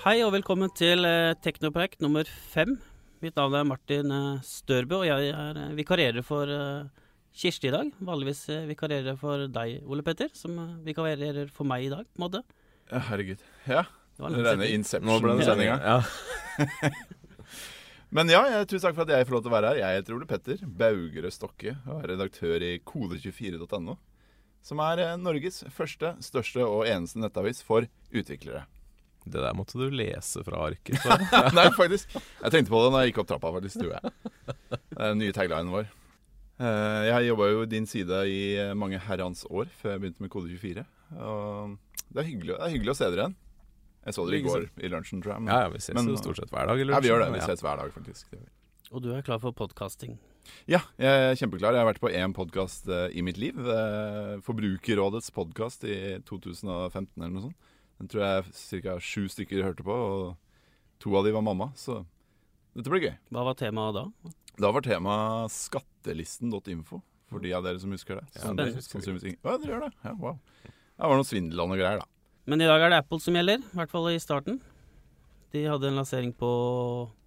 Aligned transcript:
Hei 0.00 0.22
og 0.24 0.30
velkommen 0.32 0.70
til 0.72 1.04
eh, 1.04 1.34
Teknopreik 1.44 1.98
nummer 2.00 2.24
fem. 2.24 2.70
Mitt 3.20 3.34
navn 3.36 3.52
er 3.58 3.66
Martin 3.68 4.08
eh, 4.16 4.38
Størbø, 4.48 5.02
og 5.02 5.04
jeg 5.04 5.26
er 5.28 5.58
eh, 5.60 5.74
vikarierer 5.76 6.24
for 6.24 6.48
Kirsti 7.36 7.68
i 7.68 7.74
dag. 7.74 7.90
Vanligvis 8.08 8.40
vikarierer 8.70 9.18
for 9.20 9.44
deg, 9.52 9.82
Ole 9.84 10.00
Petter, 10.06 10.32
som 10.32 10.56
vikarierer 10.86 11.52
for 11.52 11.68
meg 11.68 11.84
i 11.84 11.92
dag, 11.92 12.08
på 12.08 12.16
en 12.16 12.24
måte. 12.24 12.40
Ja, 12.88 13.02
herregud. 13.10 13.44
Ja, 13.68 13.84
Det 14.16 14.24
var 14.24 14.32
en 14.32 14.40
lang 14.48 14.64
Rene 14.64 14.88
setning. 14.88 15.12
Nå 15.12 15.18
ble 15.20 15.36
det 15.36 15.44
Inception-sendinga. 15.44 15.76
Ja. 15.84 16.96
Men 18.16 18.32
ja, 18.32 18.40
jeg, 18.54 18.72
tusen 18.72 18.88
takk 18.88 18.96
for 19.02 19.04
at 19.04 19.14
jeg 19.18 19.28
får 19.28 19.36
lov 19.36 19.44
til 19.44 19.52
å 19.52 19.56
være 19.58 19.74
her. 19.74 19.84
Jeg 19.84 20.00
heter 20.00 20.16
Ole 20.16 20.32
Petter 20.32 20.66
Baugerød 20.80 21.36
Stokke 21.36 21.76
og 21.84 22.00
er 22.00 22.14
redaktør 22.14 22.68
i 22.72 22.78
kode24.no. 22.88 24.00
Som 24.64 24.80
er 24.88 25.10
Norges 25.20 25.60
første, 25.76 26.16
største 26.24 26.64
og 26.64 26.88
eneste 26.88 27.20
nettavis 27.20 27.60
for 27.68 27.84
utviklere. 28.08 28.64
Det 29.30 29.40
der 29.44 29.54
måtte 29.56 29.78
du 29.78 29.88
lese 29.90 30.42
fra 30.46 30.66
arket. 30.68 30.98
Nei, 31.56 31.68
faktisk. 31.76 32.12
Jeg 32.16 32.50
tenkte 32.54 32.70
på 32.72 32.82
det 32.84 32.92
når 32.92 33.04
jeg 33.04 33.12
gikk 33.12 33.22
opp 33.24 33.30
trappa, 33.32 33.52
faktisk. 33.56 33.80
Det 33.80 33.90
jeg. 33.90 34.12
Det 34.68 34.98
er 34.98 35.08
den 35.14 35.18
nye 35.22 35.32
taglinen 35.36 35.70
vår. 35.74 35.88
Eh, 36.60 37.02
Jeg 37.10 37.28
jobba 37.30 37.50
jo 37.52 37.64
din 37.66 37.86
side 37.88 38.22
i 38.28 38.40
eh, 38.60 38.74
mange 38.76 38.98
herrens 39.00 39.46
år 39.48 39.70
før 39.80 39.94
jeg 39.96 40.00
begynte 40.04 40.20
med 40.26 40.30
Kode24. 40.34 40.84
Og 41.20 41.78
det 42.10 42.20
er 42.24 42.28
hyggelig, 42.28 42.56
det 42.58 42.64
er 42.66 42.74
hyggelig 42.74 42.92
å 42.92 42.98
se 42.98 43.08
dere 43.10 43.24
igjen. 43.28 43.36
Jeg 44.06 44.16
så 44.16 44.24
dere 44.26 44.38
i 44.40 44.44
går 44.46 44.62
i 44.80 44.88
lunsjen, 44.92 45.20
tror 45.22 45.34
jeg. 45.36 45.42
men- 45.44 45.52
Ja, 45.54 45.60
ja, 45.66 45.68
vi 45.72 45.78
ses 45.80 45.94
Men- 45.94 46.08
jo 46.08 46.16
stort 46.16 46.36
sett 46.40 46.50
hver 46.50 46.66
dag. 46.66 46.78
i 46.80 46.84
lunsjen. 46.84 46.96
Ja, 46.96 47.00
vi 47.00 47.08
gjør 47.12 47.24
det. 47.24 47.32
Vi 47.32 47.38
Ja. 47.40 47.46
ses 47.46 47.60
hver 47.62 47.76
dag, 47.76 47.92
faktisk. 47.92 48.26
Og 48.92 49.02
du 49.02 49.12
er 49.14 49.22
klar 49.22 49.38
for 49.38 49.52
podkasting. 49.52 50.18
Ja, 50.66 50.80
jeg 50.98 51.06
er 51.06 51.34
kjempeklar. 51.36 51.72
Jeg 51.76 51.84
har 51.84 51.92
vært 51.92 52.00
på 52.00 52.10
én 52.10 52.32
podkast 52.34 52.88
i 53.14 53.20
mitt 53.22 53.36
liv. 53.38 53.54
eh, 53.60 54.40
Forbrukerrådets 54.40 55.30
podkast 55.30 55.84
i 55.84 56.18
2015 56.26 57.22
eller 57.22 57.30
noe 57.30 57.42
sånt. 57.42 57.54
Den 58.00 58.08
tror 58.08 58.24
jeg 58.24 58.82
ca. 58.82 58.96
sju 59.04 59.26
stykker 59.28 59.60
hørte 59.66 59.84
på, 59.84 59.92
og 59.92 61.00
to 61.04 61.12
av 61.18 61.26
de 61.26 61.34
var 61.36 61.44
mamma. 61.44 61.68
Så 61.76 62.00
dette 62.72 62.88
blir 62.88 63.04
gøy. 63.04 63.14
Hva 63.28 63.44
var 63.50 63.58
temaet 63.60 63.98
da? 63.98 64.32
Da 64.60 64.70
var 64.72 64.84
temaet 64.84 65.52
skattelisten.info, 65.52 67.02
for 67.28 67.44
de 67.44 67.52
av 67.56 67.66
dere 67.66 67.80
som 67.82 67.92
husker 67.92 68.22
det. 68.22 68.26
Ja, 68.40 68.54
det 68.56 68.72
sannsynligvis 68.86 69.36
dere 69.44 69.68
gjør 69.68 69.84
det? 69.86 69.92
Ja, 70.06 70.14
wow. 70.16 70.40
Det 70.64 71.08
var 71.12 71.20
noe 71.20 71.28
svindel 71.28 71.60
og 71.60 71.70
noe 71.72 71.80
greier, 71.80 72.00
da. 72.00 72.08
Men 72.48 72.64
i 72.64 72.68
dag 72.68 72.82
er 72.82 72.94
det 72.94 73.02
Apple 73.04 73.20
som 73.20 73.36
gjelder, 73.36 73.60
i 73.60 73.78
hvert 73.78 73.92
fall 73.92 74.08
i 74.10 74.18
starten. 74.20 74.58
De 75.52 75.66
hadde 75.66 75.90
en 75.90 76.00
lansering 76.00 76.32
på 76.40 76.48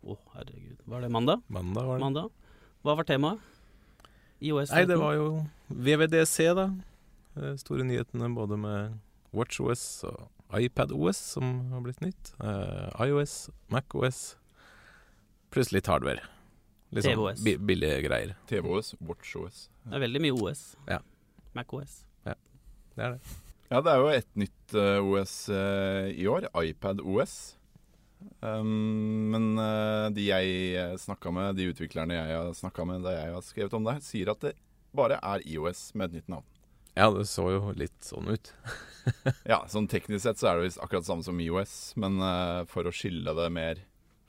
Å, 0.03 0.17
herregud. 0.33 0.81
Var 0.89 1.05
det 1.05 1.09
mandag? 1.13 1.43
Mandag 1.53 1.85
var 1.87 1.99
det. 1.99 2.03
Mandag. 2.03 2.33
Hva 2.83 2.97
var 2.97 3.07
temaet? 3.07 3.39
IOS? 4.43 4.73
Nei, 4.73 4.83
det 4.89 4.97
var 4.99 5.13
jo 5.15 5.27
VVDC, 5.69 6.49
da. 6.57 6.65
De 7.37 7.53
Store 7.61 7.85
nyhetene 7.87 8.27
både 8.35 8.57
med 8.59 8.97
WatchOS 9.33 9.83
og 10.09 10.25
iPadOS, 10.59 11.19
som 11.35 11.71
har 11.73 11.83
blitt 11.85 12.01
nytt. 12.03 12.33
Eh, 12.43 13.03
iOS, 13.07 13.49
MacOS, 13.73 14.23
pluss 15.53 15.73
litt 15.73 15.89
hardware. 15.89 16.23
Litt 16.93 17.07
sånn 17.07 17.17
TVOS. 17.17 17.43
bi 17.45 17.57
billige 17.57 18.01
greier. 18.05 18.35
TVOS, 18.49 18.93
WatchOS. 19.01 19.67
Det 19.87 19.97
er 19.97 20.03
veldig 20.05 20.25
mye 20.27 20.35
OS. 20.37 20.65
Ja. 20.89 21.01
MacOS. 21.57 22.03
Det 22.93 23.01
er 23.01 23.15
det. 23.15 23.33
Ja, 23.71 23.81
det 23.81 23.89
er 23.89 24.01
jo 24.01 24.09
et 24.13 24.31
nytt 24.37 24.75
eh, 24.77 25.01
OS 25.01 25.35
eh, 25.49 26.11
i 26.13 26.27
år. 26.29 26.45
iPad 26.61 27.01
OS. 27.01 27.57
Um, 28.39 29.31
men 29.33 29.49
eh, 29.59 30.09
de 30.15 30.27
jeg 30.29 30.99
snakka 31.01 31.33
med, 31.33 31.57
de 31.57 31.71
utviklerne 31.73 32.15
jeg 32.15 32.37
har 32.37 32.53
snakka 32.55 32.85
med 32.87 33.03
da 33.03 33.15
jeg 33.17 33.33
har 33.33 33.43
skrevet 33.43 33.73
om 33.75 33.87
det, 33.89 33.97
sier 34.05 34.31
at 34.31 34.45
det 34.45 34.53
bare 34.95 35.17
er 35.17 35.43
IOS 35.49 35.89
med 35.97 36.11
et 36.11 36.19
nytt 36.19 36.29
navn. 36.35 36.45
Ja, 36.95 37.07
det 37.09 37.25
så 37.29 37.47
jo 37.49 37.71
litt 37.77 37.99
sånn 38.05 38.29
ut. 38.35 38.53
Ja, 39.49 39.57
sånn 39.67 39.89
teknisk 39.91 40.23
sett 40.23 40.39
så 40.39 40.47
er 40.47 40.55
det 40.61 40.69
visst 40.69 40.79
akkurat 40.79 41.03
samme 41.03 41.25
som 41.25 41.39
IOS, 41.43 41.71
men 41.99 42.21
uh, 42.23 42.61
for 42.71 42.87
å 42.87 42.93
skille 42.95 43.33
det 43.35 43.47
mer 43.51 43.81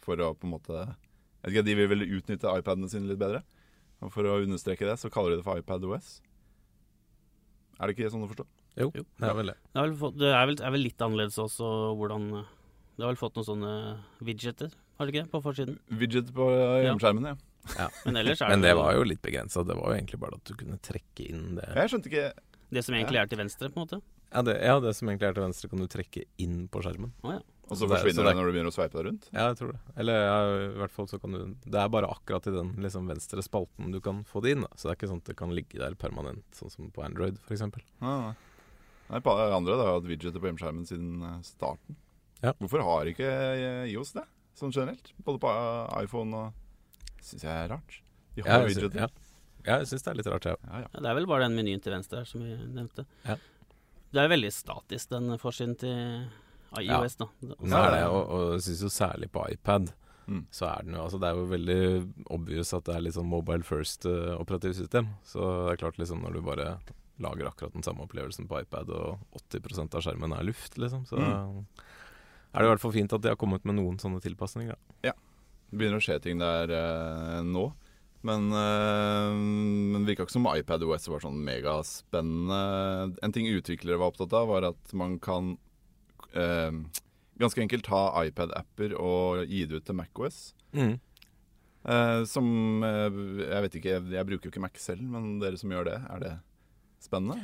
For 0.03 0.19
å 0.19 0.33
på 0.35 0.49
en 0.49 0.55
måte 0.57 0.75
Jeg 0.81 1.45
vet 1.45 1.53
ikke, 1.53 1.63
De 1.69 1.77
vil 1.79 1.91
vel 1.93 2.03
utnytte 2.09 2.55
iPadene 2.59 2.89
sine 2.91 3.07
litt 3.07 3.21
bedre. 3.21 3.45
Og 4.03 4.11
for 4.11 4.27
å 4.27 4.41
understreke 4.43 4.83
det, 4.89 4.97
så 4.99 5.13
kaller 5.15 5.31
de 5.37 5.39
det 5.39 5.47
for 5.47 5.61
iPadOS. 5.63 6.09
Er 7.79 7.87
det 7.87 7.95
ikke 7.95 8.11
sånn 8.13 8.27
å 8.27 8.31
forstå? 8.33 8.47
Jo, 8.83 8.89
Jo. 8.99 9.05
det 9.23 9.29
er 9.29 9.37
vel 9.39 9.53
det. 9.53 9.55
Det 9.71 9.79
er 9.79 9.87
vel, 9.87 9.95
fått, 10.01 10.17
det 10.19 10.33
er 10.35 10.49
vel, 10.51 10.57
er 10.59 10.75
vel 10.75 10.83
litt 10.89 11.05
annerledes 11.07 11.39
også 11.45 11.69
hvordan 12.01 12.27
Det 12.35 13.05
har 13.05 13.13
vel 13.13 13.21
fått 13.21 13.39
noen 13.39 13.49
sånne 13.49 13.73
widgeter, 14.27 14.75
har 14.99 15.07
det 15.07 15.15
ikke? 15.15 15.29
På 15.31 15.41
forsiden. 15.45 15.79
Widget 16.03 16.35
på 16.35 16.49
eh, 16.51 16.81
hjemmeskjermen, 16.89 17.31
ja. 17.31 17.87
Men 18.05 18.19
ellers 18.21 18.43
er 18.45 18.51
Men 18.53 18.67
det 18.67 18.75
var 18.77 18.91
jo 18.99 19.07
litt 19.07 19.23
begrensa. 19.25 19.63
Det 19.65 19.79
var 19.79 19.95
jo 19.95 19.97
egentlig 19.97 20.19
bare 20.27 20.37
at 20.37 20.51
du 20.51 20.53
kunne 20.59 20.77
trekke 20.85 21.25
inn 21.31 21.55
det 21.57 21.71
Jeg 21.79 21.95
skjønte 21.95 22.11
ikke 22.11 22.27
det 22.75 22.83
som 22.85 22.95
egentlig 22.99 23.21
er 23.23 23.27
til 23.31 23.39
venstre, 23.41 23.71
på 23.71 23.79
en 23.81 23.87
måte. 23.87 24.01
Ja, 24.35 24.43
det, 24.43 24.55
ja, 24.67 24.77
det 24.83 24.93
som 24.99 25.09
egentlig 25.09 25.29
er 25.31 25.35
til 25.37 25.45
venstre, 25.47 25.69
kan 25.71 25.79
du 25.83 25.87
trekke 25.91 26.25
inn 26.43 26.65
på 26.69 26.83
skjermen. 26.83 27.13
Oh, 27.23 27.33
ja. 27.37 27.43
Og 27.65 27.79
så 27.79 27.87
Så 27.87 27.89
det- 27.89 27.89
så 27.89 28.03
forsvinner 28.05 28.25
det- 28.25 28.35
det 28.35 28.37
når 28.37 28.45
du 28.45 28.53
begynner 28.53 28.73
å 28.73 28.77
sveipe 28.77 28.93
deg 28.99 29.05
rundt? 29.07 29.29
Ja, 29.33 29.45
jeg 29.49 29.57
tror 29.57 29.71
det. 29.73 29.81
Eller 29.97 30.13
ja, 30.21 30.39
i 30.69 30.79
hvert 30.83 30.91
fall 30.93 31.07
så 31.09 31.19
kan 31.21 31.33
du 31.33 31.39
Det 31.65 31.75
er 31.81 31.89
bare 31.89 32.11
akkurat 32.13 32.47
i 32.47 32.51
den 32.53 32.75
liksom, 32.77 33.07
venstre 33.09 33.41
spalten 33.43 33.91
du 33.93 34.01
kan 34.01 34.23
få 34.25 34.43
det 34.43 34.51
inn. 34.53 34.61
Da. 34.67 34.69
Så 34.77 34.83
det 34.85 34.91
er 34.93 34.97
ikke 35.01 35.11
sånn 35.15 35.23
at 35.23 35.25
det 35.31 35.37
kan 35.37 35.51
ligge 35.55 35.79
der 35.81 35.95
permanent, 35.95 36.45
sånn 36.53 36.71
som 36.71 36.91
på 36.91 37.03
Android 37.03 37.39
f.eks. 37.49 37.61
Nei, 37.63 38.35
nei. 39.09 39.21
På 39.21 39.33
andre 39.33 39.77
har 39.77 39.95
hatt 40.01 40.05
widgeter 40.05 40.41
på 40.41 40.51
hjemmeskjermen 40.53 40.85
siden 40.87 41.23
eh, 41.23 41.41
starten. 41.43 41.97
Ja. 42.43 42.53
Hvorfor 42.61 42.83
har 42.83 43.07
ikke 43.07 43.25
eh, 43.25 43.89
IOS 43.95 44.13
det, 44.13 44.25
sånn 44.59 44.73
generelt? 44.75 45.13
Både 45.25 45.39
på 45.41 45.49
eh, 45.49 46.03
iPhone 46.05 46.35
og 46.35 46.53
Syns 47.25 47.41
jeg 47.45 47.51
er 47.65 47.69
rart. 47.73 48.01
De 48.37 48.43
har 48.43 48.61
Ja, 48.61 48.67
widgeter. 48.67 48.95
ja. 49.01 49.09
Ja, 49.67 49.79
jeg 49.81 49.89
syns 49.91 50.03
det 50.05 50.11
er 50.13 50.19
litt 50.21 50.27
rart, 50.29 50.45
jeg 50.45 50.57
ja. 50.61 50.71
Ja, 50.71 50.79
ja. 50.85 50.89
Ja, 50.93 51.01
Det 51.01 51.11
er 51.11 51.15
vel 51.19 51.27
bare 51.31 51.47
den 51.49 51.57
menyen 51.57 51.81
til 51.83 51.93
venstre 51.95 52.19
her 52.23 52.29
som 52.29 52.43
vi 52.45 52.55
nevnte. 52.77 53.07
Ja. 53.25 53.37
Det 54.15 54.23
er 54.23 54.29
veldig 54.31 54.51
statisk, 54.55 55.09
den 55.11 55.39
forsiden 55.43 55.77
til 55.81 56.27
iOS, 56.79 57.17
da. 57.21 57.27
Nå 57.43 57.81
er 57.81 57.91
det, 57.97 58.03
og, 58.11 58.23
og 58.35 58.53
jeg 58.57 58.63
syns 58.69 58.83
jo 58.89 58.93
særlig 58.93 59.31
på 59.35 59.45
iPad 59.53 59.93
Mm. 60.25 60.47
så 60.57 60.65
er 60.71 60.85
den 60.87 60.95
jo 60.97 61.03
Altså 61.03 61.19
det 61.21 61.29
er 61.29 61.35
jo 61.37 61.43
veldig 61.51 62.13
obvious 62.33 62.71
at 62.73 62.87
det 62.87 62.95
er 62.95 63.03
litt 63.05 63.13
sånn 63.13 63.27
mobile 63.29 63.61
first 63.63 64.07
uh, 64.09 64.31
operativsystem. 64.41 65.11
Så 65.29 65.37
det 65.67 65.75
er 65.75 65.81
klart 65.83 65.99
liksom 66.01 66.23
når 66.25 66.33
du 66.33 66.41
bare 66.47 66.79
lager 67.21 67.51
akkurat 67.51 67.75
den 67.77 67.85
samme 67.85 68.07
opplevelsen 68.07 68.49
på 68.49 68.63
iPad, 68.63 68.89
og 68.89 69.19
80% 69.53 69.93
av 69.95 70.01
skjermen 70.07 70.33
er 70.33 70.47
luft, 70.49 70.79
liksom, 70.81 71.05
så 71.05 71.21
Mm. 71.21 71.67
er 72.55 72.59
det 72.59 72.65
i 72.65 72.71
hvert 72.73 72.81
fall 72.81 72.93
fint 72.97 73.13
at 73.13 73.21
de 73.21 73.29
har 73.35 73.37
kommet 73.37 73.67
med 73.69 73.77
noen 73.77 73.99
sånne 74.01 74.23
tilpasninger. 74.25 74.73
Da. 75.03 75.13
Det 75.13 75.77
begynner 75.79 76.01
å 76.01 76.07
skje 76.09 76.17
ting 76.23 76.39
der 76.41 76.73
uh, 76.73 77.43
nå. 77.45 77.67
Men, 78.25 78.49
uh, 78.57 79.33
men 79.37 80.03
det 80.03 80.15
virka 80.15 80.25
ikke 80.25 80.37
som 80.39 80.49
iPad 80.49 80.87
OS 80.89 81.09
var 81.13 81.25
sånn 81.25 81.43
megaspennende. 81.45 83.17
En 83.25 83.35
ting 83.37 83.51
utviklere 83.53 84.01
var 84.01 84.15
opptatt 84.15 84.33
av, 84.37 84.49
var 84.49 84.69
at 84.71 84.95
man 84.97 85.19
kan 85.23 85.57
øh, 86.33 86.79
ganske 87.41 87.61
enkelt 87.61 87.87
ta 87.87 88.07
iPad-apper 88.25 88.95
og 88.97 89.45
gi 89.51 89.65
det 89.69 89.81
ut 89.81 89.87
til 89.89 89.99
MacOS. 89.99 90.39
Mm. 90.75 90.97
Uh, 91.85 92.25
som 92.25 92.47
uh, 92.81 93.13
Jeg 93.43 93.61
vet 93.67 93.75
ikke, 93.77 93.91
jeg, 93.93 94.05
jeg 94.15 94.29
bruker 94.29 94.49
jo 94.49 94.53
ikke 94.55 94.65
Mac 94.65 94.81
selv, 94.81 95.05
men 95.05 95.37
dere 95.43 95.61
som 95.61 95.73
gjør 95.75 95.91
det, 95.91 95.99
er 96.09 96.23
det 96.23 96.35
spennende? 97.05 97.37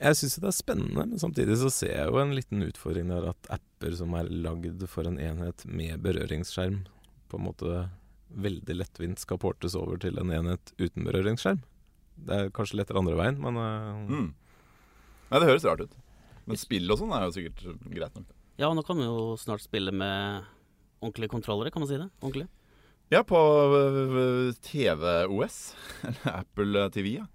Jeg 0.00 0.16
syns 0.16 0.38
det 0.40 0.48
er 0.48 0.56
spennende, 0.56 1.04
men 1.12 1.20
samtidig 1.22 1.58
så 1.60 1.70
ser 1.70 1.92
jeg 1.92 2.08
jo 2.08 2.18
en 2.18 2.34
liten 2.34 2.64
utfordring 2.66 3.12
der 3.12 3.28
at 3.30 3.50
apper 3.52 3.94
som 3.98 4.16
er 4.18 4.32
lagd 4.32 4.82
for 4.90 5.06
en 5.06 5.20
enhet 5.20 5.62
med 5.68 6.00
berøringsskjerm, 6.02 6.80
på 7.30 7.38
en 7.38 7.46
måte 7.46 7.84
veldig 8.30 8.76
lettvint 8.76 9.18
skal 9.22 9.40
portes 9.42 9.74
over 9.78 9.98
til 10.00 10.18
en 10.20 10.30
enhet 10.34 10.72
uten 10.78 11.06
berøringsskjerm. 11.06 11.62
Det 12.20 12.36
er 12.36 12.52
kanskje 12.54 12.78
lettere 12.80 13.00
andre 13.00 13.16
veien, 13.18 13.40
men 13.40 13.56
øh, 13.56 14.06
Mm. 14.10 14.30
Nei, 15.30 15.38
det 15.38 15.46
høres 15.48 15.64
rart 15.64 15.84
ut. 15.86 15.92
Men 16.46 16.58
spill 16.58 16.90
og 16.90 16.98
sånn 16.98 17.12
er 17.14 17.28
jo 17.28 17.34
sikkert 17.36 17.60
greit 17.86 18.16
nok. 18.18 18.30
Ja, 18.58 18.72
nå 18.74 18.82
kan 18.84 18.98
vi 18.98 19.06
jo 19.06 19.36
snart 19.38 19.62
spille 19.62 19.92
med 19.94 20.42
ordentlige 21.00 21.30
kontrollere, 21.32 21.70
kan 21.70 21.84
man 21.84 21.88
si 21.88 22.00
det? 22.00 22.08
Ordentlig. 22.20 22.48
Ja, 23.10 23.22
på 23.26 23.38
TVOS, 23.38 24.58
TV-OS, 24.66 25.58
eller 26.08 26.34
Apple 26.42 26.88
TV, 26.94 27.12
ja. 27.20 27.26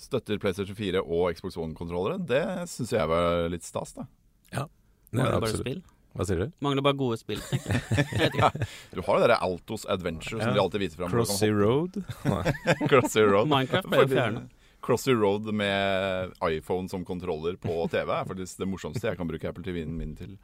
Støtter 0.00 0.38
PlayStation 0.42 0.74
4 0.78 1.02
og 1.04 1.34
Xbox 1.36 1.58
One-kontrollere. 1.60 2.18
Det 2.26 2.42
syns 2.70 2.94
jeg 2.96 3.10
var 3.10 3.46
litt 3.52 3.66
stas, 3.66 3.92
da. 3.94 4.06
det 4.50 4.62
er 4.62 4.66
det 5.10 5.20
det 5.20 5.22
bare 5.26 5.38
absolutt. 5.42 5.62
spill. 5.62 5.82
Hva 6.14 6.24
sier 6.28 6.38
du? 6.44 6.50
Mangler 6.62 6.84
bare 6.86 6.94
gode 6.98 7.16
spill. 7.18 7.40
Du 8.94 9.00
har 9.02 9.16
jo 9.16 9.20
det 9.24 9.30
der 9.32 9.40
Altos 9.42 9.84
Adventure 9.90 10.38
som 10.40 10.48
Ja. 10.50 10.54
de 10.54 10.60
alltid 10.62 10.80
viser 10.84 10.96
fram. 11.02 11.10
Crossy 11.10 11.48
Road? 11.50 11.96
Crossy 12.90 13.20
Road. 13.26 13.48
Minecraft 13.50 13.88
ble 13.90 14.04
Fordi- 14.06 14.44
Crossy 14.84 15.14
Road 15.16 15.48
med 15.56 16.32
iPhone 16.44 16.88
som 16.92 17.04
kontroller 17.08 17.56
på 17.56 17.88
TV 17.90 18.10
er 18.12 18.24
faktisk 18.28 18.58
det 18.60 18.68
morsomste 18.68 19.08
jeg 19.08 19.16
kan 19.16 19.26
bruke 19.30 19.48
Apple 19.48 19.64
TV-en 19.64 19.96
min 19.96 20.14
til. 20.16 20.36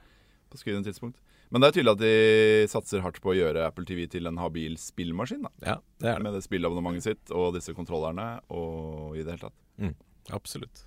på 0.50 0.58
skrivende 0.58 0.88
tidspunkt. 0.90 1.20
Men 1.52 1.61
det 1.62 1.69
er 1.69 1.75
tydelig 1.76 1.93
at 1.93 2.00
de 2.02 2.67
satser 2.70 3.02
hardt 3.05 3.20
på 3.22 3.31
å 3.31 3.37
gjøre 3.37 3.67
Apple 3.69 3.84
TV 3.87 4.08
til 4.11 4.26
en 4.26 4.37
habil 4.38 4.75
spillmaskin. 4.78 5.43
da. 5.43 5.50
Ja, 5.62 5.76
det 6.00 6.08
er 6.08 6.14
det. 6.19 6.22
Med 6.25 6.32
det 6.34 6.43
spillabonnementet 6.43 7.02
sitt 7.06 7.31
og 7.31 7.55
disse 7.55 7.75
kontrollerne 7.76 8.40
og 8.50 9.14
i 9.14 9.22
det 9.22 9.37
hele 9.37 9.46
tatt. 9.50 9.94
Absolutt. 10.34 10.82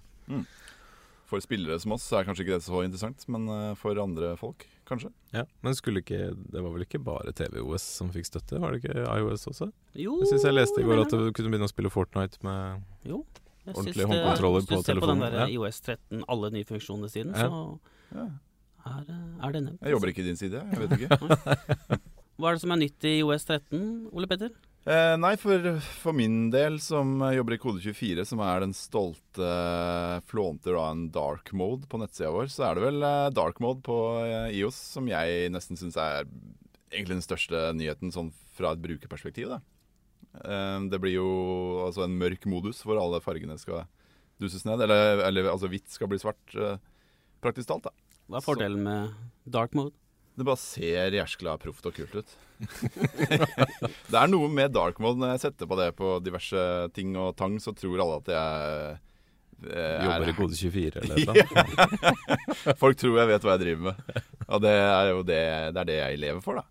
For 1.33 1.41
spillere 1.41 1.80
som 1.81 1.95
oss 1.95 2.03
så 2.06 2.19
er 2.19 2.27
kanskje 2.27 2.44
ikke 2.45 2.57
det 2.59 2.65
så 2.68 2.81
interessant, 2.85 3.24
men 3.33 3.47
eh, 3.50 3.69
for 3.80 3.97
andre 3.97 4.35
folk 4.38 4.68
kanskje. 4.85 5.09
Ja, 5.33 5.45
Men 5.65 5.74
skulle 5.74 6.03
ikke 6.03 6.19
Det 6.35 6.62
var 6.62 6.69
vel 6.75 6.83
ikke 6.85 7.00
bare 7.01 7.33
TV-OS 7.33 7.81
som 7.97 8.12
fikk 8.13 8.27
støtte? 8.30 8.59
Var 8.62 8.75
det 8.75 8.83
ikke 8.83 9.01
iOS 9.01 9.47
også? 9.50 9.71
Jo, 9.97 10.19
Jeg 10.21 10.30
syns 10.35 10.45
jeg 10.45 10.53
leste 10.59 10.83
i 10.83 10.85
går 10.85 11.01
at 11.07 11.15
du 11.15 11.31
kunne 11.33 11.50
begynne 11.56 11.65
å 11.65 11.71
spille 11.71 11.89
Fortnite 11.94 12.38
med 12.45 12.83
Jo. 13.09 13.24
Jeg 13.65 13.77
Ordentlig 13.80 14.06
håndkontroller 14.12 14.65
på 14.68 14.68
telefonen. 14.68 14.83
hvis 14.83 14.85
du 14.85 14.91
ser 14.91 15.00
på 15.00 15.07
den 15.09 15.21
der 15.24 15.38
ja. 15.39 15.45
IOS 15.56 15.77
13, 15.88 16.24
alle 16.27 16.50
nye 16.51 16.68
funksjoner 16.68 17.09
siden, 17.09 17.31
Ja. 17.33 17.47
så 17.47 17.80
Ja. 18.13 18.25
er, 18.85 19.06
eh, 19.07 19.47
er 19.47 19.51
det 19.56 19.63
nevnt. 19.63 19.80
Jeg 19.81 19.91
jobber 19.95 20.07
ikke 20.12 20.19
i 20.19 20.27
din 20.27 20.35
side, 20.38 20.59
jeg 20.59 20.80
vet 20.83 21.00
ikke. 21.00 21.18
Hva 22.38 22.50
er 22.50 22.53
det 22.57 22.62
som 22.62 22.71
er 22.75 22.81
nytt 22.83 23.07
i 23.07 23.13
IOS 23.24 23.45
13, 23.47 24.09
Ole 24.12 24.27
Petter? 24.27 24.51
Eh, 24.83 25.13
nei, 25.15 25.38
for, 25.39 25.63
for 26.01 26.15
min 26.15 26.50
del, 26.51 26.75
som 26.83 27.21
jobber 27.31 27.56
i 27.56 27.59
Kode24, 27.62 28.25
som 28.27 28.41
er 28.44 28.65
den 28.65 28.74
stolte 28.75 29.51
flånter 30.27 30.75
av 30.75 30.89
en 30.91 31.06
dark 31.15 31.53
mode 31.56 31.88
på 31.88 32.01
nettsida 32.01 32.33
vår, 32.35 32.50
så 32.51 32.65
er 32.68 32.75
det 32.75 32.83
vel 32.89 33.06
eh, 33.07 33.30
dark 33.31 33.62
mode 33.63 33.80
på 33.85 34.00
eh, 34.25 34.50
IOS 34.59 34.81
som 34.97 35.07
jeg 35.07 35.53
nesten 35.56 35.80
syns 35.80 35.95
er 35.95 36.27
egentlig 36.91 37.21
den 37.21 37.25
største 37.25 37.63
nyheten 37.80 38.12
sånn 38.12 38.33
fra 38.57 38.74
et 38.75 38.83
brukerperspektiv. 38.83 39.56
Eh, 39.56 40.77
det 40.91 41.00
blir 41.00 41.15
jo 41.15 41.30
altså 41.88 42.03
en 42.03 42.19
mørk 42.19 42.44
modus 42.51 42.83
hvor 42.83 43.00
alle 43.00 43.24
fargene 43.24 43.56
skal 43.62 43.85
duses 44.44 44.68
ned. 44.68 44.83
Eller, 44.83 45.24
eller 45.30 45.51
altså 45.53 45.71
hvitt 45.71 45.88
skal 45.95 46.12
bli 46.12 46.19
svart, 46.21 46.44
eh, 46.59 46.75
praktisk 47.44 47.71
talt. 47.71 47.88
da. 47.88 47.95
Hva 48.27 48.39
er 48.39 48.47
fordelen 48.51 48.83
med 48.83 49.15
dark 49.47 49.75
mode? 49.80 49.95
Det 50.33 50.45
bare 50.47 50.59
ser 50.59 51.13
jæskla 51.13 51.56
proft 51.62 51.85
og 51.85 51.94
kult 51.95 52.15
ut. 52.18 52.38
det 54.12 54.19
er 54.19 54.30
noe 54.31 54.50
med 54.51 54.74
dark 54.75 55.00
mode. 55.04 55.21
Når 55.21 55.36
jeg 55.36 55.44
setter 55.48 55.69
på 55.69 55.80
det 55.80 55.89
på 55.98 56.18
diverse 56.24 56.68
ting 56.95 57.15
og 57.19 57.36
tang, 57.39 57.57
så 57.63 57.74
tror 57.77 58.04
alle 58.04 58.19
at 58.21 58.31
jeg 58.33 58.92
eh, 59.69 60.06
Jobber 60.06 60.31
i 60.31 60.36
kode 60.38 60.60
24 60.60 61.04
eller 61.04 61.25
noe. 61.31 62.75
Folk 62.81 63.00
tror 63.00 63.21
jeg 63.21 63.31
vet 63.33 63.48
hva 63.48 63.57
jeg 63.57 63.63
driver 63.65 63.89
med. 63.92 64.21
Og 64.50 64.63
det 64.65 64.77
er 64.77 65.12
jo 65.12 65.25
det, 65.25 65.42
det, 65.74 65.83
er 65.83 65.92
det 65.92 66.00
jeg 66.00 66.21
lever 66.25 66.45
for, 66.45 66.62
da. 66.62 66.68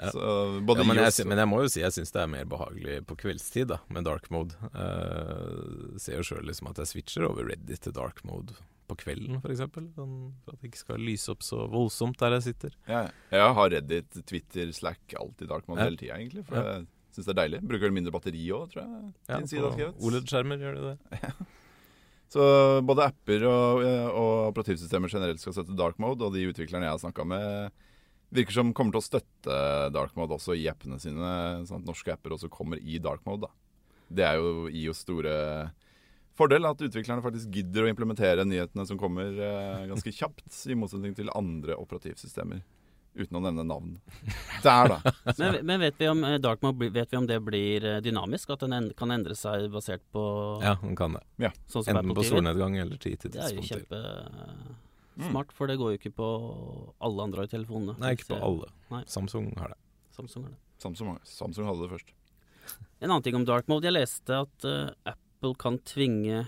Ja. 0.00 0.10
Så 0.14 0.20
Ja, 0.24 0.84
men, 0.86 0.96
jeg, 0.96 1.26
men 1.28 1.42
jeg 1.42 1.48
må 1.50 1.58
jo 1.60 1.68
si 1.68 1.82
jeg 1.82 1.92
syns 1.92 2.14
det 2.14 2.22
er 2.22 2.30
mer 2.32 2.46
behagelig 2.48 3.00
på 3.08 3.18
kveldstid 3.20 3.68
da, 3.74 3.80
med 3.92 4.06
dark 4.08 4.30
mode. 4.32 4.56
Uh, 4.72 5.96
ser 6.00 6.20
jo 6.20 6.26
sjøl 6.30 6.46
liksom 6.48 6.70
at 6.70 6.80
jeg 6.80 6.94
switcher 6.94 7.26
over 7.28 7.50
Reddit 7.50 7.84
til 7.84 7.96
dark 7.96 8.22
mode 8.28 8.56
på 8.90 8.96
kvelden, 9.00 9.38
f.eks. 9.40 9.62
Sånn, 9.96 10.14
for 10.44 10.54
at 10.56 10.60
det 10.64 10.70
ikke 10.72 10.82
skal 10.82 10.98
lyse 11.06 11.30
opp 11.32 11.44
så 11.46 11.64
voldsomt 11.70 12.18
der 12.20 12.36
jeg 12.38 12.48
sitter. 12.50 12.74
ja, 12.90 13.04
Jeg 13.32 13.54
har 13.60 13.70
Reddit, 13.76 14.20
Twitter, 14.26 14.72
Slack, 14.76 15.00
alltid 15.18 15.48
dark 15.50 15.68
mode 15.70 15.80
Ja. 15.84 15.88
hele 15.90 15.96
tida, 16.02 16.18
egentlig. 16.18 16.44
For 16.50 16.56
Ja. 16.58 16.74
jeg 16.80 16.86
syns 17.14 17.26
det 17.30 17.32
er 17.36 17.40
deilig. 17.42 17.60
Bruker 17.66 17.86
vel 17.88 17.96
mindre 17.96 18.12
batteri 18.14 18.44
òg, 18.54 18.68
tror 18.70 18.82
jeg. 18.82 19.14
Ja, 19.30 19.40
på. 19.40 19.94
OLED-skjermer 20.10 20.58
gjør 20.62 20.74
det 20.80 20.98
det. 21.10 21.32
Så 22.30 22.42
både 22.86 23.06
apper 23.10 23.42
og, 23.48 23.80
og 24.14 24.52
operativsystemer 24.52 25.10
generelt 25.10 25.40
skal 25.42 25.52
støtte 25.56 25.74
dark 25.78 25.98
mode, 25.98 26.22
og 26.22 26.34
de 26.36 26.44
utviklerne 26.46 26.86
jeg 26.86 26.94
har 26.94 27.00
snakka 27.02 27.24
med, 27.26 27.72
virker 28.30 28.54
som 28.54 28.70
kommer 28.76 28.94
til 28.94 29.02
å 29.02 29.08
støtte 29.08 29.56
dark 29.90 30.14
mode 30.14 30.36
også 30.36 30.54
i 30.54 30.68
appene 30.70 31.00
sine. 31.02 31.32
Sånn 31.66 31.82
at 31.82 31.88
norske 31.90 32.12
apper 32.14 32.36
også 32.36 32.48
kommer 32.52 32.78
i 32.78 33.00
dark 33.02 33.24
mode. 33.26 33.48
da. 33.48 33.50
Det 34.10 34.24
er 34.28 34.38
jo 34.38 34.68
IOs 34.70 35.02
store 35.02 35.34
fordel, 36.40 36.66
at 36.68 36.80
utviklerne 36.88 37.22
faktisk 37.24 37.52
gidder 37.54 37.86
å 37.86 37.92
implementere 37.92 38.44
nyhetene 38.48 38.86
som 38.88 38.98
kommer 39.00 39.30
eh, 39.36 39.86
ganske 39.92 40.12
kjapt, 40.16 40.48
i 40.72 40.76
motsetning 40.78 41.14
til 41.18 41.30
andre 41.36 41.76
operativsystemer. 41.80 42.62
Uten 43.10 43.36
å 43.36 43.40
nevne 43.42 43.64
navn. 43.66 43.96
Der, 44.62 44.86
da. 44.92 44.98
Men, 45.40 45.56
men 45.66 45.80
vet, 45.82 45.96
vi 45.98 46.06
om, 46.06 46.20
eh, 46.28 46.36
dark 46.38 46.60
mode, 46.62 46.78
blir- 46.78 46.92
vet 46.94 47.10
vi 47.10 47.18
om 47.18 47.26
det 47.26 47.40
blir 47.42 47.84
eh, 47.96 47.96
dynamisk? 48.04 48.52
At 48.54 48.62
den 48.62 48.72
en, 48.76 48.86
kan 48.96 49.10
endre 49.10 49.34
seg 49.38 49.66
basert 49.74 50.04
på 50.14 50.22
Ja, 50.62 50.76
den 50.82 50.94
kan 50.98 51.16
det. 51.18 51.50
sånn 51.66 51.82
som 51.88 51.96
Enten 51.98 52.14
på 52.14 52.22
solnedgang 52.28 52.76
eller 52.78 53.00
tid 53.02 53.18
til 53.24 53.32
Det 53.34 53.42
er 53.42 53.56
jo 53.56 53.64
tidspunkter. 53.66 54.06
kjempesmart, 55.18 55.50
for 55.58 55.66
det 55.66 55.76
går 55.80 55.96
jo 55.96 55.98
ikke 56.00 56.14
på 56.16 56.28
alle 57.02 57.26
Android-telefonene. 57.26 57.96
Nei, 58.00 58.14
ikke 58.14 58.30
på 58.30 58.38
alle. 58.46 58.70
Nei. 58.94 59.02
Samsung 59.10 59.50
har 59.58 59.74
det. 59.74 59.80
Samsung 60.16 60.46
har 60.46 60.54
det. 60.54 60.60
Samsung, 60.80 61.10
Samsung 61.28 61.66
hadde 61.68 61.82
det 61.88 61.90
først. 61.96 62.14
En 63.02 63.10
annen 63.10 63.26
ting 63.26 63.34
om 63.36 63.44
dark 63.48 63.66
mode. 63.68 63.84
Jeg 63.90 63.96
leste 63.98 64.38
at 64.46 64.64
uh, 64.70 64.94
Apple 65.02 65.29
kan 65.58 65.78
tvinge 65.88 66.44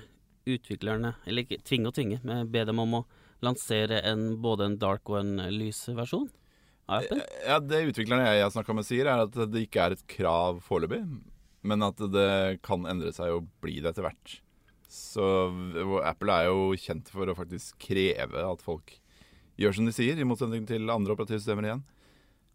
utviklerne 0.49 1.15
Eller 1.25 1.45
ikke 1.47 1.63
tvinge 1.63 1.91
og 1.91 1.97
tvinge, 1.97 2.19
men 2.27 2.49
be 2.51 2.65
dem 2.67 2.81
om 2.83 2.99
å 2.99 3.03
lansere 3.43 4.01
en, 4.07 4.37
både 4.43 4.69
en 4.69 4.79
dark 4.79 5.11
og 5.11 5.21
en 5.21 5.37
lys 5.55 5.85
versjon 5.97 6.29
av 6.91 7.03
Apple? 7.03 7.25
Ja, 7.47 7.59
Det 7.61 7.83
utviklerne 7.91 8.29
jeg 8.29 8.45
har 8.45 8.55
snakka 8.55 8.77
med 8.77 8.87
sier, 8.87 9.09
er 9.11 9.25
at 9.25 9.37
det 9.51 9.67
ikke 9.67 9.87
er 9.87 9.97
et 9.97 10.07
krav 10.11 10.61
foreløpig, 10.67 11.03
men 11.63 11.87
at 11.87 12.01
det 12.13 12.63
kan 12.67 12.87
endre 12.91 13.13
seg 13.15 13.37
og 13.37 13.49
bli 13.63 13.81
det 13.81 13.93
etter 13.93 14.07
hvert. 14.07 14.37
Så 14.93 15.25
Apple 16.05 16.35
er 16.35 16.51
jo 16.51 16.75
kjent 16.77 17.09
for 17.09 17.31
å 17.31 17.37
faktisk 17.39 17.79
kreve 17.81 18.45
at 18.45 18.65
folk 18.65 18.99
gjør 19.61 19.79
som 19.79 19.89
de 19.89 19.95
sier, 19.95 20.19
i 20.19 20.27
motsetning 20.27 20.67
til 20.69 20.91
andre 20.93 21.15
operativsystemer 21.15 21.69
igjen. 21.69 21.85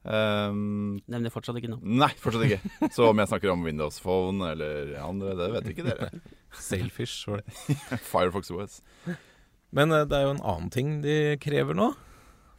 Ehm, 0.07 0.99
Nevner 1.11 1.33
fortsatt 1.33 1.57
ikke 1.59 1.71
nå 1.73 1.77
nei, 1.83 2.09
fortsatt 2.21 2.45
ikke. 2.47 2.89
Så 2.95 3.09
om 3.09 3.19
jeg 3.19 3.31
snakker 3.31 3.51
om 3.51 3.65
Windows 3.67 3.99
Phone 4.03 4.53
eller 4.53 4.93
andre, 5.03 5.33
det 5.39 5.47
vet 5.55 5.71
ikke 5.73 5.87
dere. 5.87 6.09
Sailfish 6.55 7.27
var 7.27 7.43
det. 7.43 7.55
Firefox 8.11 8.51
OS. 8.55 8.79
Men 9.75 9.91
eh, 9.91 10.05
det 10.07 10.17
er 10.17 10.27
jo 10.27 10.35
en 10.37 10.43
annen 10.53 10.71
ting 10.73 10.97
de 11.03 11.35
krever 11.43 11.77
nå, 11.77 11.91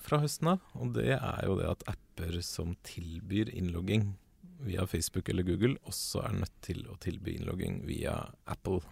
fra 0.05 0.21
høsten 0.23 0.53
av. 0.55 0.63
Og 0.79 0.93
det 0.99 1.15
er 1.17 1.43
jo 1.49 1.57
det 1.61 1.71
at 1.73 1.87
apper 1.95 2.41
som 2.45 2.77
tilbyr 2.87 3.53
innlogging 3.55 4.13
via 4.67 4.85
Facebook 4.91 5.29
eller 5.31 5.47
Google, 5.47 5.77
også 5.87 6.25
er 6.27 6.41
nødt 6.41 6.57
til 6.67 6.83
å 6.91 6.97
tilby 7.01 7.37
innlogging 7.39 7.85
via 7.87 8.19
Apple. 8.51 8.83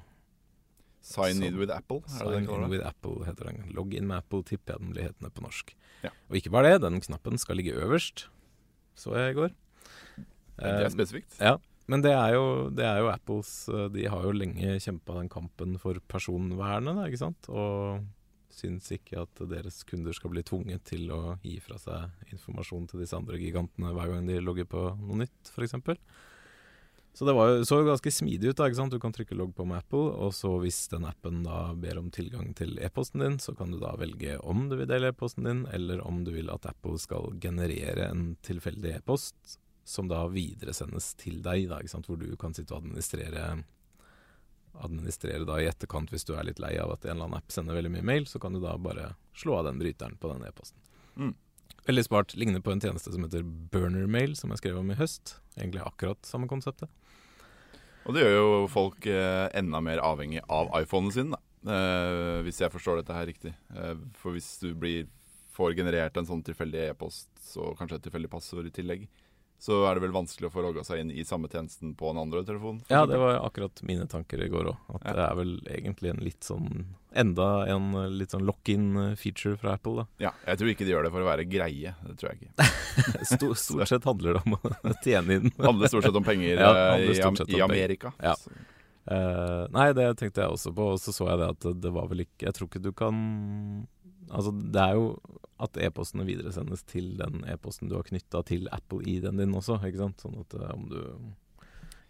Sign 1.06 1.42
in 1.46 1.58
with 1.58 1.70
Apple, 1.74 2.00
er 2.08 2.18
Sign 2.18 2.48
in 2.48 2.70
with 2.70 2.86
Apple 2.86 3.26
heter 3.26 3.50
den. 3.50 3.68
Logg 3.74 3.92
inn 3.94 4.08
med 4.08 4.24
Apple, 4.24 4.42
tipper 4.46 4.74
jeg 4.74 4.82
den 4.82 4.94
blir 4.94 5.06
hetende 5.06 5.30
på 5.34 5.44
norsk. 5.44 5.74
Ja. 6.06 6.10
Og 6.30 6.38
ikke 6.40 6.54
bare 6.54 6.72
det, 6.74 6.80
den 6.86 7.02
knappen 7.02 7.38
skal 7.38 7.58
ligge 7.60 7.76
øverst, 7.78 8.26
så 8.96 9.14
jeg 9.18 9.34
i 9.34 9.38
går. 9.40 9.54
Det 10.56 10.64
Eh, 10.64 10.84
er 10.86 10.92
spesifikt. 10.92 11.34
ja, 11.38 11.58
men 11.86 12.00
det 12.02 12.12
er, 12.16 12.32
jo, 12.32 12.70
det 12.72 12.84
er 12.88 13.02
jo 13.02 13.10
Apples 13.12 13.68
eh, 13.68 13.88
De 13.92 14.06
har 14.08 14.22
jo 14.24 14.32
lenge 14.32 14.78
kjempa 14.80 15.18
den 15.20 15.28
kampen 15.28 15.74
for 15.78 16.00
personvernet, 16.08 17.02
ikke 17.10 17.20
sant? 17.20 17.48
Og 17.52 18.00
syns 18.56 18.88
ikke 18.94 19.20
at 19.26 19.42
deres 19.50 19.82
kunder 19.84 20.16
skal 20.16 20.32
bli 20.32 20.40
tvunget 20.48 20.80
til 20.88 21.10
å 21.12 21.36
gi 21.44 21.58
fra 21.60 21.76
seg 21.76 22.32
informasjon 22.32 22.86
til 22.88 23.02
disse 23.04 23.12
andre 23.18 23.36
gigantene 23.36 23.92
hver 23.92 24.14
gang 24.14 24.30
de 24.30 24.38
logger 24.40 24.64
på 24.72 24.86
noe 24.96 25.20
nytt, 25.20 25.52
f.eks. 25.52 25.76
Så 27.16 27.24
det 27.24 27.32
var 27.32 27.64
så 27.64 27.78
ganske 27.82 28.10
smidig 28.12 28.50
ut. 28.50 28.56
da, 28.58 28.66
ikke 28.68 28.76
sant? 28.76 28.92
Du 28.92 29.00
kan 29.00 29.12
trykke 29.16 29.36
logg 29.38 29.54
på 29.56 29.64
med 29.64 29.78
Apple, 29.78 30.10
og 30.20 30.34
så 30.36 30.50
hvis 30.60 30.82
den 30.92 31.06
appen 31.08 31.38
da 31.46 31.70
ber 31.72 31.96
om 31.96 32.10
tilgang 32.12 32.50
til 32.52 32.74
e-posten 32.76 33.22
din, 33.24 33.38
så 33.40 33.54
kan 33.56 33.72
du 33.72 33.78
da 33.80 33.94
velge 33.96 34.34
om 34.44 34.66
du 34.68 34.74
vil 34.76 34.90
dele 34.90 35.14
e-posten 35.14 35.48
din, 35.48 35.62
eller 35.72 36.02
om 36.04 36.18
du 36.26 36.34
vil 36.34 36.52
at 36.52 36.68
Apple 36.68 36.98
skal 37.00 37.38
generere 37.40 38.10
en 38.10 38.34
tilfeldig 38.44 38.98
e-post 38.98 39.56
som 39.88 40.10
da 40.12 40.26
videresendes 40.28 41.14
til 41.16 41.40
deg, 41.40 41.70
da, 41.70 41.80
ikke 41.80 41.94
sant? 41.94 42.10
hvor 42.10 42.20
du 42.20 42.28
kan 42.36 42.52
sitte 42.52 42.76
og 42.76 42.84
administrere 42.84 43.62
Administrere 44.76 45.46
da 45.48 45.54
i 45.56 45.70
etterkant 45.70 46.10
hvis 46.12 46.26
du 46.28 46.34
er 46.36 46.44
litt 46.44 46.58
lei 46.60 46.74
av 46.76 46.90
at 46.92 47.06
en 47.06 47.14
eller 47.14 47.30
annen 47.30 47.38
app 47.38 47.48
sender 47.54 47.78
veldig 47.78 47.94
mye 47.94 48.04
mail, 48.04 48.26
så 48.28 48.36
kan 48.36 48.52
du 48.52 48.60
da 48.60 48.74
bare 48.76 49.14
slå 49.32 49.54
av 49.56 49.70
den 49.70 49.80
bryteren 49.80 50.18
på 50.20 50.28
den 50.34 50.44
e-posten. 50.44 50.76
Mm. 51.16 51.32
Veldig 51.86 52.04
smart. 52.04 52.34
Ligner 52.36 52.60
på 52.60 52.74
en 52.74 52.80
tjeneste 52.84 53.12
som 53.14 53.24
heter 53.24 53.40
Burnermail, 53.72 54.36
som 54.36 54.52
jeg 54.52 54.60
skrev 54.60 54.76
om 54.82 54.92
i 54.92 54.98
høst. 54.98 55.38
Egentlig 55.56 55.80
akkurat 55.86 56.28
samme 56.28 56.44
konseptet. 56.50 56.92
Og 58.06 58.14
det 58.14 58.22
gjør 58.22 58.36
jo 58.36 58.66
folk 58.70 59.06
eh, 59.10 59.48
enda 59.58 59.80
mer 59.82 60.00
avhengig 60.04 60.42
av 60.46 60.70
iPhonen 60.78 61.12
sin, 61.14 61.34
da. 61.34 61.40
Eh, 61.66 62.40
hvis 62.46 62.60
jeg 62.62 62.70
forstår 62.70 63.00
dette 63.00 63.16
her 63.16 63.26
riktig. 63.26 63.52
Eh, 63.74 63.94
for 64.20 64.36
hvis 64.36 64.52
du 64.62 64.70
blir, 64.78 65.08
får 65.56 65.74
generert 65.78 66.18
en 66.20 66.28
sånn 66.28 66.44
tilfeldig 66.46 66.84
e-post 66.92 67.56
og 67.58 67.74
kanskje 67.78 67.98
et 67.98 68.06
tilfeldig 68.06 68.30
passord 68.30 68.68
i 68.68 68.74
tillegg, 68.74 69.08
så 69.58 69.78
er 69.88 69.94
det 69.96 70.02
vel 70.04 70.12
vanskelig 70.14 70.50
å 70.50 70.52
få 70.52 70.62
logga 70.62 70.82
seg 70.84 71.00
inn 71.00 71.10
i 71.10 71.24
samme 71.24 71.48
tjenesten 71.48 71.94
på 71.96 72.10
en 72.12 72.18
Android-telefon? 72.20 72.82
Ja, 72.92 73.06
det 73.08 73.16
var 73.18 73.38
akkurat 73.46 73.80
mine 73.88 74.04
tanker 74.06 74.42
i 74.44 74.48
går 74.52 74.68
òg. 74.72 74.76
At 74.94 75.06
Ja. 75.08 75.14
det 75.16 75.24
er 75.30 75.34
vel 75.40 75.52
egentlig 75.66 76.10
en 76.12 76.24
litt 76.24 76.44
sånn 76.44 76.86
Enda 77.16 77.64
en 77.72 77.94
eh, 77.96 78.10
litt 78.12 78.30
sånn 78.34 78.44
lock-in-feature 78.44 79.56
fra 79.56 79.72
Apple, 79.78 80.02
da. 80.02 80.04
Ja, 80.26 80.32
jeg 80.46 80.58
tror 80.60 80.68
ikke 80.74 80.84
de 80.84 80.92
gjør 80.92 81.06
det 81.06 81.12
for 81.14 81.24
å 81.24 81.30
være 81.30 81.46
greie. 81.48 81.94
Det 82.04 82.16
tror 82.20 82.34
jeg 82.34 82.42
ikke. 82.50 82.66
Stort, 83.32 83.56
stort 83.62 83.88
sett 83.88 84.04
handler 84.04 84.36
det 84.36 84.42
om 84.44 84.58
å 84.58 84.92
tjene 85.06 85.38
inn. 85.40 85.50
Handler 85.64 85.88
stort 85.88 86.04
sett 86.04 86.18
om 86.20 86.26
penger 86.26 86.60
Ja, 86.60 86.72
eh, 86.98 87.08
i, 87.08 87.22
om 87.24 87.38
i. 87.48 87.60
Amerika. 87.64 88.12
Ja. 88.20 88.34
Eh, 89.06 89.64
nei, 89.72 89.92
det 89.96 90.10
tenkte 90.20 90.42
jeg 90.44 90.50
også 90.58 90.74
på, 90.76 90.90
og 90.92 91.00
så 91.00 91.14
så 91.14 91.30
jeg 91.30 91.38
det 91.40 91.48
at 91.54 91.66
det 91.80 91.92
var 91.94 92.08
vel 92.10 92.24
ikke 92.24 92.48
Jeg 92.48 92.56
tror 92.58 92.68
ikke 92.68 92.82
du 92.82 92.90
kan 92.92 93.18
Altså, 94.30 94.52
det 94.52 94.82
er 94.82 94.94
jo 94.98 95.08
at 95.62 95.78
e-postene 95.80 96.26
videresendes 96.28 96.82
til 96.88 97.14
den 97.16 97.44
e-posten 97.48 97.88
du 97.88 97.94
har 97.96 98.04
knytta 98.04 98.42
til 98.44 98.68
Apple-ID-en 98.74 99.40
din 99.40 99.54
også, 99.56 99.78
ikke 99.86 100.02
sant. 100.02 100.20
Sånn 100.20 100.38
at 100.42 100.56
uh, 100.58 100.72
om 100.74 100.88
du 100.90 101.00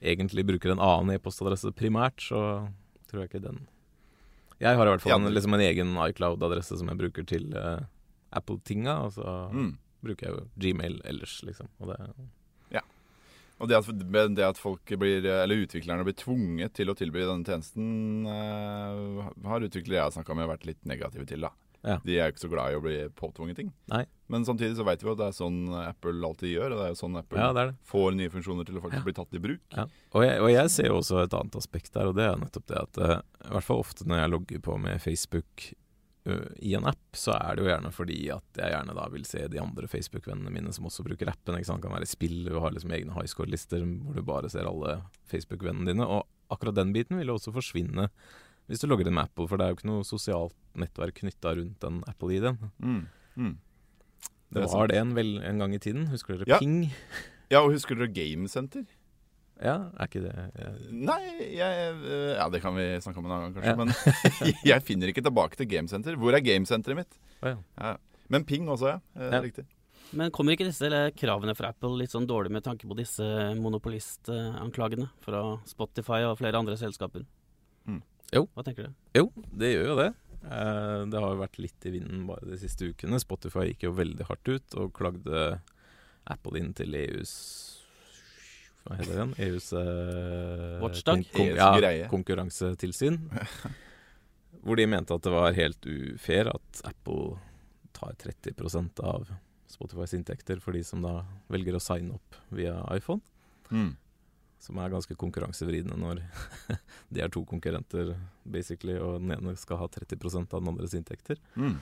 egentlig 0.02 0.44
bruker 0.48 0.74
en 0.74 0.82
annen 0.82 1.14
e-postadresse 1.16 1.70
primært, 1.76 2.20
så 2.26 2.68
tror 3.08 3.22
jeg 3.22 3.30
ikke 3.30 3.44
den 3.46 3.66
Jeg 4.60 4.76
har 4.76 4.86
i 4.88 4.90
hvert 4.94 5.04
fall 5.04 5.12
Ja, 5.12 5.18
en, 5.20 5.34
liksom 5.34 5.54
en 5.54 5.60
egen 5.66 5.94
iCloud-adresse 6.08 6.78
som 6.80 6.88
jeg 6.90 6.98
bruker 7.04 7.26
til 7.28 7.52
uh, 7.54 7.84
Apple-tinga, 8.32 8.98
og 9.06 9.12
så 9.18 9.36
Mm. 9.52 9.76
bruker 10.02 10.26
jeg 10.26 10.34
jo 10.36 10.48
Gmail 10.56 11.00
ellers, 11.04 11.42
liksom. 11.44 11.68
Og 11.80 11.92
det 11.92 12.00
Og 13.58 13.68
det 13.70 13.76
at, 13.78 14.34
det 14.36 14.44
at 14.44 14.58
folk 14.60 14.84
blir, 15.00 15.24
eller 15.24 15.62
utviklerne 15.64 16.04
blir 16.04 16.12
tvunget 16.20 16.74
til 16.76 16.90
å 16.92 16.94
tilby 16.94 17.22
denne 17.24 17.46
tjenesten, 17.46 18.26
uh, 18.28 19.30
har 19.48 19.64
utviklere 19.64 19.96
jeg 19.96 20.04
har 20.04 20.12
snakka 20.12 20.36
med, 20.36 20.50
vært 20.50 20.66
litt 20.68 20.82
negative 20.84 21.24
til. 21.24 21.40
da. 21.46 21.54
Ja. 21.86 22.00
De 22.02 22.16
er 22.18 22.26
jo 22.26 22.34
ikke 22.34 22.42
så 22.42 22.50
glad 22.50 22.72
i 22.72 22.76
å 22.76 22.82
bli 22.82 22.96
påtvunget 23.14 23.60
ting. 23.60 23.68
Nei. 23.92 24.02
Men 24.32 24.42
samtidig 24.48 24.74
så 24.74 24.82
vet 24.88 25.04
vi 25.04 25.10
at 25.12 25.20
det 25.20 25.28
er 25.30 25.36
sånn 25.36 25.60
Apple 25.78 26.18
alltid 26.26 26.50
gjør, 26.50 26.74
og 26.74 26.80
det 26.80 26.86
er 26.88 26.92
jo 26.96 26.98
sånn 26.98 27.18
Apple 27.20 27.38
Ja, 27.38 27.52
det 27.54 27.66
det. 27.68 27.76
får 27.86 28.16
nye 28.18 28.32
funksjoner 28.32 28.66
til 28.66 28.80
å 28.80 28.82
faktisk 28.82 29.06
bli 29.06 29.14
tatt 29.14 29.36
i 29.38 29.42
bruk. 29.44 29.76
Og, 29.78 30.20
jeg, 30.24 30.40
og 30.42 30.50
jeg 30.50 30.72
ser 30.74 30.88
jo 30.90 30.96
også 30.98 31.20
et 31.22 31.36
annet 31.38 31.58
aspekt 31.60 31.92
der, 31.94 32.10
og 32.10 32.16
det 32.18 32.26
er 32.26 32.40
nettopp 32.40 32.66
det 32.72 32.80
at 32.80 32.98
uh, 32.98 33.18
i 33.46 33.52
hvert 33.54 33.68
fall 33.68 33.84
ofte 33.84 34.06
når 34.10 34.24
jeg 34.24 34.32
logger 34.34 34.64
på 34.66 34.78
med 34.82 34.98
Facebook 35.04 35.68
uh, 36.26 36.48
i 36.58 36.74
en 36.74 36.88
app, 36.90 37.04
så 37.14 37.36
er 37.38 37.54
det 37.54 37.62
jo 37.62 37.70
gjerne 37.70 37.92
fordi 37.94 38.18
at 38.34 38.60
jeg 38.64 38.74
gjerne 38.74 38.96
da 38.98 39.04
vil 39.14 39.28
se 39.30 39.44
de 39.52 39.62
andre 39.62 39.90
Facebook-vennene 39.94 40.54
mine 40.58 40.74
som 40.74 40.90
også 40.90 41.06
bruker 41.06 41.30
appen. 41.30 41.60
Ikke 41.60 41.70
sant? 41.70 41.84
Det 41.84 41.86
kan 41.86 41.94
være 42.00 42.10
spill, 42.10 42.40
du 42.48 42.56
har 42.58 42.74
liksom 42.74 42.96
egne 42.98 43.14
high 43.14 43.30
score-lister 43.30 43.86
hvor 43.86 44.18
du 44.18 44.26
bare 44.26 44.50
ser 44.50 44.66
alle 44.66 44.98
Facebook-vennene 45.30 45.92
dine. 45.94 46.10
Og 46.10 46.26
akkurat 46.50 46.74
den 46.82 46.90
biten 46.98 47.22
vil 47.22 47.30
jo 47.30 47.38
også 47.38 47.54
forsvinne 47.54 48.10
hvis 48.68 48.80
du 48.82 48.86
logger 48.90 49.06
inn 49.06 49.14
med 49.14 49.24
Apple, 49.28 49.46
for 49.48 49.56
det 49.60 49.66
er 49.66 49.72
jo 49.72 49.78
ikke 49.78 49.88
noe 49.90 50.04
sosialt 50.04 50.54
nettverk 50.76 51.14
knytta 51.22 51.54
rundt 51.58 51.80
den 51.80 52.02
Apple-ID-en. 52.10 52.58
Mm. 52.82 53.00
Mm. 53.36 53.54
Det 54.50 54.62
Det 54.62 54.68
var 54.72 54.86
det 54.88 54.96
en, 55.00 55.14
vel, 55.16 55.32
en 55.42 55.58
gang 55.58 55.74
i 55.74 55.78
tiden. 55.82 56.06
Husker 56.12 56.38
dere 56.38 56.48
Ja. 56.48 56.58
Ping? 56.58 56.90
Ja, 57.50 57.60
og 57.62 57.72
husker 57.72 57.94
dere 57.98 58.08
Gamesenter? 58.12 58.84
Ja, 59.62 59.90
er 59.98 60.06
ikke 60.10 60.20
det 60.20 60.32
jeg- 60.36 60.92
Nei, 60.92 61.20
jeg 61.56 61.94
øh, 61.96 62.34
Ja, 62.36 62.48
det 62.52 62.60
kan 62.60 62.74
vi 62.76 62.82
snakke 63.00 63.18
om 63.18 63.24
en 63.24 63.32
annen 63.32 63.54
gang, 63.54 63.62
kanskje. 63.64 63.70
Ja. 63.70 63.76
Men 63.76 64.54
jeg 64.70 64.82
finner 64.84 65.08
ikke 65.08 65.22
tilbake 65.24 65.56
til 65.56 65.66
Gamesenter. 65.66 66.14
Hvor 66.20 66.34
er 66.36 66.40
Gamesenteret 66.44 66.96
mitt? 66.96 67.16
Oh, 67.42 67.48
ja. 67.48 67.56
Ja. 67.80 67.96
Men 68.28 68.44
Ping 68.44 68.66
også, 68.68 68.86
ja. 68.96 69.00
Eh, 69.16 69.30
Ja. 69.32 69.40
Riktig. 69.40 69.64
Men 70.12 70.30
kommer 70.30 70.52
ikke 70.54 70.66
disse 70.68 70.86
kravene 71.18 71.54
fra 71.56 71.68
Apple 71.72 71.96
litt 71.98 72.10
sånn 72.12 72.26
dårlig 72.28 72.50
med 72.52 72.62
tanke 72.62 72.86
på 72.86 72.94
disse 72.94 73.24
monopolistanklagene 73.58 75.08
fra 75.24 75.40
Spotify 75.66 76.20
og 76.28 76.38
flere 76.38 76.54
andre 76.60 76.76
selskaper? 76.78 77.24
Mm. 77.88 78.02
Jo. 78.34 78.46
Hva 78.54 78.64
tenker 78.66 78.88
du? 78.88 78.96
Jo, 79.16 79.28
det 79.54 79.72
gjør 79.72 79.90
jo 79.92 79.96
det. 80.00 80.10
Eh, 80.46 81.00
det 81.10 81.22
har 81.22 81.32
jo 81.32 81.40
vært 81.40 81.58
litt 81.62 81.88
i 81.88 81.94
vinden 81.94 82.26
bare 82.28 82.46
de 82.48 82.58
siste 82.60 82.90
ukene. 82.90 83.20
Spotify 83.22 83.70
gikk 83.70 83.88
jo 83.88 83.96
veldig 83.96 84.28
hardt 84.28 84.50
ut 84.50 84.78
og 84.80 84.92
klagde 84.96 85.46
Apple 86.26 86.58
inn 86.60 86.72
til 86.74 86.94
EUs 86.98 87.32
Hva 88.86 88.98
heter 88.98 89.20
den? 89.22 89.34
EUs 89.46 89.72
eh, 89.78 90.78
Watchdog? 90.82 91.26
EUs 91.34 91.58
ja, 91.58 92.08
konkurransetilsyn. 92.10 93.20
hvor 94.66 94.78
de 94.78 94.86
mente 94.90 95.14
at 95.14 95.22
det 95.22 95.34
var 95.34 95.54
helt 95.54 95.86
ufair 95.86 96.50
at 96.50 96.80
Apple 96.88 97.36
tar 97.96 98.16
30% 98.18 99.02
av 99.06 99.30
Spotifys 99.70 100.14
inntekter 100.16 100.60
for 100.62 100.74
de 100.76 100.82
som 100.86 101.04
da 101.04 101.20
velger 101.52 101.76
å 101.76 101.82
signe 101.82 102.16
opp 102.16 102.38
via 102.54 102.80
iPhone. 102.94 103.22
Mm. 103.70 103.94
Som 104.62 104.80
er 104.80 104.92
ganske 104.92 105.14
konkurransevridende 105.18 105.98
når 106.00 106.22
de 107.12 107.22
er 107.22 107.32
to 107.32 107.44
konkurrenter, 107.48 108.14
basically, 108.42 108.96
og 108.98 109.20
den 109.20 109.34
ene 109.36 109.56
skal 109.60 109.82
ha 109.82 109.90
30% 109.92 110.48
av 110.50 110.62
den 110.62 110.72
andres 110.72 110.96
inntekter. 110.96 111.40
Mm. 111.54 111.76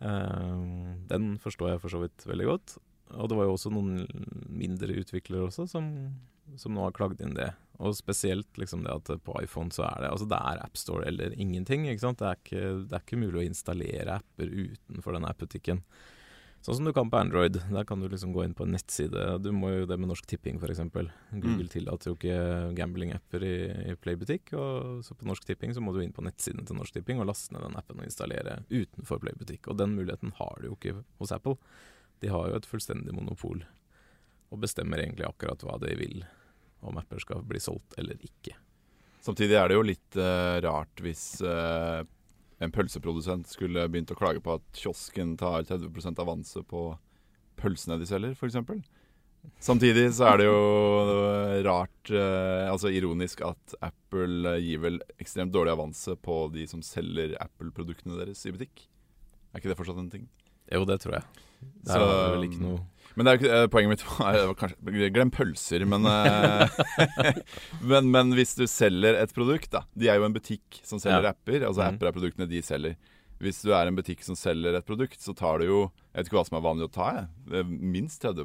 Eh, 0.00 0.64
den 1.12 1.36
forstår 1.42 1.74
jeg 1.74 1.84
for 1.84 1.94
så 1.94 2.02
vidt 2.02 2.26
veldig 2.28 2.48
godt. 2.50 2.78
Og 3.14 3.30
det 3.30 3.38
var 3.38 3.46
jo 3.46 3.54
også 3.54 3.70
noen 3.70 4.02
mindre 4.50 4.98
utviklere 4.98 5.46
også 5.46 5.68
som, 5.70 5.92
som 6.58 6.74
nå 6.74 6.82
har 6.88 6.96
klagd 6.96 7.22
inn 7.22 7.36
det. 7.38 7.52
Og 7.78 7.94
spesielt 7.96 8.58
liksom 8.58 8.82
det 8.86 8.94
at 8.94 9.10
på 9.22 9.36
iPhone 9.42 9.74
så 9.74 9.84
er 9.84 10.02
det 10.02 10.10
Altså 10.14 10.28
det 10.30 10.38
er 10.38 10.62
AppStore 10.64 11.06
eller 11.10 11.34
ingenting. 11.36 11.86
ikke 11.90 12.02
sant? 12.06 12.22
Det 12.22 12.28
er 12.28 12.40
ikke, 12.40 12.62
det 12.88 12.96
er 12.96 13.04
ikke 13.04 13.20
mulig 13.20 13.42
å 13.42 13.46
installere 13.46 14.18
apper 14.20 14.52
utenfor 14.52 15.16
den 15.16 15.28
app-butikken. 15.28 15.82
Sånn 16.66 16.80
som 16.80 16.86
du 16.88 16.90
kan 16.90 17.06
på 17.06 17.18
Android. 17.20 17.60
Der 17.70 17.84
kan 17.86 18.00
du 18.02 18.08
liksom 18.10 18.32
gå 18.34 18.42
inn 18.42 18.54
på 18.58 18.64
en 18.66 18.72
nettside. 18.74 19.36
Du 19.38 19.52
må 19.54 19.68
jo 19.70 19.84
det 19.86 20.00
med 20.02 20.10
Norsk 20.10 20.26
Tipping 20.26 20.56
f.eks. 20.58 20.80
Google 20.82 21.62
Mm. 21.62 21.68
tillater 21.70 22.10
jo 22.10 22.16
ikke 22.16 22.38
gambling-apper 22.74 23.44
i, 23.46 23.52
i 23.92 23.94
Playbutikk. 23.94 24.50
Og 24.58 25.04
så 25.06 25.14
på 25.14 25.28
Norsk 25.30 25.46
Tipping 25.46 25.76
så 25.76 25.80
må 25.84 25.94
du 25.94 26.00
inn 26.02 26.14
på 26.16 26.24
nettsiden 26.26 26.66
til 26.66 26.74
Norsk 26.74 26.96
Tipping 26.98 27.22
og 27.22 27.28
laste 27.30 27.54
ned 27.54 27.62
den 27.62 27.78
appen 27.78 28.02
og 28.02 28.08
installere 28.08 28.64
utenfor 28.66 29.22
Playbutikk. 29.22 29.70
Og 29.70 29.78
den 29.78 29.94
muligheten 29.94 30.34
har 30.40 30.58
du 30.58 30.72
jo 30.72 30.74
ikke 30.74 30.96
hos 31.22 31.30
Apple. 31.36 31.54
De 32.18 32.34
har 32.34 32.50
jo 32.50 32.58
et 32.58 32.66
fullstendig 32.66 33.14
monopol 33.14 33.62
og 34.50 34.58
bestemmer 34.62 34.98
egentlig 35.02 35.26
akkurat 35.28 35.62
hva 35.62 35.78
de 35.82 35.94
vil 35.98 36.24
om 36.86 36.98
apper 36.98 37.22
skal 37.22 37.46
bli 37.46 37.62
solgt 37.62 37.94
eller 37.98 38.18
ikke. 38.26 38.58
Samtidig 39.22 39.56
er 39.58 39.70
det 39.70 39.78
jo 39.78 39.86
litt 39.86 40.18
uh, 40.18 40.58
rart 40.62 41.00
hvis 41.02 41.40
eh, 41.42 42.02
en 42.60 42.72
pølseprodusent 42.72 43.48
skulle 43.50 43.84
begynt 43.92 44.12
å 44.14 44.18
klage 44.18 44.40
på 44.44 44.54
at 44.56 44.64
kiosken 44.80 45.34
tar 45.40 45.66
30 45.68 46.20
avanse 46.22 46.62
på 46.68 46.86
pølsene 47.60 47.98
de 48.00 48.06
selger, 48.08 48.36
f.eks. 48.36 48.56
Samtidig 49.62 50.08
så 50.16 50.26
er 50.32 50.40
det 50.40 50.46
jo 50.48 50.56
rart, 51.66 52.10
eh, 52.10 52.66
altså 52.70 52.90
ironisk, 52.90 53.42
at 53.46 53.76
Apple 53.84 54.56
gir 54.64 54.80
vel 54.82 54.98
ekstremt 55.22 55.52
dårlig 55.54 55.76
avanse 55.76 56.16
på 56.18 56.46
de 56.54 56.66
som 56.70 56.82
selger 56.82 57.36
Apple-produktene 57.42 58.18
deres 58.18 58.42
i 58.48 58.54
butikk. 58.56 58.86
Er 59.52 59.60
ikke 59.60 59.70
det 59.70 59.78
fortsatt 59.78 60.00
en 60.02 60.10
ting? 60.12 60.26
Jo, 60.72 60.82
det 60.88 60.98
tror 61.04 61.18
jeg. 61.20 61.24
Det 61.84 61.92
Så- 61.92 62.00
er 62.00 62.34
vel 62.36 62.48
ikke 62.48 62.60
noe 62.64 62.80
Men 63.16 63.24
det 63.24 63.30
er 63.30 63.36
jo 63.36 63.40
ikke, 63.40 63.56
eh, 63.56 63.68
poenget 63.72 63.92
mitt 63.94 64.04
var, 64.18 64.54
kanskje 64.60 65.10
Glem 65.14 65.30
pølser, 65.32 65.84
men, 65.88 66.04
eh, 66.10 66.80
men 67.90 68.10
Men 68.12 68.34
hvis 68.36 68.54
du 68.58 68.66
selger 68.68 69.16
et 69.22 69.32
produkt, 69.36 69.70
da 69.72 69.86
De 69.96 70.10
er 70.12 70.20
jo 70.20 70.26
en 70.28 70.36
butikk 70.36 70.82
som 70.84 71.00
selger 71.02 71.30
Ja. 71.30 71.32
apper. 71.32 71.64
Altså 71.64 71.82
mm. 71.82 71.96
apper 71.96 72.10
er 72.10 72.16
produktene 72.16 72.50
de 72.50 72.60
selger. 72.64 72.98
Hvis 73.40 73.62
du 73.64 73.72
er 73.76 73.88
en 73.88 73.96
butikk 73.96 74.22
som 74.24 74.36
selger 74.36 74.76
et 74.76 74.88
produkt, 74.88 75.18
så 75.20 75.34
tar 75.36 75.60
du 75.60 75.68
jo 75.68 75.80
Jeg 76.12 76.20
vet 76.20 76.30
ikke 76.30 76.38
hva 76.40 76.46
som 76.48 76.58
er 76.60 76.66
vanlig 76.68 76.88
å 76.90 76.92
ta, 76.92 77.08
jeg. 77.16 77.32
Eh, 77.52 77.72
Minst 77.96 78.20
30 78.24 78.44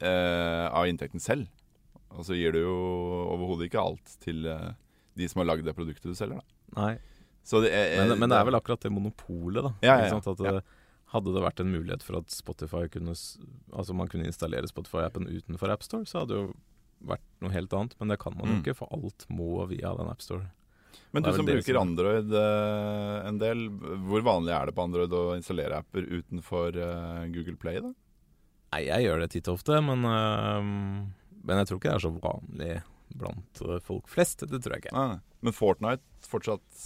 eh, 0.00 0.66
av 0.72 0.88
inntekten 0.88 1.20
selv. 1.20 1.52
Og 2.16 2.24
så 2.24 2.36
gir 2.38 2.56
du 2.56 2.62
jo 2.62 2.76
overhodet 3.34 3.68
ikke 3.68 3.82
alt 3.82 4.16
til 4.24 4.46
de 4.46 5.28
som 5.28 5.42
har 5.42 5.50
lagd 5.50 5.66
det 5.66 5.74
produktet 5.76 6.08
du 6.08 6.16
selger, 6.16 6.40
da. 6.40 6.80
Nei. 6.80 6.94
Så 7.46 7.60
det 7.62 7.70
er, 7.76 8.00
Men, 8.08 8.18
men 8.22 8.32
det 8.32 8.38
er 8.40 8.48
vel 8.48 8.58
akkurat 8.58 8.82
det 8.82 8.90
monopolet, 8.90 9.62
da. 9.62 9.72
Ja, 9.84 9.96
ja, 10.02 10.08
sant? 10.10 10.26
At 10.32 10.40
ja. 10.42 10.56
det, 10.56 10.64
Hadde 11.16 11.32
det 11.34 11.42
vært 11.44 11.60
en 11.64 11.72
mulighet 11.72 12.04
for 12.06 12.20
at 12.20 12.30
Spotify 12.34 12.84
kunne 12.92 13.14
Altså 13.16 13.96
man 13.96 14.08
kunne 14.12 14.28
installere 14.28 14.68
Spotify-appen 14.70 15.26
utenfor 15.32 15.72
AppStore, 15.74 16.06
så 16.08 16.22
hadde 16.22 16.34
det 16.34 16.42
jo 16.44 16.54
vært 17.06 17.24
noe 17.44 17.52
helt 17.52 17.74
annet. 17.76 17.96
Men 18.00 18.12
det 18.12 18.20
kan 18.22 18.36
man 18.36 18.48
jo 18.48 18.54
Mm. 18.56 18.62
ikke, 18.64 18.76
for 18.78 18.92
alt 18.96 19.26
må 19.28 19.66
via 19.68 19.92
den 19.98 20.08
AppStore. 20.12 20.46
Men 21.12 21.22
du 21.22 21.28
som 21.32 21.46
bruker 21.46 21.76
Android 21.80 22.32
uh, 22.32 23.26
en 23.28 23.38
del, 23.38 23.66
hvor 24.08 24.24
vanlig 24.24 24.52
er 24.56 24.66
det 24.70 24.74
på 24.76 24.84
Android 24.84 25.12
å 25.12 25.36
installere 25.36 25.78
apper 25.82 26.06
utenfor 26.08 26.76
uh, 26.76 27.26
Google 27.32 27.56
Play? 27.60 27.80
da? 27.84 27.92
Nei, 28.72 28.82
jeg 28.88 29.04
gjør 29.06 29.20
det 29.22 29.30
titt 29.32 29.48
og 29.48 29.58
ofte, 29.60 29.78
men, 29.84 30.02
uh, 30.04 30.60
men 31.46 31.60
jeg 31.62 31.68
tror 31.68 31.80
ikke 31.80 31.92
det 31.92 31.98
er 32.00 32.04
så 32.06 32.12
vanlig 32.16 32.72
blant 33.16 33.62
folk 33.86 34.08
flest. 34.12 34.44
Det 34.50 34.60
tror 34.64 34.76
jeg 34.76 34.86
ikke. 34.86 34.96
Nei. 34.96 35.20
Men 35.46 35.54
Fortnite 35.56 36.26
fortsatt 36.26 36.80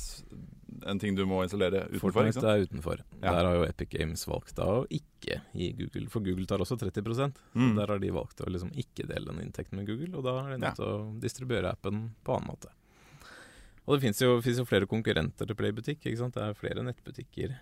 en 0.87 0.99
ting 1.03 1.15
du 1.17 1.23
må 1.29 1.43
installere 1.45 1.85
utenfor? 1.89 2.13
Fortnite 2.15 2.45
er 2.47 2.65
utenfor. 2.67 3.03
Ja. 3.21 3.33
Der 3.35 3.49
har 3.49 3.57
jo 3.59 3.65
Epic 3.67 3.91
Games 3.93 4.27
valgt 4.29 4.55
da 4.59 4.67
å 4.81 4.83
ikke 4.91 5.41
gi 5.57 5.71
Google, 5.79 6.09
for 6.13 6.25
Google 6.25 6.47
tar 6.49 6.63
også 6.63 6.79
30 6.81 7.33
Mm. 7.55 7.75
Der 7.77 7.87
har 7.91 7.99
de 7.99 8.11
valgt 8.15 8.41
å 8.41 8.51
liksom 8.51 8.71
ikke 8.79 9.07
dele 9.09 9.33
den 9.33 9.43
inntekten 9.47 9.79
med 9.79 9.87
Google, 9.89 10.17
og 10.19 10.25
da 10.25 10.37
er 10.45 10.53
de 10.55 10.61
nødt 10.63 10.79
til 10.79 10.87
å 10.87 11.21
distribuere 11.21 11.73
appen 11.75 12.11
på 12.25 12.37
annen 12.37 12.53
måte. 12.53 12.71
Og 13.87 13.97
det 13.97 14.05
fins 14.05 14.21
jo, 14.23 14.39
jo 14.39 14.65
flere 14.69 14.87
konkurrenter 14.87 15.49
til 15.49 15.57
Playbutikk. 15.59 16.05
ikke 16.05 16.21
sant? 16.21 16.37
Det 16.37 16.45
er 16.45 16.55
flere 16.59 16.85
nettbutikker, 16.87 17.57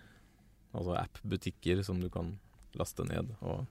altså 0.76 0.96
app-butikker, 1.00 1.82
som 1.86 2.00
du 2.02 2.08
kan 2.12 2.34
laste 2.76 3.06
ned 3.08 3.32
og 3.40 3.64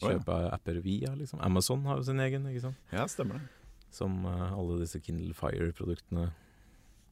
Å, 0.00 0.08
ja. 0.08 0.14
kjøpe 0.16 0.36
apper 0.54 0.80
via. 0.80 1.12
liksom. 1.14 1.42
Amazon 1.44 1.84
har 1.84 2.00
jo 2.00 2.06
sin 2.08 2.20
egen, 2.24 2.46
ikke 2.48 2.62
sant. 2.70 2.78
Ja, 2.92 3.04
stemmer 3.10 3.36
det. 3.36 3.48
Som 3.92 4.22
uh, 4.24 4.54
alle 4.54 4.78
disse 4.80 5.00
Kindle 5.04 5.34
Fire-produktene 5.36 6.30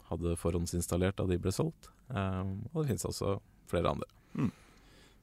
hadde 0.09 0.37
forhåndsinstallert 0.41 1.19
da 1.19 1.27
de 1.29 1.39
ble 1.41 1.53
solgt. 1.55 1.91
Um, 2.09 2.61
og 2.73 2.83
det 2.83 2.93
finnes 2.93 3.09
også 3.09 3.39
flere 3.69 3.93
andre. 3.93 4.09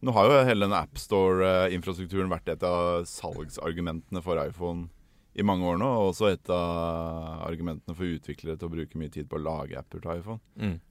Nå 0.06 0.14
har 0.14 0.28
jo 0.28 0.42
hele 0.46 0.68
den 0.68 0.76
AppStore-infrastrukturen 0.78 2.30
vært 2.30 2.52
et 2.54 2.66
av 2.68 3.08
salgsargumentene 3.10 4.22
for 4.26 4.42
iPhone 4.44 4.90
i 5.36 5.44
mange 5.48 5.66
år 5.68 5.80
nå. 5.82 5.88
Og 6.00 6.12
også 6.12 6.30
et 6.34 6.52
av 6.54 7.46
argumentene 7.48 7.96
for 7.96 8.18
utviklere 8.18 8.60
til 8.60 8.70
å 8.70 8.76
bruke 8.76 9.00
mye 9.02 9.14
tid 9.14 9.30
på 9.32 9.40
å 9.40 9.46
lage 9.46 9.80
apper 9.80 10.04
til 10.04 10.20
iPhone. 10.20 10.44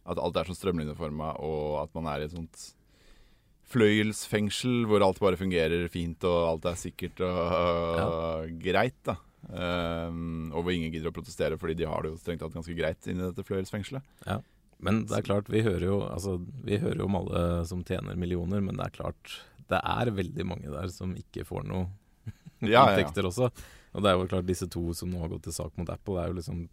At 0.08 0.18
alt 0.18 0.40
er 0.40 0.50
så 0.50 0.56
strømlinjeforma, 0.58 1.36
og 1.44 1.84
at 1.84 1.94
man 1.94 2.10
er 2.10 2.24
i 2.24 2.26
et 2.28 2.34
sånt 2.34 2.64
fløyelsfengsel 3.74 4.84
hvor 4.90 5.02
alt 5.06 5.22
bare 5.22 5.38
fungerer 5.40 5.86
fint, 5.92 6.24
og 6.28 6.48
alt 6.48 6.66
er 6.72 6.80
sikkert 6.80 7.22
og 7.24 8.50
greit. 8.64 8.98
da 9.06 9.16
Um, 9.48 10.50
og 10.54 10.64
hvor 10.64 10.74
ingen 10.74 10.92
gidder 10.92 11.10
å 11.10 11.16
protestere 11.16 11.58
fordi 11.60 11.76
de 11.82 11.88
har 11.88 12.04
det 12.04 12.12
jo 12.12 12.20
strengt 12.20 12.40
tatt 12.44 12.54
ganske 12.54 12.76
greit 12.76 13.08
inni 13.10 13.26
dette 13.26 13.44
fløyelsfengselet. 13.46 14.04
Ja. 14.28 14.38
Men 14.84 15.04
det 15.08 15.18
er 15.18 15.26
klart, 15.26 15.48
vi 15.52 15.62
hører 15.64 15.84
jo 15.86 15.98
altså, 16.04 16.38
Vi 16.66 16.76
hører 16.82 16.98
jo 16.98 17.06
om 17.06 17.18
alle 17.20 17.42
som 17.68 17.84
tjener 17.86 18.18
millioner, 18.20 18.60
men 18.64 18.76
det 18.76 18.88
er 18.88 18.96
klart 18.98 19.36
det 19.70 19.78
er 19.80 20.10
veldig 20.12 20.44
mange 20.44 20.72
der 20.72 20.90
som 20.92 21.14
ikke 21.16 21.46
får 21.48 21.64
noe 21.70 21.86
Ja, 22.64 22.84
ja, 22.92 23.00
ja. 23.00 23.24
også. 23.24 23.48
Og 23.94 24.02
det 24.04 24.10
er 24.10 24.18
jo 24.18 24.28
klart 24.28 24.48
disse 24.48 24.68
to 24.70 24.82
som 24.96 25.10
nå 25.12 25.20
har 25.22 25.30
gått 25.32 25.46
til 25.48 25.56
sak 25.56 25.76
mot 25.78 25.90
Apple, 25.92 26.18
er 26.20 26.30
jo 26.30 26.38
liksom 26.38 26.64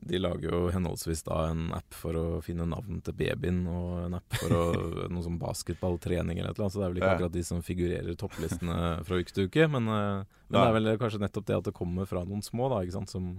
De 0.00 0.18
lager 0.18 0.50
jo 0.50 0.70
henholdsvis 0.74 1.22
da 1.24 1.50
en 1.52 1.68
app 1.76 1.94
for 1.94 2.16
å 2.18 2.24
finne 2.42 2.64
navn 2.66 3.00
til 3.06 3.14
babyen, 3.14 3.60
og 3.70 4.06
en 4.06 4.14
app 4.18 4.34
for 4.34 4.50
å, 4.50 4.62
noe 5.12 5.22
som 5.22 5.38
basketballtrening 5.38 6.38
eller 6.40 6.50
annet. 6.56 6.72
Så 6.74 6.80
det 6.80 6.86
er 6.86 6.92
vel 6.94 7.00
ikke 7.02 7.10
akkurat 7.16 7.32
de 7.36 7.44
som 7.46 7.62
figurerer 7.62 8.16
topplistene 8.18 8.78
fra 9.06 9.20
uke 9.20 9.32
til 9.36 9.46
uke. 9.46 9.68
Men, 9.70 9.86
eh, 9.88 10.24
men 10.50 10.58
det 10.58 10.64
er 10.68 10.76
vel 10.78 10.90
kanskje 10.98 11.20
nettopp 11.22 11.46
det 11.46 11.56
at 11.60 11.68
det 11.70 11.74
kommer 11.78 12.08
fra 12.10 12.24
noen 12.24 12.42
små, 12.42 12.68
da, 12.72 12.80
ikke 12.86 12.98
sant, 13.00 13.10
som 13.14 13.34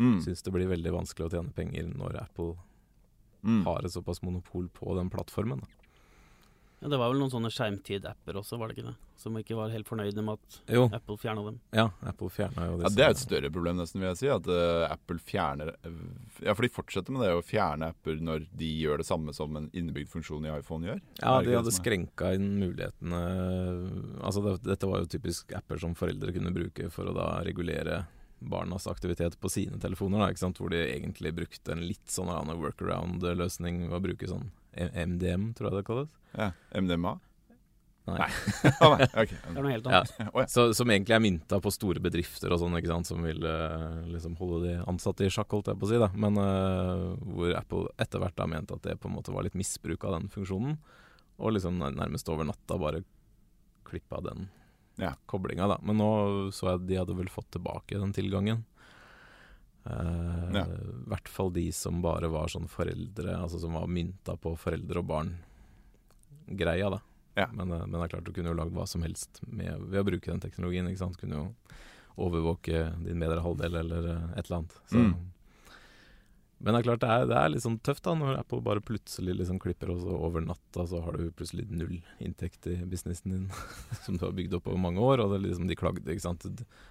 Mm. 0.00 0.16
syns 0.24 0.40
det 0.42 0.52
blir 0.54 0.64
veldig 0.68 0.92
vanskelig 0.94 1.26
å 1.26 1.30
tjene 1.34 1.52
penger 1.52 1.84
når 1.92 2.14
Apple 2.22 2.54
Mm. 3.44 3.64
har 3.64 3.80
et 3.84 3.92
såpass 3.92 4.22
monopol 4.22 4.68
på 4.72 4.94
den 4.96 5.10
plattformen. 5.12 5.60
Da. 5.60 5.66
Ja, 6.80 6.88
det 6.88 6.96
var 6.96 7.10
vel 7.12 7.18
noen 7.20 7.32
sånne 7.32 7.50
skjermtid-apper 7.52 8.38
også, 8.40 8.56
var 8.56 8.70
det 8.70 8.78
ikke 8.78 8.86
det? 8.88 8.94
Som 9.20 9.34
ikke 9.36 9.56
var 9.58 9.68
helt 9.68 9.88
fornøyde 9.88 10.22
med 10.24 10.38
at 10.38 10.54
Jo, 10.72 10.86
Apple 10.96 11.18
fjerna 11.20 11.42
dem. 11.44 11.58
ja, 11.76 11.90
Apple 12.08 12.30
fjerna 12.32 12.70
jo 12.70 12.78
disse. 12.78 12.88
Ja, 12.88 12.96
Det 12.96 13.04
er 13.04 13.10
et 13.12 13.20
større 13.20 13.50
problem, 13.52 13.76
nesten, 13.76 14.00
vil 14.00 14.08
jeg 14.08 14.20
si. 14.22 14.30
At 14.32 14.46
uh, 14.48 14.86
Apple 14.88 15.20
fjerner 15.20 15.74
Ja, 16.40 16.54
for 16.54 16.64
de 16.64 16.70
fortsetter 16.72 17.12
med 17.12 17.26
det 17.26 17.34
å 17.36 17.42
fjerne 17.44 17.90
apper 17.92 18.16
når 18.24 18.46
de 18.56 18.70
gjør 18.80 19.02
det 19.02 19.08
samme 19.10 19.34
som 19.36 19.58
en 19.60 19.68
innebygd 19.76 20.08
funksjon 20.14 20.46
i 20.48 20.54
iPhone 20.54 20.88
gjør. 20.88 21.02
Ja, 21.20 21.34
de 21.44 21.52
hadde 21.58 21.68
det 21.68 21.76
skrenka 21.76 22.32
inn 22.38 22.48
mulighetene 22.62 23.20
Altså 24.24 24.40
det, 24.46 24.54
Dette 24.64 24.88
var 24.88 25.04
jo 25.04 25.10
typisk 25.12 25.52
apper 25.56 25.80
som 25.84 25.92
foreldre 25.98 26.32
kunne 26.32 26.54
bruke 26.54 26.88
for 26.94 27.10
å 27.10 27.16
da 27.16 27.28
regulere 27.44 28.06
barnas 28.40 28.86
aktivitet 28.88 29.36
på 29.36 29.50
sine 29.52 29.76
telefoner, 29.76 30.22
da, 30.22 30.30
ikke 30.32 30.40
sant? 30.46 30.56
hvor 30.56 30.72
de 30.72 30.80
egentlig 30.80 31.34
brukte 31.36 31.74
en 31.74 31.84
litt 31.84 32.08
sånn 32.08 32.30
workaround-løsning 32.48 33.82
ved 33.90 33.98
å 33.98 34.04
bruke 34.08 34.30
sånn 34.30 34.48
MDM, 34.76 35.50
tror 35.58 35.70
jeg 35.70 35.76
det 35.80 35.86
kalles. 35.88 36.08
Ja, 36.36 36.52
MDMA? 36.78 37.16
Nei. 38.10 38.26
oh, 38.80 38.94
nei. 38.96 39.06
Okay. 39.22 39.36
Det 39.36 39.50
er 39.52 39.62
noe 39.62 39.70
helt 39.74 39.86
Ja. 39.86 39.98
annet. 40.00 40.14
Ja. 40.34 40.44
Så, 40.50 40.64
som 40.74 40.90
egentlig 40.90 41.14
er 41.14 41.22
mynta 41.22 41.58
på 41.62 41.70
store 41.74 42.00
bedrifter 42.02 42.50
og 42.54 42.58
sånn, 42.62 42.74
ikke 42.78 42.90
sant, 42.90 43.06
som 43.10 43.20
vil 43.22 43.44
eh, 43.46 43.98
liksom 44.10 44.34
holde 44.40 44.62
de 44.64 44.76
ansatte 44.90 45.26
i 45.26 45.30
sjakk, 45.30 45.52
holdt 45.54 45.68
jeg 45.70 45.78
på 45.78 45.86
å 45.86 45.90
si. 45.92 45.98
da 46.00 46.08
Men 46.18 46.38
uh, 46.40 47.14
hvor 47.20 47.52
Apple 47.58 47.90
etter 48.02 48.22
hvert 48.22 48.40
har 48.40 48.50
ment 48.50 48.72
at 48.74 48.82
det 48.86 48.96
på 49.02 49.10
en 49.10 49.14
måte 49.18 49.34
var 49.34 49.46
litt 49.46 49.58
misbruk 49.58 50.06
av 50.08 50.16
den 50.16 50.30
funksjonen. 50.32 50.78
Og 51.40 51.54
liksom 51.54 51.78
nærmest 51.80 52.28
over 52.32 52.48
natta 52.48 52.78
bare 52.80 53.04
klippa 53.86 54.18
den 54.24 54.48
Ja. 55.00 55.14
koblinga, 55.30 55.68
da. 55.68 55.78
Men 55.82 56.00
nå 56.00 56.10
så 56.56 56.72
jeg 56.72 56.86
de 56.88 56.98
hadde 57.02 57.14
vel 57.16 57.30
fått 57.32 57.50
tilbake 57.54 58.00
den 58.00 58.12
tilgangen. 58.16 58.64
Eh, 59.86 60.50
Ja. 60.52 60.64
I 60.66 61.08
hvert 61.08 61.28
fall 61.28 61.50
de 61.52 61.70
som 61.72 62.02
bare 62.02 62.28
var 62.28 62.48
sånn 62.48 62.68
foreldre, 62.68 63.36
altså 63.38 63.60
som 63.60 63.72
var 63.72 63.86
mynta 63.86 64.36
på 64.36 64.56
foreldre 64.58 64.98
og 64.98 65.06
barn-greia, 65.06 66.90
da. 66.90 67.00
Ja. 67.36 67.46
Men, 67.52 67.70
eh, 67.72 67.86
men 67.86 67.92
det 68.00 68.02
er 68.02 68.16
klart 68.16 68.24
du 68.26 68.32
kunne 68.32 68.50
jo 68.52 68.58
lagd 68.58 68.74
hva 68.74 68.86
som 68.88 69.02
helst 69.02 69.40
med, 69.46 69.80
ved 69.88 70.00
å 70.02 70.04
bruke 70.10 70.30
den 70.30 70.40
teknologien. 70.42 70.86
ikke 70.88 70.98
sant? 71.04 71.16
Kunne 71.20 71.36
jo 71.38 71.54
overvåke 72.20 72.90
din 73.04 73.18
bedre 73.22 73.40
halvdel 73.40 73.76
eller 73.80 74.08
eh, 74.12 74.38
et 74.38 74.46
eller 74.50 74.58
annet. 74.58 74.78
Så. 74.90 74.98
Mm. 74.98 75.14
Men 76.60 76.74
det 76.74 76.80
er 76.82 76.84
klart 76.90 77.00
det 77.00 77.08
er, 77.08 77.22
det 77.30 77.36
er 77.40 77.48
litt 77.54 77.62
sånn 77.64 77.78
tøft 77.80 78.04
da 78.04 78.12
når 78.20 78.34
Apple 78.42 78.60
bare 78.60 78.82
plutselig 78.84 79.32
liksom 79.38 79.56
klipper, 79.62 79.94
og 79.94 80.02
så 80.02 80.12
over 80.12 80.42
natta 80.44 80.84
så 80.90 80.98
har 81.06 81.16
du 81.16 81.30
plutselig 81.32 81.64
null 81.72 81.94
inntekt 82.20 82.66
i 82.68 82.74
businessen 82.84 83.32
din 83.32 83.46
som 84.04 84.18
du 84.20 84.26
har 84.26 84.34
bygd 84.36 84.58
opp 84.58 84.68
over 84.68 84.76
mange 84.82 85.00
år. 85.00 85.22
Og 85.24 85.32
det 85.32 85.38
er 85.38 85.46
liksom 85.48 85.70
de 85.70 85.78
klagde, 85.80 86.04
ikke 86.12 86.20
sant. 86.26 86.44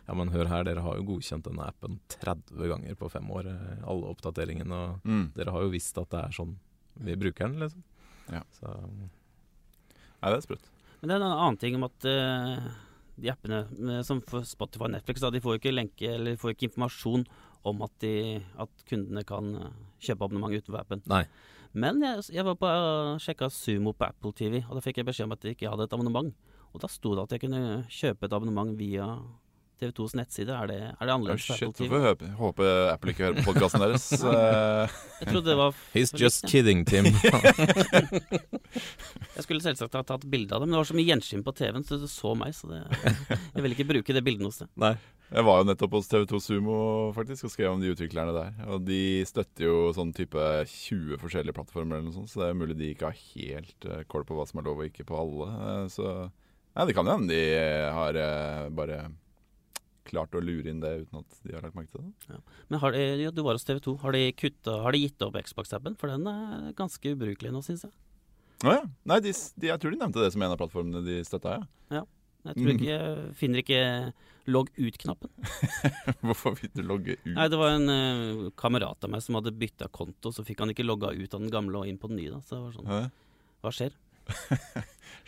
Ja, 0.07 0.15
men 0.17 0.33
hør 0.33 0.49
her, 0.49 0.65
dere 0.65 0.81
har 0.81 0.97
jo 0.97 1.05
godkjent 1.11 1.45
denne 1.45 1.67
appen 1.69 1.99
30 2.17 2.65
ganger 2.73 2.97
på 2.97 3.11
fem 3.13 3.29
år. 3.29 3.51
eh, 3.53 3.85
Alle 3.85 4.09
oppdateringene. 4.15 4.73
Og 4.73 5.05
Mm. 5.05 5.27
dere 5.37 5.53
har 5.53 5.61
jo 5.67 5.69
visst 5.77 5.97
at 6.01 6.09
det 6.09 6.23
er 6.25 6.33
sånn 6.41 6.57
vi 6.99 7.15
bruker 7.15 7.47
den, 7.47 7.59
liksom. 7.61 7.83
Ja. 8.33 8.41
Så 8.57 8.73
Nei, 10.19 10.31
det 10.33 10.37
er 10.37 10.43
sprøtt. 10.43 10.65
Men 10.99 11.07
det 11.11 11.15
er 11.15 11.21
en 11.23 11.31
annen 11.31 11.59
ting 11.61 11.77
om 11.77 11.85
at 11.87 12.05
uh, 12.09 12.71
de 13.19 13.29
appene 13.31 13.61
eh, 13.69 14.01
som 14.07 14.19
for 14.27 14.43
Spotify 14.47 14.87
og 14.89 14.91
Netflix, 14.97 15.21
da, 15.23 15.29
de 15.31 15.39
får 15.43 15.55
jo 15.55 15.61
ikke 15.61 15.75
lenke 15.75 16.09
eller 16.15 16.33
de 16.35 16.39
får 16.41 16.53
ikke 16.55 16.67
informasjon 16.71 17.23
om 17.67 17.81
at, 17.85 17.93
de, 18.03 18.39
at 18.61 18.83
kundene 18.89 19.23
kan 19.27 19.49
eh, 19.59 19.79
kjøpe 20.05 20.25
abonnement 20.25 20.53
utenfor 20.53 20.79
appen. 20.81 21.03
Nei. 21.11 21.25
Men 21.77 21.99
jeg, 22.01 22.23
jeg 22.33 22.45
var 22.47 22.55
på 22.57 22.69
uh, 22.69 23.17
sjekka 23.21 23.49
Sumo 23.53 23.93
på 23.93 24.07
Apple 24.07 24.33
TV, 24.33 24.61
og 24.65 24.77
da 24.77 24.81
fikk 24.81 25.01
jeg 25.01 25.09
beskjed 25.09 25.27
om 25.27 25.35
at 25.35 25.43
jeg 25.45 25.57
ikke 25.57 25.69
hadde 25.69 25.85
et 25.85 25.93
abonnement. 25.93 26.31
Og 26.73 26.81
da 26.81 26.89
sto 26.89 27.13
det 27.17 27.27
at 27.27 27.35
jeg 27.35 27.43
kunne 27.45 27.83
kjøpe 27.93 28.25
et 28.25 28.35
abonnement 28.35 28.73
via 28.77 29.11
TV2s 29.79 30.15
nettside. 30.19 30.53
Er 30.55 30.67
det, 30.69 30.77
er 30.91 31.07
det 31.07 31.13
annerledes 31.13 31.45
Oh, 31.49 31.55
shit? 31.57 31.79
Hvorfor 31.79 32.33
håper 32.39 32.73
Apple 32.93 33.13
ikke 33.13 33.25
hører 33.27 33.39
på 33.41 33.53
podkasten 33.53 33.85
deres? 33.85 34.09
Eh, 34.29 34.97
Jeg 35.21 35.27
trodde 35.31 35.49
det 35.49 35.57
var 35.59 35.75
He's 35.95 36.11
just 36.15 36.45
kidding, 36.47 36.85
Tim. 36.87 37.05
Jeg 39.35 39.43
skulle 39.45 39.63
selvsagt 39.63 39.95
ha 39.97 40.03
tatt 40.05 40.25
bilde 40.29 40.55
av 40.55 40.61
det, 40.61 40.67
men 40.67 40.75
det 40.75 40.81
var 40.81 40.89
så 40.89 40.97
mye 40.97 41.07
gjenskinn 41.09 41.43
på 41.45 41.53
TV-en, 41.57 41.85
så 41.87 41.97
du 42.01 42.07
så 42.11 42.33
meg. 42.37 42.53
Så 42.55 42.69
det, 42.69 42.81
jeg 43.55 43.63
ville 43.63 43.75
ikke 43.77 43.87
bruke 43.89 44.15
det 44.15 44.23
bildet 44.25 44.45
hos 44.49 44.59
sted. 44.61 44.69
Nei. 44.79 44.93
Jeg 45.29 45.45
var 45.45 45.59
jo 45.61 45.67
nettopp 45.69 45.93
hos 45.93 46.09
TV2 46.09 46.39
Sumo 46.41 46.77
faktisk 47.13 47.45
og 47.45 47.51
skrev 47.53 47.73
om 47.75 47.81
de 47.83 47.91
utviklerne 47.93 48.33
der. 48.33 48.51
Og 48.73 48.81
de 48.87 49.01
støtter 49.29 49.67
jo 49.67 49.75
sånn 49.95 50.13
type 50.17 50.41
20 50.65 51.19
forskjellige 51.21 51.55
plattformer 51.57 51.99
eller 51.99 52.09
noe 52.09 52.17
sånt, 52.17 52.31
så 52.31 52.41
det 52.43 52.47
er 52.49 52.57
mulig 52.57 52.77
de 52.79 52.91
ikke 52.95 53.11
har 53.11 53.19
helt 53.35 53.79
koll 54.09 54.19
kål 54.19 54.25
på 54.27 54.39
hva 54.39 54.45
som 54.49 54.59
er 54.61 54.65
lov 54.67 54.81
og 54.81 54.89
ikke 54.89 55.05
på 55.07 55.19
alle. 55.19 55.49
Eh, 55.53 55.85
så 55.93 56.07
ja, 56.75 56.85
det 56.85 56.95
kan 56.97 57.07
hende 57.09 57.29
de 57.33 57.43
har 57.93 58.17
eh, 58.17 58.65
bare 58.73 58.97
klart 60.09 60.35
å 60.35 60.41
lure 60.43 60.71
inn 60.71 60.81
det 60.83 60.91
uten 61.05 61.21
at 61.21 61.39
de 61.45 61.55
har 61.55 61.65
lagt 61.65 61.77
merke 61.77 61.93
til 61.93 62.03
det. 62.03 62.39
Men 62.69 62.81
har 62.83 62.95
de, 62.95 63.07
ja, 63.23 63.31
du 63.33 63.41
var 63.45 63.57
hos 63.57 63.67
TV2. 63.67 63.95
Har 64.03 64.15
de, 64.17 64.23
kuttet, 64.35 64.69
har 64.83 64.95
de 64.95 65.03
gitt 65.05 65.25
opp 65.25 65.37
Xbox-appen? 65.45 65.97
For 65.99 66.11
den 66.11 66.27
er 66.29 66.69
ganske 66.77 67.15
ubrukelig 67.15 67.53
nå, 67.55 67.63
syns 67.65 67.87
jeg. 67.87 67.93
Å 68.67 68.75
ja. 68.75 68.85
Nei, 69.07 69.19
de, 69.23 69.31
de, 69.31 69.69
jeg 69.69 69.81
tror 69.81 69.93
de 69.93 70.01
nevnte 70.01 70.23
det 70.23 70.33
som 70.35 70.43
en 70.43 70.55
av 70.55 70.59
plattformene 70.59 71.03
de 71.05 71.21
støtta, 71.27 71.61
ja. 71.93 72.05
Jeg 72.47 72.55
tror 72.55 72.69
ikke, 72.71 72.87
jeg 72.87 73.31
finner 73.35 73.61
ikke 73.61 73.79
logg 74.49 74.69
ut-knappen. 74.79 75.31
Hvorfor 76.25 76.55
vil 76.57 76.71
du 76.71 76.81
logge 76.87 77.17
ut? 77.17 77.25
Nei, 77.35 77.47
det 77.51 77.59
var 77.59 77.75
en 77.75 77.91
uh, 77.91 78.45
kamerat 78.59 79.03
av 79.05 79.11
meg 79.11 79.23
som 79.25 79.35
hadde 79.37 79.53
bytta 79.59 79.89
konto, 79.93 80.31
så 80.33 80.45
fikk 80.47 80.63
han 80.63 80.71
ikke 80.73 80.87
logga 80.87 81.11
ut 81.11 81.35
av 81.35 81.43
den 81.43 81.51
gamle 81.53 81.81
og 81.81 81.89
inn 81.91 81.99
på 81.99 82.09
den 82.11 82.21
nye. 82.21 82.31
Da. 82.31 82.39
Så 82.45 82.55
det 82.55 82.61
var 82.63 82.77
sånn, 82.77 83.11
hva 83.59 83.73
skjer? 83.75 83.97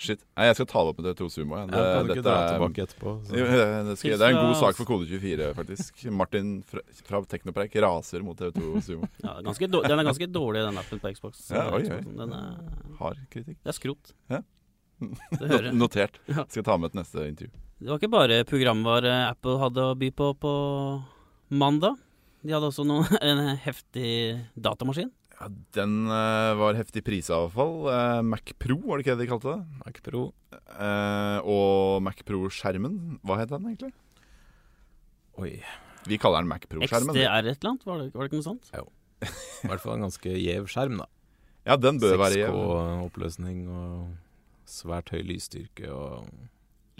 Shit. 0.01 0.23
Nei, 0.33 0.47
jeg 0.47 0.55
skal 0.57 0.67
ta 0.71 0.81
det 0.81 0.91
opp 0.93 0.99
med 1.01 1.07
TV2 1.11 1.25
Sumo. 1.29 1.57
Ja. 1.59 1.65
Ja, 1.69 1.81
kan 1.93 2.07
ikke 2.09 2.15
dette 2.23 2.31
er- 2.33 2.63
etterpå? 2.85 3.11
Det, 3.27 3.97
skal, 3.99 4.15
det 4.17 4.25
er 4.25 4.31
en 4.33 4.39
god 4.47 4.55
sak 4.57 4.77
for 4.79 4.89
Kode24, 4.89 5.49
faktisk. 5.59 5.99
Martin 6.17 6.49
fra, 6.65 6.81
fra 7.05 7.19
Teknopreik 7.29 7.75
raser 7.85 8.25
mot 8.25 8.39
TV2 8.39 8.81
Sumo. 8.87 9.09
Ja, 9.21 9.35
ganske 9.45 9.69
den 9.69 9.99
er 9.99 10.07
ganske 10.07 10.29
dårlig, 10.33 10.63
den 10.65 10.81
appen 10.81 11.03
på 11.03 11.11
Xbox. 11.13 11.43
Ja, 11.53 11.67
oi, 11.75 11.83
oi. 11.85 11.99
Den 12.17 12.33
er, 12.33 12.57
Hard 12.97 13.21
kritikk. 13.29 13.59
det 13.61 13.73
er 13.75 13.77
skrot. 13.77 14.15
Ja. 14.33 14.41
Det. 15.41 15.71
Notert. 15.73 16.17
Ja. 16.29 16.47
Skal 16.49 16.65
ta 16.65 16.77
med 16.81 16.91
et 16.91 16.99
neste 17.01 17.27
intervju. 17.29 17.53
Det 17.81 17.89
var 17.89 17.97
ikke 18.01 18.11
bare 18.13 18.41
programvare 18.45 19.13
Apple 19.31 19.55
hadde 19.61 19.85
å 19.91 19.95
by 19.97 20.09
på 20.17 20.33
på 20.41 20.51
mandag. 21.49 21.97
De 22.41 22.53
hadde 22.53 22.69
også 22.69 22.85
noe, 22.89 23.05
en 23.21 23.41
heftig 23.61 24.11
datamaskin. 24.57 25.09
Ja, 25.39 25.47
den 25.77 25.93
eh, 26.11 26.51
var 26.59 26.77
heftig 26.77 27.03
prisa, 27.07 27.37
i 27.37 27.45
hvert 27.47 27.55
fall. 27.55 27.75
Eh, 27.89 28.21
Mac 28.27 28.53
Pro, 28.61 28.77
var 28.85 28.99
det 28.99 29.05
ikke 29.05 29.15
det 29.17 29.25
de 29.25 29.29
kalte 29.31 29.53
det? 29.55 29.79
Mac 29.85 30.01
Pro. 30.05 30.23
Eh, 30.53 31.37
og 31.49 32.01
Mac 32.05 32.21
Pro-skjermen, 32.27 32.97
hva 33.25 33.39
het 33.41 33.53
den 33.53 33.69
egentlig? 33.71 33.93
Oi. 35.41 35.55
Vi 36.09 36.19
kaller 36.21 36.43
den 36.43 36.51
Mac 36.51 36.67
Pro-skjermen. 36.69 37.15
XDR 37.15 37.49
et 37.49 37.55
eller 37.55 37.71
annet, 37.71 37.87
var 37.87 38.03
det, 38.03 38.11
var 38.13 38.25
det 38.25 38.31
ikke 38.31 38.41
noe 38.41 38.49
sånt? 38.51 38.69
I 39.21 39.69
hvert 39.69 39.83
fall 39.83 39.97
en 39.97 40.07
ganske 40.07 40.35
gjev 40.35 40.69
skjerm, 40.69 41.01
da. 41.01 41.09
Ja, 41.69 41.77
den 41.77 41.99
bør 42.01 42.17
være 42.23 42.39
jevn. 42.39 42.57
6K-oppløsning 42.57 43.65
og 43.69 44.69
svært 44.69 45.11
høy 45.13 45.21
lysstyrke 45.25 45.91
og 45.93 46.25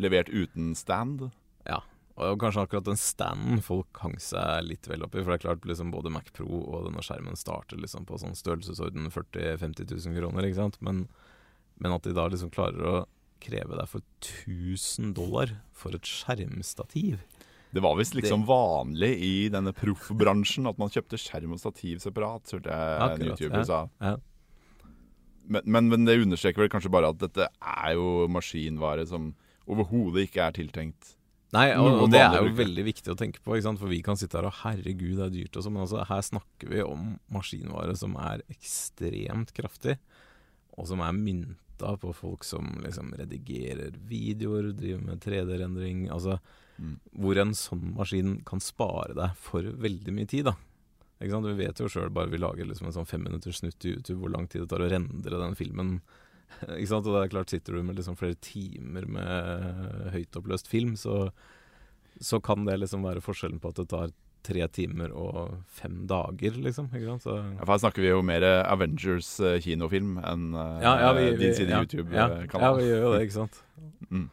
Levert 0.02 0.30
uten 0.34 0.74
stand. 0.78 1.28
Ja. 1.68 1.82
Og 2.22 2.38
kanskje 2.42 2.66
akkurat 2.66 2.86
den 2.86 3.00
standen 3.00 3.62
folk 3.66 3.98
hang 4.04 4.18
seg 4.22 4.66
litt 4.68 4.88
vel 4.90 5.06
opp 5.06 5.16
i. 5.16 5.24
For 5.24 5.34
det 5.34 5.40
er 5.40 5.46
klart 5.48 5.68
liksom 5.68 5.94
både 5.94 6.12
Mac 6.14 6.30
Pro 6.36 6.48
og 6.62 6.88
denne 6.88 7.04
skjermen 7.06 7.40
starter 7.40 7.80
liksom 7.82 8.06
på 8.10 8.20
sånn 8.22 8.38
størrelsesorden 8.38 9.10
40 9.10 9.58
000-50 9.62 9.96
000 9.96 10.20
kroner. 10.20 10.48
ikke 10.48 10.60
sant? 10.60 10.78
Men, 10.86 11.06
men 11.82 11.96
at 11.96 12.06
de 12.06 12.14
da 12.18 12.28
liksom 12.30 12.54
klarer 12.54 12.88
å 12.88 12.96
kreve 13.42 13.78
deg 13.78 13.90
for 13.90 14.06
1000 14.22 15.16
dollar 15.18 15.56
for 15.74 15.98
et 15.98 16.06
skjermstativ 16.06 17.24
Det 17.74 17.82
var 17.82 17.96
visst 17.98 18.14
liksom 18.14 18.44
vanlig 18.46 19.16
i 19.26 19.36
denne 19.50 19.74
proffbransjen 19.74 20.70
at 20.70 20.78
man 20.82 20.92
kjøpte 20.94 21.18
skjerm 21.22 21.56
og 21.56 21.62
stativ 21.62 22.04
separat, 22.04 22.52
hørte 22.54 22.76
jeg 22.76 23.16
en 23.16 23.26
YouTuber 23.30 23.64
ja. 23.64 23.68
sa. 23.70 23.80
Ja. 24.04 24.18
Men, 25.52 25.66
men, 25.66 25.88
men 25.90 26.06
det 26.06 26.20
understreker 26.22 26.66
vel 26.66 26.72
kanskje 26.72 26.92
bare 26.94 27.10
at 27.16 27.22
dette 27.24 27.48
er 27.48 27.96
jo 27.98 28.28
maskinvare 28.32 29.08
som 29.10 29.32
overhodet 29.72 30.28
ikke 30.28 30.46
er 30.46 30.60
tiltenkt 30.60 31.16
Nei, 31.52 31.66
og, 31.76 32.06
og 32.06 32.12
det 32.14 32.22
er 32.24 32.38
jo 32.40 32.54
veldig 32.56 32.84
viktig 32.88 33.12
å 33.12 33.18
tenke 33.20 33.42
på, 33.44 33.58
for 33.60 33.92
vi 33.92 34.02
kan 34.06 34.16
sitte 34.16 34.40
her 34.40 34.48
og 34.48 34.56
herregud, 34.62 35.18
det 35.20 35.26
er 35.26 35.34
dyrt 35.34 35.58
og 35.60 35.66
sånn, 35.66 35.74
men 35.76 35.84
altså, 35.84 36.06
her 36.08 36.24
snakker 36.24 36.72
vi 36.72 36.84
om 36.86 37.18
maskinvare 37.34 37.96
som 38.00 38.16
er 38.16 38.46
ekstremt 38.54 39.52
kraftig, 39.58 39.98
og 40.80 40.88
som 40.88 41.04
er 41.04 41.12
mynta 41.18 41.98
på 42.00 42.14
folk 42.16 42.48
som 42.48 42.70
liksom 42.86 43.12
redigerer 43.20 43.98
videoer, 44.08 44.72
driver 44.78 45.04
med 45.12 45.24
3D-rendring, 45.28 46.08
altså 46.14 46.40
Mm. 46.82 46.96
hvor 47.14 47.38
en 47.38 47.52
sånn 47.54 47.92
maskin 47.94 48.40
kan 48.48 48.62
spare 48.64 49.14
deg 49.14 49.36
for 49.38 49.62
veldig 49.62 50.14
mye 50.16 50.26
tid, 50.32 50.48
da. 50.48 50.56
Ikke 51.22 51.36
sant? 51.36 51.46
Vi 51.52 51.60
vet 51.60 51.78
jo 51.78 51.90
sjøl, 51.92 52.10
bare 52.10 52.32
vi 52.32 52.40
lager 52.42 52.66
liksom 52.66 52.88
en 52.90 52.96
sånn 52.96 53.06
femminutters 53.06 53.60
snutt 53.62 53.86
i 53.86 53.92
YouTube, 53.94 54.18
hvor 54.24 54.32
lang 54.34 54.48
tid 54.50 54.64
det 54.64 54.70
tar 54.72 54.82
å 54.82 54.90
rendre 54.90 55.42
den 55.44 55.54
filmen. 55.60 55.92
Ikke 56.80 56.90
sant? 56.92 57.08
Og 57.08 57.16
det 57.16 57.22
er 57.26 57.32
klart, 57.36 57.54
sitter 57.54 57.78
du 57.78 57.84
med 57.88 58.00
liksom 58.00 58.18
flere 58.20 58.38
timer 58.44 59.08
med 59.08 60.12
høytoppløst 60.16 60.70
film, 60.72 60.96
så, 61.00 61.30
så 62.22 62.42
kan 62.44 62.66
det 62.68 62.80
liksom 62.82 63.06
være 63.08 63.24
forskjellen 63.24 63.62
på 63.62 63.72
at 63.72 63.82
det 63.82 63.88
tar 63.94 64.14
tre 64.42 64.66
timer 64.74 65.12
og 65.14 65.52
fem 65.70 66.04
dager, 66.10 66.56
liksom. 66.66 66.90
Ikke 66.90 67.12
sant? 67.14 67.26
Så, 67.28 67.38
ja, 67.38 67.62
For 67.62 67.76
her 67.76 67.82
snakker 67.84 68.02
vi 68.02 68.10
jo 68.10 68.22
mer 68.26 68.46
Avengers 68.64 69.36
eh, 69.44 69.60
kinofilm 69.62 70.16
enn 70.18 70.48
eh, 70.58 70.78
ja, 70.82 70.94
ja, 71.06 71.12
vi, 71.18 71.26
vi, 71.30 71.40
din 71.44 71.58
side 71.58 71.70
ja, 71.70 71.82
ja, 71.86 72.30
ja, 72.50 72.72
vi 72.78 72.88
gjør 72.88 73.04
jo 73.06 73.12
det, 73.16 73.26
ikke 73.28 73.38
sant. 73.38 73.60
mm. 74.14 74.30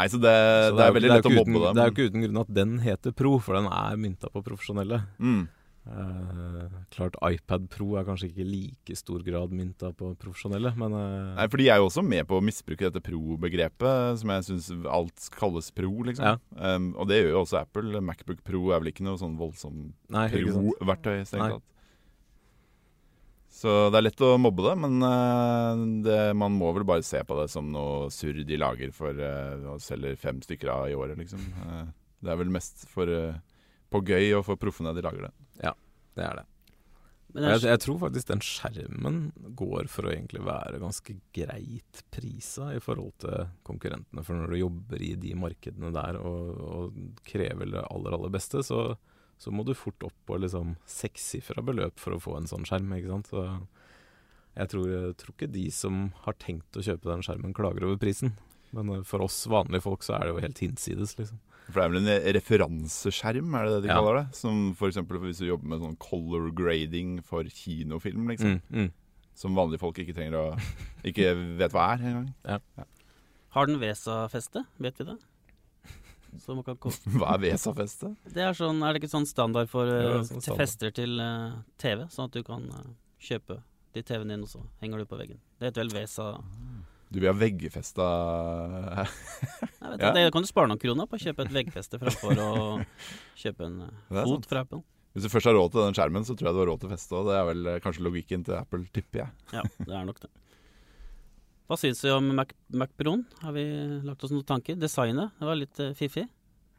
Nei, 0.00 0.06
så 0.06 0.20
det, 0.22 0.32
Så 0.70 0.76
det 0.78 0.84
er 0.84 0.88
jo- 0.88 0.96
veldig 0.96 1.10
lett 1.10 1.26
å 1.28 1.32
mobbe 1.34 1.60
dem. 1.66 1.76
Det 1.76 1.82
er 1.82 1.88
jo 1.88 1.94
ikke 1.96 2.08
uten 2.10 2.24
grunn 2.24 2.40
at 2.44 2.52
den 2.60 2.76
heter 2.84 3.14
Pro, 3.16 3.32
for 3.42 3.58
den 3.58 3.66
er 3.68 3.96
mynta 4.00 4.30
på 4.32 4.42
profesjonelle. 4.46 5.02
Mm. 5.18 5.42
Eh, 5.88 6.64
klart 6.92 7.16
iPad 7.24 7.64
Pro 7.72 7.94
er 7.96 8.04
kanskje 8.04 8.28
ikke 8.28 8.42
i 8.44 8.48
like 8.48 8.96
stor 8.98 9.22
grad 9.24 9.54
mynta 9.56 9.88
på 9.96 10.10
profesjonelle, 10.20 10.74
men 10.78 10.92
uh, 10.92 11.32
Nei, 11.38 11.46
for 11.48 11.62
de 11.62 11.70
er 11.72 11.80
jo 11.80 11.88
også 11.88 12.04
med 12.04 12.28
på 12.28 12.36
å 12.36 12.44
misbruke 12.44 12.84
dette 12.84 13.02
pro-begrepet, 13.06 14.20
som 14.20 14.32
jeg 14.34 14.46
syns 14.50 14.68
alt 14.84 15.30
kalles 15.34 15.72
pro, 15.74 15.90
liksom. 16.06 16.36
Ja. 16.36 16.76
Um, 16.76 16.92
og 17.00 17.08
det 17.10 17.22
gjør 17.22 17.32
jo 17.32 17.40
også 17.46 17.62
Apple. 17.62 18.04
Macbook 18.04 18.44
Pro 18.46 18.62
er 18.70 18.84
vel 18.84 18.92
ikke 18.92 19.08
noe 19.08 19.18
sånn 19.20 19.40
voldsomt 19.40 19.96
pro-verktøy, 20.12 21.24
strengt 21.24 21.56
tatt. 21.56 21.66
Så 23.50 23.72
det 23.90 23.98
er 23.98 24.04
lett 24.06 24.22
å 24.22 24.36
mobbe 24.38 24.62
det, 24.68 24.76
men 24.84 25.00
uh, 25.02 25.84
det, 26.04 26.22
man 26.38 26.54
må 26.60 26.70
vel 26.76 26.86
bare 26.86 27.04
se 27.06 27.24
på 27.26 27.40
det 27.40 27.48
som 27.50 27.72
noe 27.72 28.12
surr 28.14 28.44
de 28.46 28.60
lager 28.60 28.92
for 28.94 29.16
uh, 29.16 29.72
og 29.74 29.82
selger 29.82 30.20
fem 30.20 30.44
stykker 30.44 30.76
av 30.76 30.90
i 30.92 30.98
året, 30.98 31.18
liksom. 31.18 31.40
Det 32.20 32.28
er 32.28 32.36
vel 32.36 32.52
mest 32.52 32.84
for 32.92 33.08
på 33.90 34.00
gøy 34.06 34.36
og 34.36 34.44
for 34.46 34.60
proffene 34.60 34.92
de 34.94 35.02
lager 35.02 35.24
det. 35.26 35.38
Det 36.16 36.24
er 36.26 36.40
det. 36.40 36.46
Men 37.30 37.46
Jeg, 37.46 37.62
jeg, 37.68 37.80
tror 37.84 37.98
faktisk 38.02 38.30
den 38.32 38.40
skjermen 38.42 39.18
går 39.58 39.86
for 39.92 40.06
å 40.06 40.10
egentlig 40.10 40.40
være 40.42 40.80
ganske 40.82 41.14
greit 41.36 42.00
prisa 42.10 42.72
i 42.74 42.80
forhold 42.82 43.12
til 43.22 43.52
konkurrentene. 43.66 44.24
For 44.26 44.34
når 44.34 44.50
du 44.50 44.58
jobber 44.58 45.04
i 45.06 45.12
de 45.20 45.36
markedene 45.38 45.92
der 45.94 46.18
og, 46.18 46.48
og 46.58 46.98
krever 47.26 47.70
det 47.70 47.84
aller, 47.84 48.16
aller 48.16 48.34
beste, 48.34 48.64
så, 48.66 48.96
så 49.38 49.54
må 49.54 49.62
du 49.66 49.76
fort 49.78 50.08
opp 50.08 50.16
på 50.26 50.40
liksom 50.42 50.74
sekssifra 50.90 51.62
beløp 51.62 52.02
for 52.02 52.16
å 52.16 52.22
få 52.22 52.34
en 52.40 52.50
sånn 52.50 52.66
skjerm. 52.66 52.90
ikke 52.98 53.14
sant? 53.14 53.30
Så 53.30 53.46
jeg 54.58 54.72
tror, 54.72 54.90
jeg 54.90 55.16
tror 55.22 55.36
ikke 55.36 55.52
de 55.54 55.66
som 55.74 56.08
har 56.24 56.38
tenkt 56.42 56.76
å 56.76 56.82
kjøpe 56.82 57.12
den 57.12 57.22
skjermen, 57.26 57.54
klager 57.54 57.86
over 57.86 58.00
prisen. 58.02 58.34
Men 58.74 59.04
for 59.06 59.22
oss 59.22 59.44
vanlige 59.50 59.86
folk 59.86 60.02
så 60.06 60.18
er 60.18 60.26
det 60.26 60.34
jo 60.34 60.42
helt 60.42 60.64
hinsides, 60.66 61.14
liksom. 61.18 61.38
For 61.70 61.80
det 61.80 61.84
er 61.86 61.92
vel 61.94 62.00
en 62.02 62.34
referanseskjerm, 62.36 63.54
er 63.56 63.64
det 63.66 63.72
det 63.76 63.82
de 63.84 63.88
Ja. 63.92 63.98
kaller 64.00 64.18
det? 64.20 64.36
Som 64.36 64.74
eksempel 64.74 65.18
hvis 65.24 65.38
du 65.38 65.46
jobber 65.46 65.68
med 65.72 65.80
sånn 65.80 65.98
color 65.98 66.50
grading 66.50 67.22
for 67.22 67.44
kinofilm, 67.44 68.28
liksom. 68.28 68.60
Mm, 68.70 68.86
mm. 68.86 68.92
Som 69.34 69.54
vanlige 69.56 69.80
folk 69.80 69.96
ikke 69.98 70.14
trenger 70.14 70.36
å 70.36 70.60
Ikke 71.04 71.32
vet 71.56 71.72
hva 71.72 71.94
er 71.94 72.04
engang. 72.04 72.34
har 73.50 73.66
den 73.66 73.80
VESA-feste? 73.80 74.66
Vet 74.78 74.98
vi 74.98 75.04
det? 75.04 75.18
Så 76.38 76.54
man 76.54 76.62
kan 76.64 76.76
Hva 77.18 77.34
er 77.34 77.42
Vesa-feste? 77.42 78.12
det 78.30 78.44
er, 78.44 78.54
sånn, 78.54 78.82
er 78.86 78.94
det 78.94 79.02
ikke 79.02 79.10
sånn 79.10 79.26
standard 79.26 79.70
for 79.70 79.88
Ja, 79.90 80.20
sånn 80.22 80.38
til 80.38 80.44
standard. 80.44 80.60
fester 80.62 80.94
til 80.94 81.18
uh, 81.18 81.58
TV? 81.80 82.06
Sånn 82.12 82.28
at 82.30 82.36
du 82.36 82.42
kan 82.46 82.68
uh, 82.70 82.84
kjøpe 83.20 83.60
de 83.96 84.02
TV-ene 84.06 84.36
din, 84.36 84.44
og 84.46 84.52
så 84.52 84.62
henger 84.82 85.02
du 85.02 85.08
på 85.10 85.18
veggen. 85.18 85.40
Det 85.58 85.70
heter 85.70 85.82
vel 85.82 85.94
VESA 85.96 86.28
Du 87.10 87.18
vil 87.18 87.26
ha 87.30 87.34
veggfesta 87.34 88.06
Jeg 89.00 89.90
vet, 89.90 90.00
Ja. 90.00 90.12
Det 90.14 90.28
kan 90.32 90.44
du 90.44 90.48
spare 90.48 90.70
noen 90.70 90.80
kroner 90.80 91.08
på 91.10 91.18
å 91.18 91.22
kjøpe 91.22 91.46
et 91.46 91.54
veggfeste 91.54 91.98
framfor 91.98 92.38
å 92.38 92.50
kjøpe 93.38 93.66
en 93.66 93.80
eh, 93.88 93.96
Det 94.14 94.26
fot 94.28 94.46
fra 94.50 94.62
Apple. 94.62 94.84
Hvis 95.10 95.26
du 95.26 95.32
først 95.32 95.48
har 95.50 95.56
råd 95.58 95.72
til 95.74 95.82
den 95.82 95.96
skjermen, 95.98 96.26
så 96.26 96.36
tror 96.38 96.50
jeg 96.50 96.54
du 96.54 96.60
har 96.62 96.68
råd 96.70 96.84
til 96.84 96.92
feste 96.92 97.16
òg. 97.18 97.26
Det 97.26 97.34
er 97.34 97.48
vel 97.48 97.70
eh, 97.72 97.80
kanskje 97.82 98.04
logikken 98.06 98.44
til 98.46 98.54
Apple, 98.60 98.84
tipper 98.94 99.24
jeg. 99.24 99.46
Ja, 99.56 99.64
det 99.80 99.96
er 99.96 100.04
nok 100.06 100.20
det. 100.22 100.30
Hva 101.70 101.78
syns 101.78 102.02
vi 102.02 102.12
om 102.14 102.30
Mac, 102.34 102.54
Mac 102.74 102.94
Har 103.42 103.52
vi 103.54 103.64
lagt 104.06 104.22
oss 104.24 104.30
noen 104.34 104.46
tanker? 104.46 104.78
Designet, 104.78 105.34
det 105.38 105.46
var 105.50 105.58
litt 105.58 105.82
eh, 105.82 105.94
fiffig, 105.98 106.28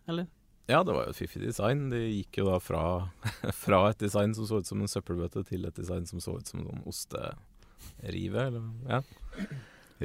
eller? 0.07 0.27
Ja, 0.71 0.79
det 0.87 0.95
var 0.95 1.05
jo 1.09 1.11
et 1.11 1.19
fiffig 1.19 1.41
design. 1.43 1.89
De 1.91 1.99
gikk 1.99 2.39
jo 2.39 2.47
da 2.47 2.57
fra, 2.63 2.83
fra 3.65 3.81
et 3.89 3.99
design 3.99 4.35
som 4.37 4.47
så 4.47 4.61
ut 4.61 4.67
som 4.71 4.79
en 4.79 4.91
søppelbøtte, 4.91 5.43
til 5.51 5.67
et 5.67 5.75
design 5.75 6.07
som 6.07 6.23
så 6.23 6.37
ut 6.39 6.47
som 6.47 6.61
en 6.63 6.69
sånn 6.71 6.87
osterive. 6.87 8.47
Eller, 8.47 8.71
ja. 8.87 9.01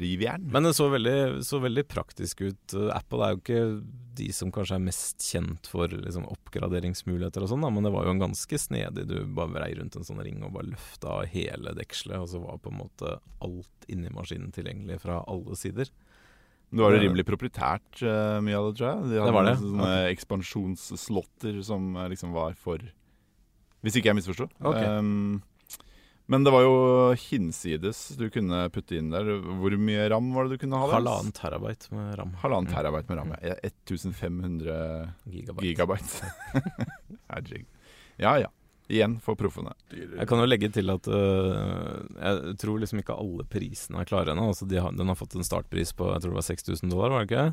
Rivjern. 0.02 0.46
Men 0.52 0.66
det 0.66 0.74
så 0.76 0.88
veldig, 0.92 1.44
så 1.46 1.60
veldig 1.62 1.86
praktisk 1.88 2.42
ut. 2.44 2.74
Apple 2.94 3.24
er 3.24 3.34
jo 3.34 3.40
ikke 3.40 3.62
de 4.16 4.28
som 4.32 4.52
kanskje 4.54 4.78
er 4.78 4.84
mest 4.86 5.24
kjent 5.24 5.68
for 5.70 5.92
liksom, 5.92 6.26
oppgraderingsmuligheter 6.32 7.44
og 7.44 7.50
sånn, 7.52 7.66
men 7.72 7.84
det 7.86 7.92
var 7.94 8.06
jo 8.06 8.14
en 8.14 8.22
ganske 8.22 8.60
snedig. 8.60 9.06
Du 9.10 9.16
bare 9.36 9.52
vrei 9.54 9.70
rundt 9.78 9.96
en 9.98 10.06
sånn 10.06 10.22
ring 10.24 10.42
og 10.44 10.54
bare 10.56 10.70
løfta 10.72 11.20
hele 11.32 11.74
dekselet, 11.76 12.22
og 12.22 12.30
så 12.32 12.42
var 12.42 12.60
på 12.62 12.72
en 12.72 12.80
måte 12.80 13.16
alt 13.44 13.88
inni 13.92 14.12
maskinen 14.12 14.52
tilgjengelig 14.56 15.02
fra 15.04 15.22
alle 15.28 15.58
sider. 15.58 15.92
Det 16.66 16.82
var 16.82 16.96
jo 16.96 17.02
rimelig 17.04 17.24
proprietært 17.28 18.00
uh, 18.02 18.38
mye 18.42 18.56
av 18.58 18.68
det, 18.68 18.78
tror 18.78 18.88
jeg. 18.88 19.02
De 19.10 19.20
hadde 19.20 19.26
Det 19.28 19.34
var 19.36 19.46
det. 19.46 19.56
noen 19.62 19.82
okay. 19.84 20.06
ekspansjonsslotter 20.16 21.60
som 21.66 21.92
eh, 21.94 22.08
liksom 22.10 22.32
var 22.34 22.56
for 22.58 22.82
Hvis 23.86 24.00
ikke 24.00 24.10
jeg 24.10 24.18
misforsto. 24.18 24.48
Ok. 24.66 24.80
Um, 24.82 25.44
men 26.26 26.42
det 26.44 26.50
var 26.50 26.62
jo 26.64 26.74
hinsides 27.14 28.00
du 28.18 28.24
kunne 28.34 28.64
putte 28.74 28.96
inn 28.98 29.12
der. 29.14 29.28
Hvor 29.60 29.76
mye 29.78 30.08
ram 30.10 30.32
var 30.34 30.46
det 30.48 30.56
du 30.56 30.62
kunne 30.64 30.80
ha? 30.80 30.88
der? 30.90 30.96
Halvannen 30.98 31.32
terabyte 31.36 31.92
med 31.94 32.16
ram. 32.18 32.32
Halvannen 32.42 32.72
terabyte 32.72 33.08
med 33.12 33.18
ram. 33.20 33.34
ja. 33.42 33.54
1500 33.62 35.12
Gigabyte. 35.24 35.66
gigabyte. 35.66 36.32
Herregud. 37.30 37.66
Ja 38.16 38.38
ja. 38.42 38.50
Igjen 38.88 39.16
for 39.18 39.34
proffene. 39.34 39.72
Jeg 39.90 40.28
kan 40.30 40.38
jo 40.38 40.46
legge 40.46 40.68
til 40.70 40.92
at 40.92 41.08
uh, 41.10 42.04
jeg 42.22 42.52
tror 42.62 42.78
liksom 42.78 43.00
ikke 43.02 43.16
alle 43.18 43.42
prisene 43.50 43.98
er 43.98 44.06
klare 44.06 44.30
ennå. 44.30 44.44
Altså 44.52 44.68
de 44.70 44.78
har, 44.78 44.92
den 44.94 45.10
har 45.10 45.18
fått 45.18 45.34
en 45.34 45.42
startpris 45.46 45.90
på 45.98 46.06
jeg 46.12 46.22
tror 46.22 46.30
det 46.36 46.38
var 46.38 46.46
6000 46.46 46.92
dollar, 46.92 47.10
var 47.16 47.24
det 47.24 47.30
ikke? 47.32 47.48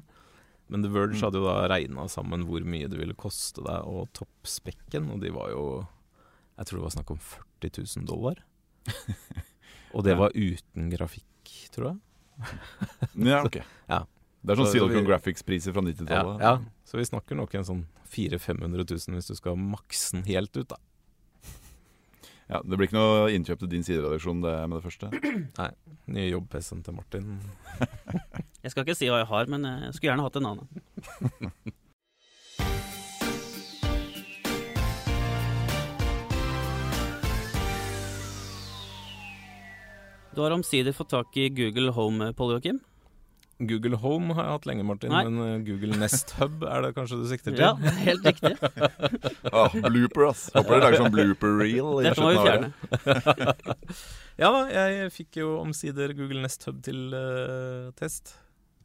Men 0.69 0.85
The 0.85 0.91
Verge 0.93 1.17
Mm. 1.17 1.23
hadde 1.25 1.41
jo 1.41 1.47
da 1.49 1.55
regna 1.73 2.05
sammen 2.09 2.45
hvor 2.47 2.61
mye 2.65 2.87
det 2.89 2.99
ville 3.01 3.17
koste 3.17 3.65
deg 3.65 3.81
å 3.89 4.05
toppspekken, 4.15 5.09
og 5.11 5.19
de 5.25 5.33
var 5.33 5.49
jo 5.51 5.65
Jeg 6.57 6.65
tror 6.69 6.77
det 6.79 6.85
var 6.85 6.93
snakk 6.99 7.11
om 7.15 7.17
40 7.17 7.81
000 7.97 8.05
dollar. 8.05 8.37
Og 9.93 10.03
det 10.03 10.13
Ja. 10.15 10.17
var 10.19 10.31
uten 10.35 10.89
grafikk, 10.91 11.69
tror 11.73 11.91
jeg. 11.91 11.97
Ja, 13.29 13.43
ok. 13.45 13.59
Ja. 13.89 14.03
Det 14.43 14.51
er 14.51 14.59
sånn 14.59 14.65
Så- 14.67 14.73
så 14.75 14.79
Silicon 14.87 15.05
Graphics-priser 15.07 15.71
fra 15.75 15.81
90-tallet. 15.85 16.41
ja. 16.41 16.57
Så 16.83 16.97
vi 16.99 17.05
snakker 17.07 17.35
nok 17.39 17.53
en 17.55 17.63
sånn 17.63 17.83
400 18.11 18.37
000-500 18.37 19.07
000 19.09 19.15
hvis 19.17 19.27
du 19.31 19.35
skal 19.35 19.55
makse 19.55 20.11
den 20.17 20.25
helt 20.27 20.55
ut, 20.57 20.67
da. 20.67 20.77
Ja, 22.49 22.59
Det 22.61 22.75
blir 22.77 22.87
ikke 22.89 22.99
noe 22.99 23.29
innkjøp 23.31 23.59
til 23.63 23.69
din 23.71 23.83
sideredaksjon 23.87 24.41
det 24.43 24.51
med 24.69 24.75
det 24.77 24.83
første. 24.83 25.09
Nye 26.13 26.27
jobb-PC-en 26.33 26.83
til 26.83 26.93
Martin. 26.93 27.39
Jeg 28.61 28.71
skal 28.73 28.83
ikke 28.83 28.97
si 28.99 29.07
hva 29.07 29.21
jeg 29.23 29.29
har, 29.31 29.45
men 29.47 29.63
jeg 29.63 29.93
skulle 29.95 30.11
gjerne 30.11 30.25
hatt 30.27 30.35
en 30.35 30.49
annen. 30.51 31.73
Du 40.33 40.41
har 40.41 40.51
omsider 40.51 40.95
fått 40.97 41.11
tak 41.13 41.37
i 41.37 41.49
Google 41.53 41.91
Home, 41.93 42.33
Pål 42.33 42.55
Joakim? 42.55 42.79
Google 43.59 43.99
Home 44.01 44.33
har 44.33 44.47
jeg 44.47 44.55
hatt 44.55 44.65
lenge, 44.65 44.85
Martin, 44.87 45.11
Nei. 45.13 45.21
men 45.27 45.41
øh, 45.43 45.59
Google 45.67 45.99
Nest 46.01 46.33
Hub 46.39 46.63
er 46.65 46.87
det 46.87 46.89
kanskje 46.95 47.19
du 47.21 47.27
sikter 47.29 47.53
til? 47.53 47.61
Ja, 47.61 47.75
helt 48.01 48.25
riktig. 48.25 48.55
Ah, 49.53 49.69
blooper, 49.69 50.31
ass. 50.31 50.47
Håper 50.55 50.73
dere 50.73 50.81
lager 50.87 51.03
sånn 51.03 51.13
blooper 51.13 51.53
reel. 51.59 51.91
i 52.01 52.07
Dette 52.07 52.23
må 52.23 52.31
vi 52.33 52.45
fjerne. 52.47 52.71
Ja 54.41 54.49
da, 54.49 54.63
jeg 54.73 55.11
fikk 55.13 55.37
jo 55.43 55.51
omsider 55.59 56.15
Google 56.17 56.41
Nest 56.41 56.65
Hub 56.65 56.79
til 56.81 57.13
uh, 57.13 57.91
test. 57.99 58.33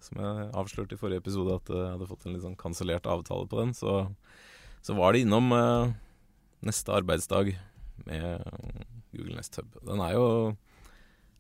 Som 0.05 0.21
jeg 0.21 0.51
avslørte 0.61 0.99
i 0.99 1.01
forrige 1.01 1.25
episode 1.25 1.57
at 1.57 1.73
eh, 1.73 1.81
jeg 1.81 1.95
hadde 1.95 2.09
fått 2.11 2.27
en 2.29 2.37
litt 2.37 2.45
sånn 2.45 2.59
kansellert 2.61 3.09
avtale 3.09 3.49
på 3.49 3.63
den. 3.63 3.73
Så, 3.75 3.95
så 4.85 4.95
var 5.01 5.17
det 5.17 5.25
innom 5.25 5.49
uh, 5.57 5.89
neste 6.61 6.93
arbeidsdag 7.01 7.55
med 8.05 8.45
Google 9.17 9.41
Nest 9.41 9.57
Hub. 9.57 9.73
Den 9.89 10.05
er 10.05 10.13
jo 10.15 10.29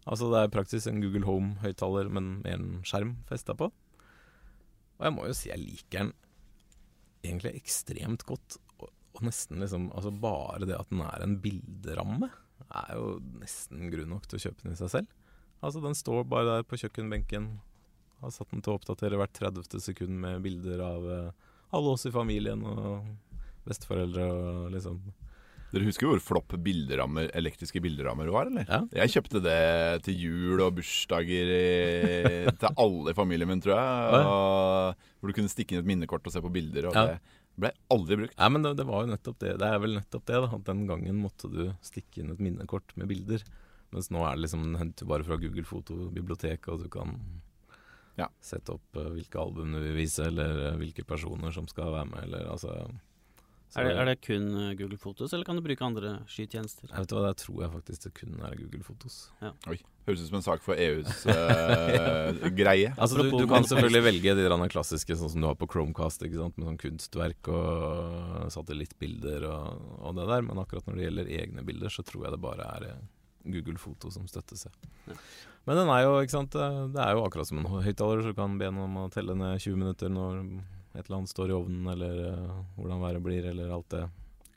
Altså 0.09 0.31
det 0.33 0.40
er 0.40 0.53
praktisk 0.53 0.88
en 0.88 1.03
Google 1.03 1.27
Home-høyttaler, 1.29 2.09
men 2.12 2.38
med 2.40 2.55
en 2.55 2.68
skjerm 2.88 3.18
festa 3.29 3.57
på. 3.59 3.68
Og 4.99 5.05
jeg 5.05 5.14
må 5.14 5.29
jo 5.29 5.37
si 5.37 5.51
jeg 5.51 5.62
liker 5.62 6.09
den 6.09 6.14
egentlig 7.27 7.55
ekstremt 7.61 8.25
godt. 8.29 8.59
Og, 8.79 8.90
og 9.18 9.25
nesten 9.27 9.61
liksom 9.62 9.90
Altså 9.92 10.12
bare 10.14 10.66
det 10.68 10.79
at 10.79 10.90
den 10.92 11.05
er 11.05 11.25
en 11.25 11.38
bilderamme 11.44 12.31
er 12.68 12.97
jo 12.99 13.16
nesten 13.40 13.88
grunn 13.92 14.11
nok 14.12 14.27
til 14.29 14.38
å 14.38 14.42
kjøpe 14.47 14.64
den 14.64 14.75
i 14.75 14.81
seg 14.81 14.92
selv. 14.92 15.14
Altså 15.64 15.83
Den 15.83 15.97
står 15.99 16.27
bare 16.29 16.49
der 16.49 16.66
på 16.68 16.79
kjøkkenbenken. 16.81 17.49
Har 18.23 18.35
satt 18.35 18.51
den 18.53 18.62
til 18.64 18.75
å 18.75 18.79
oppdatere 18.79 19.18
hvert 19.18 19.35
30. 19.37 19.79
sekund 19.83 20.18
med 20.23 20.42
bilder 20.44 20.83
av 20.85 21.07
eh, 21.14 21.47
alle 21.77 21.94
oss 21.94 22.07
i 22.09 22.14
familien 22.14 22.64
og 22.66 23.07
besteforeldre 23.68 24.27
og 24.33 24.71
liksom 24.75 25.01
Dere 25.73 25.85
husker 25.85 26.09
hvor 26.09 26.21
flopp 26.25 26.55
bilderammer, 26.65 27.29
elektriske 27.37 27.81
bilderammer 27.85 28.31
var, 28.33 28.49
eller? 28.49 28.65
Ja. 28.69 28.79
Jeg 29.03 29.13
kjøpte 29.17 29.43
det 29.45 29.59
til 30.07 30.17
jul 30.23 30.63
og 30.65 30.75
bursdager 30.79 31.51
i, 31.53 32.53
til 32.57 32.71
alle 32.73 33.13
i 33.13 33.17
familien 33.19 33.51
min, 33.51 33.61
tror 33.61 33.75
jeg. 33.77 34.23
Og, 34.31 35.03
hvor 35.21 35.29
du 35.29 35.37
kunne 35.37 35.53
stikke 35.53 35.77
inn 35.77 35.83
et 35.85 35.91
minnekort 35.91 36.25
og 36.25 36.33
se 36.33 36.41
på 36.45 36.53
bilder. 36.55 36.89
Og 36.89 36.97
Ja. 36.97 37.19
Det 37.59 37.65
ble 37.65 37.71
aldri 37.91 38.17
brukt. 38.21 38.37
Nei, 38.39 38.49
men 38.55 38.63
det, 38.63 38.71
det 38.79 38.85
var 38.87 39.03
jo 39.03 39.11
nettopp 39.11 39.39
det. 39.43 39.57
Det 39.59 39.67
er 39.67 39.81
vel 39.83 39.97
nettopp 39.99 40.25
det, 40.31 40.37
da. 40.45 40.51
At 40.55 40.65
den 40.69 40.85
gangen 40.87 41.17
måtte 41.19 41.49
du 41.51 41.63
stikke 41.83 42.21
inn 42.23 42.31
et 42.31 42.39
minnekort 42.45 42.93
med 42.95 43.09
bilder. 43.11 43.43
Mens 43.91 44.11
nå 44.15 44.21
er 44.29 44.37
det 44.37 44.45
liksom 44.45 44.77
henter 44.79 45.09
bare 45.11 45.27
fra 45.27 45.37
Google 45.43 45.65
Fotobiblioteket, 45.67 46.69
og 46.71 46.85
du 46.85 46.89
kan 46.93 47.17
Ja. 48.19 48.29
sette 48.43 48.73
opp 48.77 48.97
eh, 48.99 49.11
hvilke 49.15 49.39
album 49.43 49.73
du 49.75 49.79
vil 49.83 49.97
vise, 49.99 50.25
eller 50.31 50.69
eh, 50.69 50.79
hvilke 50.81 51.05
personer 51.07 51.51
som 51.55 51.67
skal 51.71 51.93
være 51.95 52.07
med, 52.13 52.25
eller 52.29 52.49
altså 52.55 52.73
Så- 52.79 52.95
Er 53.77 53.85
det, 53.85 53.93
er 54.01 54.09
det 54.09 54.17
kun 54.25 54.47
eh, 54.57 54.73
Google 54.79 54.97
Fotos, 55.01 55.33
eller 55.37 55.45
kan 55.45 55.59
du 55.59 55.63
bruke 55.65 55.85
andre 55.85 56.15
skytjenester? 56.31 56.89
Jeg 56.89 57.05
vet 57.05 57.13
hva, 57.13 57.25
det 57.27 57.41
tror 57.43 57.59
jeg 57.65 57.73
faktisk 57.75 58.07
det 58.07 58.13
kun 58.17 58.39
er 58.49 58.55
Google 58.57 58.81
Fotos. 58.87 59.19
Høres 60.09 60.23
ut 60.23 60.31
som 60.31 60.39
en 60.39 60.47
sak 60.47 60.63
for 60.65 60.81
EUs 60.81 61.27
uh, 61.29 62.49
greie. 62.61 62.95
Altså, 62.97 63.21
du, 63.21 63.29
du 63.35 63.45
kan 63.51 63.67
selvfølgelig 63.69 64.05
velge 64.07 64.37
de 64.39 64.47
der 64.47 64.73
klassiske, 64.73 65.19
sånn 65.21 65.35
som 65.35 65.45
du 65.45 65.51
har 65.51 65.59
på 65.61 65.69
Chromecast, 65.69 66.25
ikke 66.25 66.41
sant? 66.41 66.57
med 66.57 66.71
sånn 66.71 66.81
kunstverk 66.81 67.53
og 67.53 68.49
satellittbilder 68.57 69.45
og, 69.51 69.85
og 70.01 70.17
det 70.17 70.31
der. 70.33 70.49
Men 70.49 70.63
akkurat 70.65 70.89
når 70.89 70.97
det 70.97 71.07
gjelder 71.09 71.31
egne 71.43 71.67
bilder, 71.69 71.93
så 71.93 72.07
tror 72.09 72.25
jeg 72.25 72.39
det 72.39 72.41
bare 72.49 72.71
er 72.79 72.89
eh, 72.89 73.05
Google 73.53 73.77
Foto 73.81 74.09
som 74.15 74.25
støtter 74.31 74.57
seg. 74.65 74.89
Ja. 75.11 75.19
Men 75.69 75.83
den 75.83 75.93
er 75.93 76.07
jo, 76.07 76.17
ikke 76.25 76.39
sant, 76.39 76.57
eh, 76.57 76.81
det 76.97 77.05
er 77.05 77.13
jo 77.13 77.29
akkurat 77.29 77.53
som 77.53 77.61
en 77.61 77.69
høyttaler, 77.85 78.25
så 78.25 78.33
du 78.33 78.41
kan 78.41 78.57
be 78.57 78.73
noen 78.73 78.89
om 78.89 79.01
å 79.05 79.09
telle 79.13 79.37
ned 79.37 79.61
20 79.61 79.77
minutter 79.77 80.13
når 80.13 80.41
et 80.99 81.07
eller 81.07 81.21
annet 81.21 81.31
står 81.33 81.53
i 81.53 81.57
ovnen, 81.57 81.87
eller 81.95 82.21
uh, 82.35 82.59
hvordan 82.77 83.05
været 83.07 83.23
blir, 83.23 83.47
eller 83.53 83.71
alt 83.75 83.89
det 83.95 84.05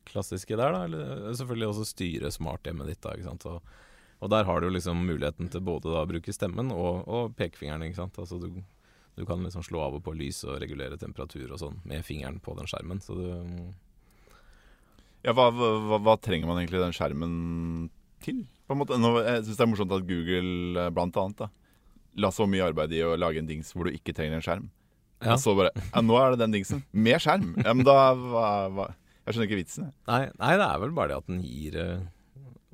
klassiske 0.09 0.57
der. 0.57 0.73
da 0.73 0.83
Eller 0.89 1.13
eh, 1.29 1.37
selvfølgelig 1.37 1.69
også 1.69 1.87
styre 1.91 2.31
smart 2.33 2.65
hjemmet 2.65 2.89
ditt. 2.89 3.01
da, 3.05 3.13
ikke 3.15 3.29
sant, 3.29 3.45
og 3.45 3.61
og 4.21 4.29
der 4.29 4.45
har 4.45 4.61
du 4.61 4.69
liksom 4.69 5.01
muligheten 5.07 5.49
til 5.49 5.63
både 5.65 5.89
da 5.89 6.03
å 6.03 6.09
bruke 6.09 6.33
stemmen 6.33 6.69
og, 6.75 7.07
og 7.09 7.31
pekefingeren. 7.37 7.87
ikke 7.87 8.03
sant? 8.03 8.19
Altså 8.21 8.37
du, 8.37 8.51
du 9.17 9.23
kan 9.25 9.41
liksom 9.41 9.65
slå 9.65 9.81
av 9.81 9.97
og 9.97 10.03
på 10.05 10.13
lys 10.13 10.43
og 10.45 10.59
regulere 10.61 10.99
temperatur 11.01 11.49
og 11.49 11.61
sånn 11.61 11.79
med 11.89 12.05
fingeren 12.05 12.37
på 12.43 12.53
den 12.59 12.69
skjermen. 12.69 13.01
Så 13.01 13.17
du 13.17 13.25
Ja, 15.25 15.33
hva, 15.37 15.49
hva, 15.53 15.97
hva 16.01 16.15
trenger 16.21 16.49
man 16.49 16.61
egentlig 16.61 16.83
den 16.83 16.93
skjermen 16.97 17.33
til? 18.21 18.43
På 18.69 18.77
en 18.77 18.83
måte, 18.83 19.01
nå, 19.01 19.15
jeg 19.25 19.41
syns 19.47 19.57
det 19.57 19.65
er 19.65 19.71
morsomt 19.73 19.97
at 19.97 20.05
Google 20.05 20.85
eh, 20.85 20.93
blant 20.93 21.17
annet 21.17 21.41
da, 21.41 21.49
la 22.21 22.29
så 22.33 22.45
mye 22.49 22.69
arbeid 22.69 22.93
i 22.93 23.01
å 23.05 23.17
lage 23.17 23.41
en 23.41 23.49
dings 23.49 23.73
hvor 23.73 23.89
du 23.89 23.97
ikke 23.97 24.13
trenger 24.13 24.37
en 24.37 24.45
skjerm. 24.45 24.69
Ja. 25.21 25.35
Og 25.35 25.43
så 25.43 25.53
bare 25.57 25.73
Ja, 25.77 26.01
nå 26.05 26.17
er 26.17 26.33
det 26.33 26.41
den 26.43 26.57
dingsen. 26.57 26.81
Med 26.91 27.21
skjerm! 27.21 27.53
Ja, 27.61 27.75
men 27.75 27.85
da 27.87 27.97
hva, 28.17 28.47
hva, 28.73 28.87
Jeg 29.25 29.35
skjønner 29.35 29.49
ikke 29.49 29.61
vitsen. 29.61 29.91
Nei, 30.09 30.23
nei, 30.33 30.55
det 30.57 30.65
er 30.65 30.81
vel 30.81 30.97
bare 30.97 31.13
det 31.13 31.21
at 31.21 31.29
den 31.29 31.43
gir 31.45 31.77
eh, 31.77 32.01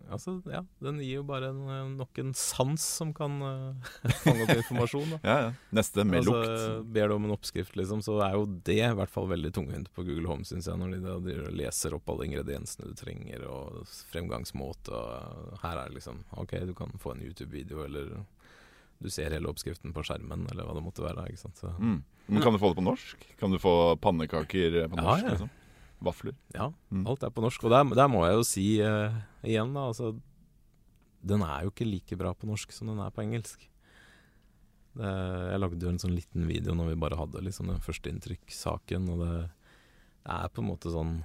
Altså, 0.07 0.38
ja, 0.47 0.62
den 0.83 1.01
gir 1.01 1.19
jo 1.19 1.23
bare 1.27 1.49
en, 1.51 1.63
eh, 1.67 1.88
nok 1.97 2.19
en 2.21 2.29
sans 2.38 2.83
som 2.99 3.10
kan 3.15 3.33
uh, 3.43 3.89
fange 4.23 4.45
opp 4.45 4.53
informasjon. 4.53 5.17
Ja, 5.17 5.36
ja. 5.41 5.49
Neste 5.75 6.05
med 6.07 6.21
altså, 6.21 6.36
lukt. 6.38 6.93
Ber 6.95 7.12
du 7.12 7.15
om 7.17 7.27
en 7.27 7.36
oppskrift, 7.36 7.75
liksom, 7.79 8.03
så 8.05 8.15
er 8.23 8.38
jo 8.38 8.45
det 8.69 8.79
i 8.86 8.95
hvert 8.99 9.12
fall 9.12 9.27
veldig 9.33 9.51
tungvint 9.57 9.91
på 9.91 10.05
Google 10.07 10.31
Home, 10.31 10.47
syns 10.47 10.69
jeg, 10.69 10.79
når 10.79 10.95
de 10.95 11.01
da 11.03 11.17
driver 11.25 11.51
leser 11.60 11.97
opp 11.97 12.07
alle 12.13 12.29
ingrediensene 12.29 12.91
du 12.91 12.95
trenger, 12.97 13.43
og 13.51 13.83
fremgangsmåte, 14.13 14.95
og 14.95 15.60
her 15.65 15.83
er 15.83 15.91
det 15.91 15.99
liksom 15.99 16.23
OK, 16.39 16.55
du 16.69 16.73
kan 16.77 16.95
få 17.03 17.15
en 17.15 17.25
YouTube-video, 17.27 17.83
eller 17.89 18.15
du 19.01 19.10
ser 19.13 19.29
hele 19.31 19.47
oppskriften 19.51 19.93
på 19.93 20.01
skjermen, 20.05 20.47
eller 20.51 20.65
hva 20.65 20.73
det 20.73 20.83
måtte 20.86 21.03
være. 21.05 21.27
ikke 21.29 21.43
sant? 21.43 21.57
Så, 21.62 21.69
Mm. 21.79 22.03
Men 22.29 22.41
kan 22.43 22.51
du 22.53 22.60
få 22.60 22.69
det 22.73 22.79
på 22.79 22.83
norsk? 22.83 23.25
Kan 23.39 23.51
du 23.51 23.57
få 23.62 23.95
pannekaker 24.01 24.88
på 24.89 24.97
norsk? 24.97 25.23
ja. 25.23 25.29
Liksom? 25.36 25.49
Vafler? 26.01 26.33
ja, 26.53 26.71
Mm. 26.91 27.07
alt 27.07 27.23
er 27.23 27.29
på 27.31 27.41
norsk. 27.41 27.63
Og 27.63 27.71
der, 27.71 27.83
der 27.95 28.07
må 28.07 28.25
jeg 28.25 28.36
jo 28.36 28.43
si 28.43 28.65
uh, 28.81 29.13
igjen, 29.43 29.73
da, 29.73 29.88
altså 29.88 30.19
Den 31.25 31.41
er 31.41 31.63
jo 31.63 31.71
ikke 31.71 31.86
like 31.89 32.15
bra 32.17 32.33
på 32.33 32.45
norsk 32.47 32.71
som 32.71 32.88
den 32.88 32.99
er 32.99 33.10
på 33.12 33.21
engelsk. 33.23 33.67
Det, 34.97 35.10
jeg 35.51 35.60
lagde 35.60 35.81
jo 35.81 35.89
en 35.89 35.99
sånn 36.01 36.15
liten 36.15 36.45
video 36.47 36.73
når 36.77 36.89
vi 36.93 36.99
bare 37.01 37.17
hadde 37.19 37.41
liksom 37.43 37.67
den 37.67 37.81
førsteinntrykkssaken, 37.83 39.10
og 39.13 39.19
det, 39.23 39.33
det 40.25 40.38
er 40.38 40.47
på 40.53 40.62
en 40.63 40.69
måte 40.71 40.89
sånn 40.93 41.19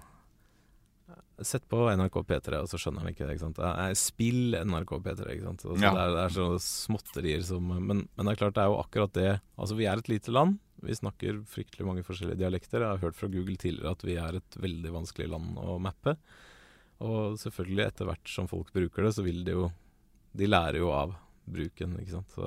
Sett 1.42 1.64
på 1.68 1.78
NRK 1.90 2.20
P3, 2.28 2.60
og 2.62 2.68
så 2.70 2.78
skjønner 2.78 3.02
han 3.02 3.10
ikke 3.10 3.26
det. 3.26 3.34
ikke 3.36 3.46
sant? 3.48 3.58
Spill 3.98 4.54
NRK 4.62 4.92
P3, 5.02 5.24
ikke 5.34 5.46
sant. 5.48 5.64
Altså, 5.66 5.80
Ja. 5.82 5.90
det, 5.96 6.02
er, 6.04 6.12
det 6.14 6.20
er 6.24 6.34
sånne 6.36 6.60
småtterier 6.62 7.42
som 7.48 7.66
men, 7.72 8.04
men 8.06 8.26
det 8.28 8.34
er 8.34 8.38
klart, 8.44 8.54
det 8.54 8.62
er 8.62 8.70
jo 8.70 8.78
akkurat 8.82 9.12
det. 9.16 9.32
Altså, 9.58 9.78
vi 9.80 9.88
er 9.90 9.98
et 9.98 10.10
lite 10.12 10.30
land. 10.34 10.60
Vi 10.82 10.94
snakker 10.98 11.40
fryktelig 11.46 11.86
mange 11.86 12.04
forskjellige 12.06 12.38
dialekter. 12.42 12.82
Jeg 12.82 12.94
har 12.94 13.02
hørt 13.02 13.18
fra 13.18 13.28
Google 13.30 13.56
tidligere 13.58 13.94
at 13.96 14.04
vi 14.06 14.16
er 14.18 14.38
et 14.38 14.56
veldig 14.62 14.92
vanskelig 14.94 15.28
land 15.30 15.58
å 15.62 15.76
mappe. 15.82 16.16
Og 17.02 17.34
selvfølgelig, 17.42 17.86
etter 17.88 18.06
hvert 18.06 18.30
som 18.30 18.46
folk 18.50 18.70
bruker 18.74 19.02
det, 19.08 19.12
så 19.18 19.24
vil 19.26 19.42
de 19.46 19.56
jo 19.58 19.68
De 20.34 20.46
lærer 20.46 20.78
jo 20.80 20.90
av 20.94 21.16
bruken, 21.50 21.98
ikke 22.00 22.14
sant. 22.14 22.30
Så, 22.32 22.46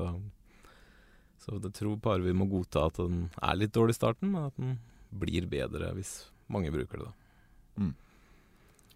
så 1.44 1.60
jeg 1.62 1.74
tror 1.78 2.00
bare 2.02 2.24
vi 2.24 2.34
må 2.34 2.48
godta 2.50 2.88
at 2.90 2.98
den 2.98 3.28
er 3.44 3.60
litt 3.60 3.74
dårlig 3.76 3.94
i 3.94 4.00
starten, 4.00 4.32
men 4.34 4.48
at 4.50 4.56
den 4.58 4.78
blir 5.16 5.46
bedre 5.52 5.92
hvis 5.94 6.16
mange 6.52 6.72
bruker 6.74 7.04
det, 7.04 7.12
da. 7.12 7.92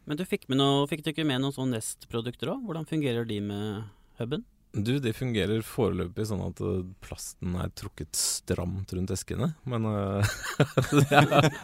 Men 0.10 0.18
du 0.18 0.26
fikk, 0.26 0.48
med 0.50 0.58
noe, 0.58 0.88
fikk 0.90 1.04
du 1.06 1.12
ikke 1.12 1.28
med 1.28 1.44
noen 1.44 1.54
sånne 1.54 1.78
Nest-produkter 1.78 2.50
òg? 2.50 2.64
Hvordan 2.66 2.88
fungerer 2.90 3.28
de 3.30 3.36
med 3.46 3.84
huben? 4.18 4.42
Du, 4.74 4.96
de 5.02 5.12
fungerer 5.14 5.64
foreløpig 5.66 6.28
sånn 6.30 6.42
at 6.46 6.60
eh, 6.62 6.82
plasten 7.02 7.56
er 7.58 7.70
trukket 7.78 8.18
stramt 8.18 8.90
rundt 8.94 9.14
eskene. 9.14 9.52
Men 9.70 9.86
uh, 9.90 10.26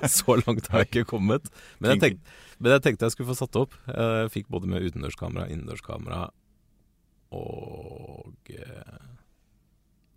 så 0.09 0.37
langt 0.41 0.69
har 0.69 0.83
jeg 0.83 0.91
ikke 0.91 1.07
kommet. 1.15 1.49
Men 1.81 1.95
jeg, 1.95 2.01
tenkte, 2.03 2.37
men 2.57 2.75
jeg 2.75 2.85
tenkte 2.85 3.09
jeg 3.09 3.15
skulle 3.15 3.31
få 3.33 3.37
satt 3.41 3.59
opp. 3.61 3.77
Eh, 3.89 4.15
Jeg 4.23 4.33
fikk 4.39 4.49
både 4.53 4.69
med 4.69 4.85
utendørskamera, 4.85 5.47
innendørskamera 5.53 6.27
og 7.35 8.53
uh, 8.53 9.09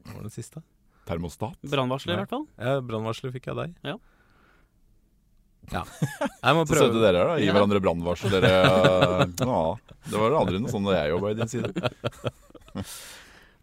Hva 0.05 0.19
var 0.19 0.29
det 0.29 0.35
siste? 0.37 0.61
Termostat? 1.09 1.57
Brannvarsler, 1.65 2.13
i 2.13 2.23
hvert 2.23 2.37
fall. 2.37 2.45
Ja, 2.61 2.77
Brannvarsler 2.85 3.33
fikk 3.33 3.49
jeg 3.49 3.57
av 3.57 3.65
deg. 3.65 3.77
Ja. 3.89 3.97
Ja. 5.73 5.85
Jeg 6.43 6.57
må 6.57 6.65
Så 6.69 6.79
søte 6.79 7.01
dere 7.03 7.23
er, 7.23 7.31
da. 7.33 7.39
Gi 7.43 7.49
hverandre 7.53 7.81
brannvarsel. 7.85 8.33
Dere 8.33 8.53
ja, 8.55 9.63
Det 10.09 10.21
var 10.23 10.37
aldri 10.41 10.61
noe 10.63 10.73
sånn 10.73 10.87
da 10.89 10.97
jeg 11.01 11.15
jobba 11.15 11.33
i 11.33 11.39
din 11.39 11.51
side. 11.53 11.73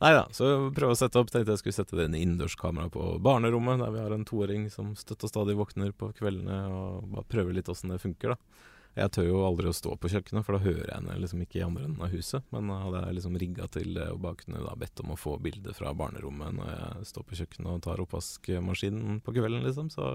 Nei 0.03 0.11
da, 0.11 0.25
så 0.35 0.49
prøve 0.75 0.93
å 0.93 0.99
sette 0.99 1.17
opp. 1.21 1.31
Tenkte 1.31 1.55
jeg 1.55 1.63
skulle 1.63 1.77
sette 1.77 1.97
det 1.97 2.09
inn 2.09 2.17
innendørskamera 2.19 2.91
på 2.93 3.15
barnerommet, 3.23 3.79
der 3.81 3.93
vi 3.95 4.03
har 4.03 4.13
en 4.13 4.27
toåring 4.27 4.67
som 4.73 4.91
støtt 4.99 5.23
og 5.23 5.31
stadig 5.31 5.55
våkner 5.57 5.93
på 5.95 6.11
kveldene, 6.17 6.61
og 6.67 7.11
bare 7.15 7.29
prøve 7.31 7.55
litt 7.55 7.71
åssen 7.71 7.93
det 7.93 8.01
funker, 8.03 8.35
da. 8.35 8.63
Jeg 8.95 9.11
tør 9.11 9.25
jo 9.27 9.39
aldri 9.43 9.67
å 9.67 9.75
stå 9.75 9.97
på 9.99 10.07
kjøkkenet, 10.11 10.45
for 10.47 10.55
da 10.55 10.63
hører 10.63 10.85
jeg 10.85 10.95
henne 10.95 11.17
liksom 11.19 11.41
ikke 11.43 11.59
i 11.59 11.63
andre 11.65 11.83
enden 11.83 12.03
av 12.05 12.13
huset. 12.15 12.45
Men 12.55 12.69
da 12.71 12.77
hadde 12.79 13.01
jeg 13.03 13.17
liksom 13.17 13.39
rigga 13.41 13.67
til 13.71 13.97
og 14.05 14.21
bare 14.23 14.39
kunne 14.39 14.61
da 14.63 14.75
bedt 14.79 15.01
om 15.03 15.11
å 15.11 15.19
få 15.19 15.35
bilde 15.43 15.73
fra 15.75 15.91
barnerommet 15.99 16.55
når 16.55 16.69
jeg 16.71 17.09
står 17.11 17.25
på 17.27 17.39
kjøkkenet 17.41 17.71
og 17.73 17.81
tar 17.83 18.03
oppvaskmaskinen 18.05 19.19
på 19.25 19.35
kvelden, 19.35 19.65
liksom, 19.67 19.89
så, 19.91 20.13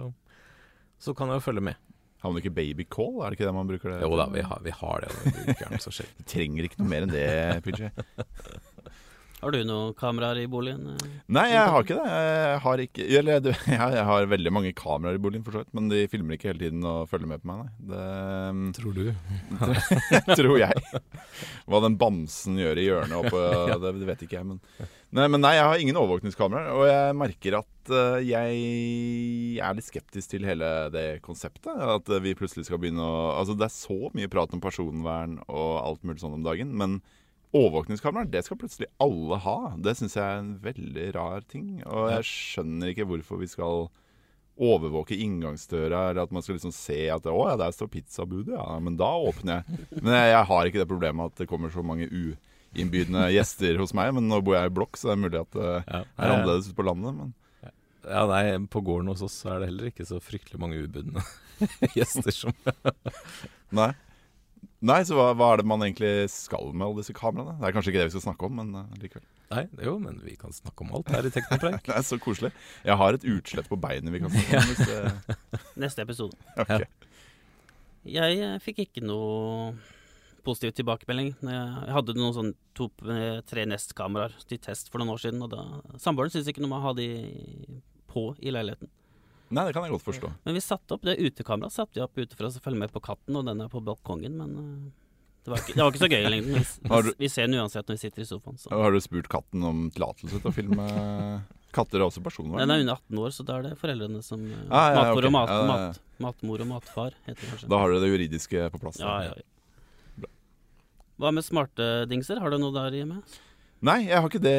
så 1.00 1.14
kan 1.16 1.32
jeg 1.32 1.40
jo 1.40 1.46
følge 1.48 1.64
med. 1.70 1.78
Har 2.20 2.32
man 2.32 2.42
ikke 2.42 2.52
babycall? 2.52 3.22
Er 3.24 3.32
det 3.32 3.38
ikke 3.38 3.46
det 3.48 3.54
man 3.56 3.68
bruker 3.70 3.94
det 3.94 4.00
Jo 4.04 4.12
da, 4.20 4.26
vi 4.28 4.42
har, 4.44 4.58
vi 4.60 4.72
har 4.76 5.06
det, 5.06 5.12
vi 5.46 5.54
det. 5.56 5.78
sjelden. 5.80 6.26
Trenger 6.28 6.66
ikke 6.68 6.82
noe 6.82 6.90
mer 6.92 7.06
enn 7.06 7.14
det, 7.14 7.28
PJ. 7.64 7.88
Har 9.40 9.55
du 9.55 9.62
noen 9.64 9.94
kameraer 9.96 10.42
i 10.42 10.48
boligen? 10.53 10.98
Nei, 11.33 11.46
jeg 11.48 11.72
har 11.72 11.85
ikke 11.85 11.96
det. 11.96 12.09
Jeg 12.12 12.59
har 12.61 12.83
ikke 12.85 13.05
Eller 13.20 13.38
du, 13.40 13.48
jeg 13.72 14.05
har 14.11 14.26
veldig 14.29 14.53
mange 14.53 14.72
kameraer 14.76 15.16
i 15.16 15.22
boligen, 15.22 15.44
for 15.46 15.57
så 15.57 15.62
vidt. 15.62 15.72
Men 15.76 15.88
de 15.88 16.03
filmer 16.12 16.37
ikke 16.37 16.50
hele 16.50 16.66
tiden 16.66 16.85
og 16.85 17.09
følger 17.09 17.31
med 17.31 17.40
på 17.40 17.48
meg, 17.48 17.62
nei. 17.62 17.70
Det 17.94 18.76
Tror 18.76 18.98
du? 18.98 19.07
tror 20.42 20.57
jeg. 20.61 21.03
Hva 21.64 21.81
den 21.87 21.96
bamsen 22.00 22.59
gjør 22.61 22.81
i 22.83 22.88
hjørnet 22.90 23.16
oppe, 23.16 23.44
det, 23.81 23.94
det 24.03 24.09
vet 24.11 24.24
ikke 24.26 24.37
jeg. 24.42 24.48
Men 24.50 24.61
nei, 25.16 25.29
men 25.33 25.42
nei, 25.42 25.55
jeg 25.57 25.70
har 25.70 25.85
ingen 25.87 26.00
overvåkningskameraer. 26.03 26.74
Og 26.76 26.85
jeg 26.90 27.16
merker 27.22 27.57
at 27.62 27.94
eh, 27.96 28.18
jeg 28.29 28.61
er 29.64 29.79
litt 29.79 29.88
skeptisk 29.88 30.35
til 30.35 30.44
hele 30.50 30.68
det 30.92 31.07
konseptet. 31.24 31.72
At 31.96 32.12
vi 32.26 32.37
plutselig 32.37 32.68
skal 32.68 32.83
begynne 32.83 33.09
å 33.09 33.24
Altså, 33.40 33.57
det 33.57 33.70
er 33.70 33.72
så 33.72 34.12
mye 34.12 34.29
prat 34.29 34.53
om 34.53 34.61
personvern 34.61 35.38
og 35.48 35.72
alt 35.81 36.05
mulig 36.05 36.20
sånn 36.20 36.37
om 36.37 36.44
dagen. 36.44 36.76
Men 36.76 37.00
overvåkningskameraer, 37.56 38.28
det 38.30 38.44
skal 38.46 38.58
plutselig 38.60 38.86
alle 39.02 39.38
ha. 39.42 39.56
Det 39.82 39.96
syns 39.98 40.14
jeg 40.16 40.22
er 40.26 40.38
en 40.42 40.52
veldig 40.62 41.06
rar 41.16 41.40
ting. 41.50 41.80
Og 41.86 42.10
jeg 42.12 42.26
skjønner 42.28 42.92
ikke 42.92 43.06
hvorfor 43.10 43.40
vi 43.42 43.48
skal 43.50 43.88
overvåke 44.60 45.16
inngangsdøra, 45.16 46.10
eller 46.10 46.22
at 46.26 46.32
man 46.36 46.44
skal 46.44 46.58
liksom 46.58 46.74
se 46.76 46.98
at 47.10 47.24
å 47.30 47.36
ja, 47.48 47.56
der 47.56 47.72
står 47.72 47.88
pizzabudet, 47.94 48.52
ja, 48.58 48.66
men 48.84 48.98
da 49.00 49.08
åpner 49.16 49.62
jeg. 49.62 49.78
Men 50.02 50.12
jeg, 50.18 50.32
jeg 50.34 50.48
har 50.50 50.68
ikke 50.68 50.82
det 50.82 50.90
problemet 50.90 51.32
at 51.32 51.40
det 51.40 51.48
kommer 51.48 51.72
så 51.72 51.82
mange 51.86 52.06
uinnbydende 52.12 53.30
gjester 53.32 53.80
hos 53.80 53.94
meg. 53.96 54.12
Men 54.18 54.28
nå 54.28 54.42
bor 54.44 54.58
jeg 54.58 54.68
i 54.68 54.74
blokk, 54.76 55.00
så 55.00 55.08
det 55.10 55.16
er 55.16 55.22
mulig 55.24 55.40
at 55.40 55.56
det 55.56 55.70
Ja. 55.88 56.02
er 56.04 56.34
annerledes 56.36 56.68
ute 56.68 56.76
på 56.76 56.86
landet. 56.90 57.16
Men 57.16 57.34
Ja, 58.04 58.22
nei, 58.28 58.44
på 58.72 58.80
gården 58.84 59.08
hos 59.12 59.22
oss 59.26 59.40
er 59.48 59.58
det 59.60 59.66
heller 59.72 59.90
ikke 59.90 60.06
så 60.08 60.20
fryktelig 60.24 60.60
mange 60.60 60.78
ubudne 60.84 61.20
gjester 61.96 62.32
som 62.32 62.54
nei. 63.76 63.90
Nei, 64.81 65.03
så 65.05 65.16
hva, 65.16 65.27
hva 65.37 65.51
er 65.53 65.61
det 65.61 65.68
man 65.68 65.83
egentlig 65.85 66.31
skal 66.33 66.70
med 66.73 66.87
alle 66.87 67.03
disse 67.03 67.14
kameraene? 67.16 67.59
Det 67.61 67.68
er 67.68 67.75
kanskje 67.77 67.92
ikke 67.92 68.01
det 68.01 68.09
vi 68.09 68.14
skal 68.14 68.25
snakke 68.31 68.49
om, 68.49 68.55
men 68.62 68.73
uh, 68.79 68.99
likevel. 69.03 69.27
Nei, 69.51 69.64
jo, 69.85 69.96
men 70.01 70.20
vi 70.25 70.37
kan 70.40 70.55
snakke 70.55 70.87
om 70.87 70.92
alt 70.96 71.11
her 71.12 71.27
i 71.27 71.33
Teknopreik. 71.35 71.83
Det 71.88 71.96
er 71.99 72.05
så 72.07 72.16
koselig. 72.23 72.53
Jeg 72.87 72.96
har 73.01 73.16
et 73.16 73.27
utslett 73.29 73.68
på 73.68 73.79
beinet 73.83 74.14
vi 74.14 74.23
kan 74.23 74.33
snakke 74.33 74.61
om. 74.61 74.68
Hvis 74.70 74.88
det, 74.88 75.62
Neste 75.85 76.07
episode. 76.07 76.38
ok. 76.55 76.87
Jeg 78.09 78.38
eh, 78.40 78.61
fikk 78.64 78.85
ikke 78.87 79.03
noe 79.05 79.75
positiv 80.46 80.73
tilbakemelding. 80.79 81.35
Jeg 81.44 81.92
hadde 81.96 82.14
noen 82.16 82.37
sånn 82.37 82.55
to, 82.79 82.88
eh, 83.11 83.42
tre 83.51 83.66
Nest-kameraer 83.68 84.38
til 84.49 84.62
test 84.62 84.88
for 84.88 85.03
noen 85.03 85.12
år 85.16 85.20
siden, 85.27 85.42
og 85.44 85.53
da 85.53 85.66
Samboeren 86.01 86.33
syntes 86.33 86.49
ikke 86.49 86.62
noe 86.64 86.70
om 86.70 86.79
å 86.79 86.85
ha 86.87 86.94
de 86.96 87.11
på 88.11 88.31
i 88.40 88.55
leiligheten. 88.55 88.88
Nei, 89.50 89.64
det 89.66 89.74
kan 89.74 89.84
jeg 89.86 89.94
godt 89.96 90.06
forstå. 90.06 90.28
Men 90.46 90.56
vi 90.56 90.62
satte 90.62 90.94
opp 90.94 91.04
det 91.06 91.16
utekameraet 91.18 91.74
satte 91.74 91.98
vi 91.98 92.04
opp 92.04 92.18
ute 92.18 92.36
for 92.38 92.46
å 92.46 92.50
følge 92.62 92.78
med 92.84 92.92
på 92.94 93.02
katten, 93.02 93.38
og 93.40 93.46
den 93.48 93.62
er 93.64 93.70
på 93.72 93.82
balkongen, 93.82 94.36
men 94.38 94.52
eh, 94.60 94.90
det 95.44 95.50
var 95.54 95.62
ikke, 95.64 95.74
det 95.74 95.82
var 95.82 95.94
ikke 95.94 96.02
så 96.04 96.10
gøy 96.12 96.20
i 96.20 96.30
lengden. 96.36 96.58
Vi, 96.60 97.14
vi 97.24 97.30
ser 97.32 97.48
den 97.48 97.58
uansett 97.58 97.88
når 97.90 97.98
vi 97.98 98.02
sitter 98.04 98.22
i 98.22 98.28
sofaen. 98.28 98.60
Så. 98.62 98.70
Har 98.70 98.94
du 98.94 99.00
spurt 99.02 99.30
katten 99.32 99.64
om 99.66 99.88
tillatelse 99.94 100.38
til 100.42 100.52
å 100.52 100.54
filme, 100.54 100.86
Katter 101.70 102.00
er 102.00 102.08
også 102.08 102.18
personvern. 102.22 102.58
Den 102.64 102.72
er 102.74 102.80
under 102.82 102.96
18 102.98 103.18
år, 103.22 103.30
så 103.30 103.44
da 103.46 103.58
er 103.60 103.66
det 103.68 103.76
foreldrene 103.78 104.20
som 104.26 104.40
eh, 104.42 104.62
Ah, 104.74 104.88
ja, 104.90 105.02
Matmor 105.04 105.20
okay. 105.20 105.28
og 105.28 105.34
mat, 105.36 105.50
Ja, 105.50 105.54
ja, 105.54 105.60
ja. 105.60 105.68
mat, 105.70 106.00
matmor 106.24 106.64
og 106.64 106.68
matfar, 106.72 107.14
heter 107.28 107.44
det 107.44 107.50
kanskje. 107.52 107.68
Da 107.70 107.78
har 107.78 107.92
dere 107.94 108.02
det 108.02 108.10
juridiske 108.10 108.64
på 108.74 108.80
plass. 108.82 108.98
ja, 109.02 109.12
ja, 109.28 109.36
ja. 109.38 109.46
Hva 111.20 111.30
med 111.36 111.44
smarte 111.44 111.86
dingser? 112.08 112.38
Har 112.40 112.48
du 112.50 112.56
noe 112.62 112.72
der 112.72 112.94
hjemme? 112.96 113.18
Nei, 113.80 113.96
jeg 114.10 114.18
har 114.20 114.26
ikke 114.28 114.42
det 114.44 114.56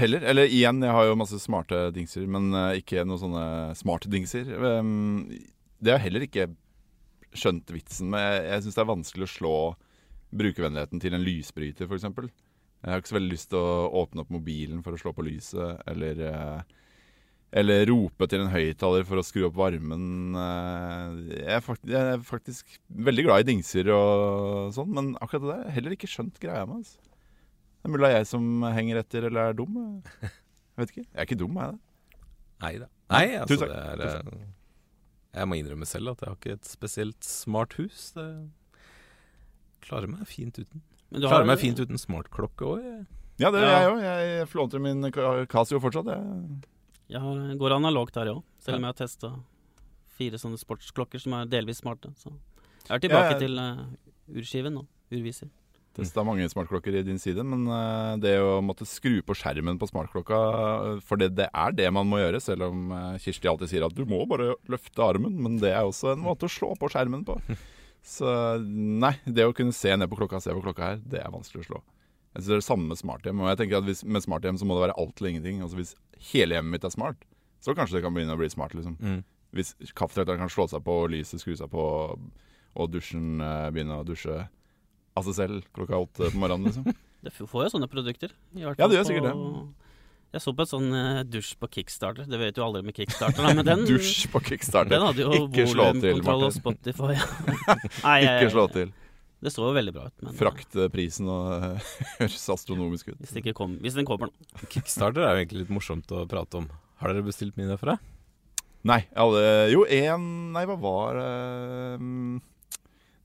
heller. 0.00 0.24
Eller 0.32 0.48
igjen, 0.48 0.80
jeg 0.80 0.96
har 0.96 1.08
jo 1.10 1.16
masse 1.20 1.36
smarte 1.42 1.90
dingser, 1.92 2.24
men 2.30 2.48
eh, 2.56 2.78
ikke 2.80 3.04
noen 3.04 3.20
sånne 3.20 3.44
smarte 3.76 4.08
dingser. 4.12 4.48
Um, 4.80 5.26
det 5.80 5.92
har 5.92 6.00
jeg 6.00 6.06
heller 6.08 6.24
ikke 6.24 6.46
skjønt 7.36 7.68
vitsen 7.74 8.08
med. 8.14 8.46
Jeg, 8.48 8.64
syns 8.64 8.78
det 8.78 8.84
er 8.84 8.88
vanskelig 8.94 9.28
å 9.28 9.34
slå 9.34 9.54
brukervennligheten 10.40 11.02
til 11.02 11.16
en 11.16 11.26
lysbryter, 11.26 11.90
f.eks. 11.90 12.08
Jeg 12.80 12.88
har 12.94 13.02
ikke 13.02 13.12
så 13.12 13.18
veldig 13.18 13.34
lyst 13.34 13.50
til 13.52 13.60
å 13.60 13.90
åpne 14.00 14.24
opp 14.24 14.32
mobilen 14.32 14.80
for 14.86 14.96
å 14.96 15.00
slå 15.02 15.12
på 15.16 15.26
lyset, 15.26 15.82
eller 15.90 16.22
eh, 16.30 16.76
eller 17.60 17.82
rope 17.90 18.28
til 18.30 18.44
en 18.44 18.52
høyttaler 18.52 19.02
for 19.08 19.18
å 19.18 19.24
skru 19.26 19.42
opp 19.48 19.56
varmen. 19.58 20.36
Eh, 20.38 21.36
Jeg 21.42 21.54
er, 21.58 21.64
faktisk, 21.66 21.90
jeg 21.92 22.14
er 22.14 22.24
faktisk 22.24 22.76
veldig 23.10 23.24
glad 23.26 23.42
i 23.44 23.48
dingser 23.52 23.90
og 23.92 24.72
sånn, 24.76 24.92
men 24.96 25.12
akkurat 25.20 25.44
det 25.44 25.56
der 25.56 25.74
heller 25.76 25.96
ikke 25.98 26.10
skjønt 26.10 26.38
greia 26.40 26.64
med. 26.64 26.84
Altså. 26.84 27.09
Det 27.80 27.88
er 27.88 27.92
mulig 27.94 28.04
det 28.04 28.10
er 28.12 28.18
jeg 28.20 28.26
som 28.28 28.62
henger 28.76 28.98
etter 29.00 29.24
eller 29.30 29.50
er 29.50 29.54
dum. 29.56 29.76
Jeg 30.20 30.30
vet 30.76 30.90
ikke. 30.92 31.04
Jeg 31.06 31.16
er 31.16 31.26
ikke 31.28 31.38
dum, 31.40 31.56
er 31.56 31.70
jeg 31.70 31.72
det? 31.72 31.80
Nei 32.60 32.72
da. 32.82 32.86
Nei, 33.10 33.22
altså 33.40 33.56
Tusen 33.56 33.70
det 33.72 33.78
er 33.80 34.02
eh, 34.06 34.42
Jeg 35.40 35.48
må 35.48 35.56
innrømme 35.56 35.86
selv 35.88 36.12
at 36.12 36.20
jeg 36.20 36.28
har 36.28 36.36
ikke 36.36 36.52
et 36.58 36.68
spesielt 36.68 37.24
smart 37.24 37.72
hus. 37.80 38.10
Det 38.16 38.26
klarer 39.86 40.10
meg 40.12 40.26
fint 40.28 40.58
uten. 40.60 40.82
Men 41.10 41.20
du 41.22 41.26
Klarer 41.26 41.42
har- 41.44 41.46
meg 41.54 41.58
fint 41.62 41.80
uten 41.80 41.98
smartklokke 41.98 42.68
òg. 42.68 43.06
Ja, 43.40 43.50
det 43.50 43.62
gjør 43.62 43.70
Ja. 43.72 43.80
jeg 43.80 43.90
òg. 43.90 44.02
Jeg 44.02 44.48
flånter 44.48 44.78
min 44.80 45.02
Casio 45.48 45.80
fortsatt. 45.80 46.06
Jeg. 46.06 46.62
Jeg 47.08 47.20
har, 47.20 47.54
går 47.56 47.72
analogt 47.80 48.14
her 48.14 48.26
òg, 48.26 48.42
selv 48.60 48.76
om 48.76 48.82
jeg 48.82 48.88
har 48.88 48.92
testa 49.00 49.32
fire 50.06 50.36
sånne 50.38 50.58
sportsklokker 50.60 51.18
som 51.18 51.32
er 51.32 51.46
delvis 51.46 51.78
smarte. 51.80 52.12
Så 52.16 52.30
jeg 52.88 52.90
er 52.94 52.98
tilbake 53.08 53.30
Ja, 53.32 53.38
jeg- 53.38 53.40
til 53.40 53.58
uh, 53.58 53.86
urskiven 54.36 54.74
nå. 54.74 54.86
Urviser. 55.10 55.48
Testa 55.96 56.22
mange 56.22 56.46
smartklokker 56.46 56.94
i 56.94 57.02
din 57.02 57.18
side, 57.18 57.42
men 57.42 57.64
eh, 57.66 58.12
det 58.22 58.36
å 58.38 58.60
måtte 58.62 58.86
skru 58.86 59.18
på 59.26 59.34
skjermen 59.34 59.78
på 59.80 59.88
smartklokka 59.90 60.38
eh, 60.38 61.00
For 61.02 61.18
det, 61.18 61.32
det 61.40 61.48
er 61.50 61.74
det 61.74 61.88
man 61.94 62.06
må 62.06 62.20
gjøre, 62.20 62.38
selv 62.42 62.68
om 62.68 62.92
eh, 62.94 63.16
Kirsti 63.24 63.50
alltid 63.50 63.72
sier 63.72 63.86
at 63.88 63.96
du 63.96 64.04
må 64.08 64.22
bare 64.30 64.52
løfte 64.70 65.02
armen. 65.02 65.34
Men 65.42 65.58
det 65.62 65.72
er 65.74 65.82
også 65.82 66.12
en 66.12 66.22
måte 66.22 66.46
å 66.46 66.52
slå 66.52 66.76
på 66.78 66.92
skjermen 66.92 67.24
på. 67.26 67.40
Så 68.14 68.30
nei, 68.62 69.16
det 69.26 69.44
å 69.44 69.56
kunne 69.56 69.74
se 69.76 69.90
ned 69.98 70.08
på 70.08 70.20
klokka, 70.20 70.38
se 70.40 70.54
på 70.54 70.62
klokka 70.62 70.92
her, 70.92 71.02
det 71.02 71.24
er 71.24 71.34
vanskelig 71.34 71.64
å 71.64 71.66
slå. 71.72 71.80
Jeg 72.30 72.44
synes 72.44 72.46
Det 72.46 72.54
er 72.54 72.62
det 72.62 72.68
samme 72.68 72.86
med 72.92 73.00
smarthjem. 73.02 73.42
Og 73.42 73.50
jeg 73.50 73.60
tenker 73.60 73.80
at 73.80 73.88
hvis, 73.90 74.04
Med 74.06 74.22
smarthjem 74.22 74.62
så 74.62 74.68
må 74.68 74.78
det 74.78 74.86
være 74.86 74.96
alt 75.02 75.18
eller 75.18 75.34
ingenting. 75.34 75.58
Altså 75.66 75.80
Hvis 75.80 75.96
hele 76.30 76.54
hjemmet 76.54 76.76
mitt 76.76 76.86
er 76.86 76.94
smart, 76.94 77.26
så 77.60 77.74
kanskje 77.74 77.98
det 77.98 78.04
kan 78.06 78.14
begynne 78.14 78.38
å 78.38 78.40
bli 78.40 78.48
smart. 78.52 78.78
liksom 78.78 78.94
Mm. 79.02 79.20
Hvis 79.50 79.74
kaffetrakteren 79.98 80.38
kan 80.38 80.52
slå 80.54 80.68
seg 80.70 80.84
på, 80.86 80.94
lyset 81.10 81.42
skru 81.42 81.56
seg 81.58 81.66
på, 81.72 81.82
og 82.78 82.90
dusjen 82.94 83.42
begynne 83.74 83.96
å 83.98 84.06
dusje 84.06 84.44
av 85.18 85.26
seg 85.26 85.36
selv 85.36 85.68
klokka 85.76 85.98
åtte 86.00 86.30
på 86.32 86.40
morgenen, 86.40 86.70
liksom. 86.70 86.90
Det 87.24 87.32
får 87.36 87.66
jo 87.66 87.70
sånne 87.74 87.88
produkter. 87.90 88.30
i 88.56 88.62
hvert 88.64 88.78
Ja, 88.80 88.86
du 88.88 88.94
det 88.94 89.00
gjør 89.00 89.08
sikkert 89.10 89.26
det. 89.28 89.34
Jeg 90.30 90.40
så 90.44 90.52
på 90.54 90.62
et 90.62 90.70
sånn 90.70 90.86
eh, 90.94 91.18
dusj 91.26 91.50
på 91.60 91.68
Kickstarter. 91.74 92.24
Det 92.30 92.38
vet 92.40 92.56
jo 92.56 92.64
aldri 92.64 92.80
med 92.86 92.94
Kickstarter, 92.96 93.44
men 93.50 93.66
den, 93.66 93.82
Dusj 93.90 94.28
på 94.30 94.40
kickstarter. 94.46 94.92
den 94.94 95.02
hadde 95.04 95.24
jo 95.26 95.40
Ikke 95.48 95.66
slå 95.68 95.88
til, 95.98 96.22
Martin. 96.22 96.46
og 96.46 96.54
Spotify. 96.54 97.16
Nei, 98.06 98.18
Ikke 98.24 98.52
slå 98.54 98.64
til. 98.72 98.92
Det 99.40 99.52
så 99.52 99.64
jo 99.66 99.72
veldig 99.74 99.92
bra 99.96 100.06
ut. 100.06 100.14
Men 100.22 100.36
Fraktprisen 100.38 101.28
og 101.32 101.82
høres 102.20 102.42
astronomisk 102.54 103.08
ut. 103.10 103.18
hvis, 103.18 103.32
det 103.34 103.42
ikke 103.42 103.56
kom, 103.58 103.74
hvis 103.82 103.96
den 103.98 104.06
kommer 104.08 104.30
nå. 104.30 104.64
Kickstarter 104.70 105.24
er 105.24 105.34
jo 105.34 105.42
egentlig 105.42 105.62
litt 105.64 105.74
morsomt 105.74 106.12
å 106.12 106.22
prate 106.30 106.60
om. 106.60 106.70
Har 107.00 107.12
dere 107.12 107.24
bestilt 107.26 107.56
mye 107.58 107.70
derfra? 107.72 107.96
Nei, 108.88 109.02
alle 109.18 109.42
Jo, 109.72 109.82
én 109.88 110.24
Nei, 110.54 110.62
hva 110.68 110.76
var 110.80 111.18
det 111.20 111.30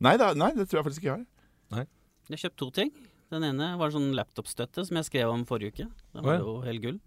nei, 0.04 0.15
da, 0.19 0.34
nei, 0.36 0.52
det 0.56 0.65
tror 0.67 0.82
jeg 0.82 0.88
faktisk 0.89 1.04
ikke 1.04 1.12
jeg 1.13 1.17
har. 1.19 1.26
Jeg 1.73 2.41
kjøpte 2.41 2.58
to 2.58 2.69
ting. 2.73 2.91
Den 3.34 3.45
ene 3.45 3.71
var 3.80 3.93
sånn 3.93 4.13
laptopstøtte 4.17 4.86
som 4.86 4.97
jeg 4.99 5.08
skrev 5.08 5.32
om 5.34 5.45
forrige 5.49 5.73
uke. 5.73 5.88
Den 6.15 6.25
var 6.25 6.36
oh, 6.36 6.38
ja. 6.38 6.45
jo 6.45 6.54
helt 6.65 6.84
gull. 6.84 6.99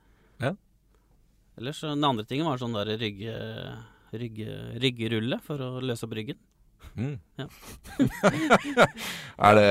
Ja. 0.43 0.53
Ellers 1.59 1.81
Den 1.83 2.07
andre 2.07 2.27
tingen 2.27 2.47
var 2.47 2.61
sånn 2.61 2.77
der 2.77 2.93
rygge, 3.01 3.35
rygge, 4.15 4.53
ryggerulle 4.83 5.41
for 5.43 5.63
å 5.63 5.83
løse 5.83 6.07
opp 6.07 6.15
ryggen. 6.19 6.39
Mm. 6.95 7.19
Er 9.49 9.59
det 9.59 9.67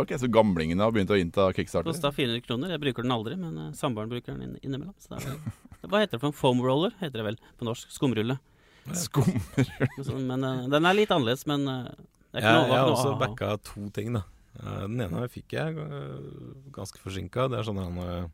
Ok, 0.00 0.12
så 0.18 0.30
gamlingene 0.30 0.82
har 0.82 0.94
begynt 0.94 1.10
å 1.14 1.18
innta 1.18 1.48
kickstarter? 1.54 1.90
Kosta 1.90 2.10
400 2.14 2.42
kroner. 2.46 2.74
Jeg 2.74 2.82
bruker 2.82 3.06
den 3.06 3.14
aldri, 3.14 3.38
men 3.38 3.54
eh, 3.62 3.72
samboeren 3.78 4.10
bruker 4.10 4.34
den 4.34 4.48
inn, 4.48 4.58
innimellom. 4.62 4.94
Så 4.98 5.18
det 5.18 5.38
hva 5.90 6.02
heter 6.02 6.16
det 6.16 6.22
for 6.22 6.30
en 6.32 6.38
foam 6.38 6.62
roller? 6.64 6.94
Heter 7.02 7.20
det 7.20 7.26
vel 7.30 7.40
på 7.58 7.66
norsk. 7.70 7.90
Skumrulle. 7.94 8.38
Skumrulle. 8.98 10.20
Men 10.26 10.46
eh, 10.46 10.66
den 10.74 10.90
er 10.90 10.98
litt 10.98 11.14
annerledes, 11.14 11.46
men 11.50 11.66
ikke 12.34 12.44
Jeg, 12.44 12.68
jeg 12.68 12.76
har 12.76 12.90
også 12.92 13.12
aha. 13.14 13.20
backa 13.22 13.50
to 13.64 13.88
ting, 13.94 14.12
da. 14.18 14.24
Eh, 14.58 14.82
Den 14.86 15.00
ene 15.06 15.28
fikk 15.32 15.54
jeg 15.56 15.78
eh, 15.78 16.28
ganske 16.74 17.00
forsinka. 17.00 17.48
Det 17.48 17.58
er 17.60 17.68
sånn 17.68 17.80
en, 17.82 17.98
eh, 18.04 18.28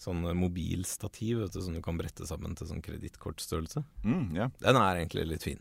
sånn 0.00 0.22
mobilstativ 0.38 1.42
vet 1.42 1.52
du, 1.52 1.60
som 1.60 1.74
du 1.74 1.82
kan 1.84 1.98
brette 1.98 2.26
sammen 2.28 2.54
til 2.56 2.70
sånn 2.70 2.82
kredittkortstørrelse. 2.84 3.82
Mm, 4.04 4.34
yeah. 4.36 4.50
Den 4.62 4.78
er 4.80 5.02
egentlig 5.02 5.26
litt 5.28 5.42
fin. 5.44 5.60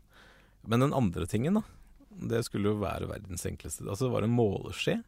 Men 0.68 0.86
den 0.86 0.94
andre 0.96 1.26
tingen, 1.28 1.60
da. 1.60 1.64
Det 2.10 2.44
skulle 2.46 2.74
jo 2.74 2.82
være 2.82 3.08
verdens 3.08 3.46
enkleste. 3.48 3.86
Altså 3.88 4.08
Det 4.08 4.14
var 4.14 4.26
en 4.28 4.36
måleskje 4.36 5.00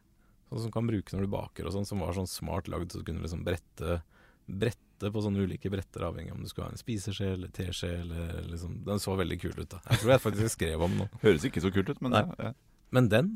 sånn 0.52 0.66
som 0.66 0.72
kan 0.74 0.88
bruke 0.88 1.14
når 1.14 1.24
du 1.24 1.32
baker 1.32 1.66
og 1.68 1.72
sånn, 1.72 1.86
som 1.88 2.02
var 2.04 2.12
sånn 2.16 2.28
smart 2.28 2.68
lagd, 2.68 2.92
så 2.92 3.00
du 3.00 3.06
kunne 3.08 3.24
liksom 3.24 3.44
brette 3.46 4.02
Brette 4.42 4.91
på 5.10 5.22
sånne 5.24 5.42
ulike 5.42 5.70
bretter, 5.72 6.04
avhengig 6.06 6.30
av 6.30 6.38
om 6.38 6.44
du 6.44 6.50
skulle 6.50 6.68
ha 6.68 6.74
en 6.76 6.80
spiseskje 6.80 7.32
eller 7.34 7.50
teskje 7.54 7.90
eller 8.04 8.42
liksom 8.50 8.82
Den 8.86 9.02
så 9.02 9.16
veldig 9.18 9.40
kul 9.42 9.56
ut, 9.56 9.70
da. 9.72 9.80
Jeg 9.90 10.02
tror 10.02 10.12
jeg 10.14 10.24
faktisk 10.26 10.54
skrev 10.54 10.84
om 10.86 11.00
den. 11.02 11.10
Høres 11.24 11.48
ikke 11.48 11.64
så 11.64 11.72
kult 11.74 11.90
ut, 11.90 12.02
men 12.04 12.14
Nei. 12.14 12.22
ja, 12.28 12.52
ja. 12.52 12.52
Men 12.92 13.08
den 13.08 13.32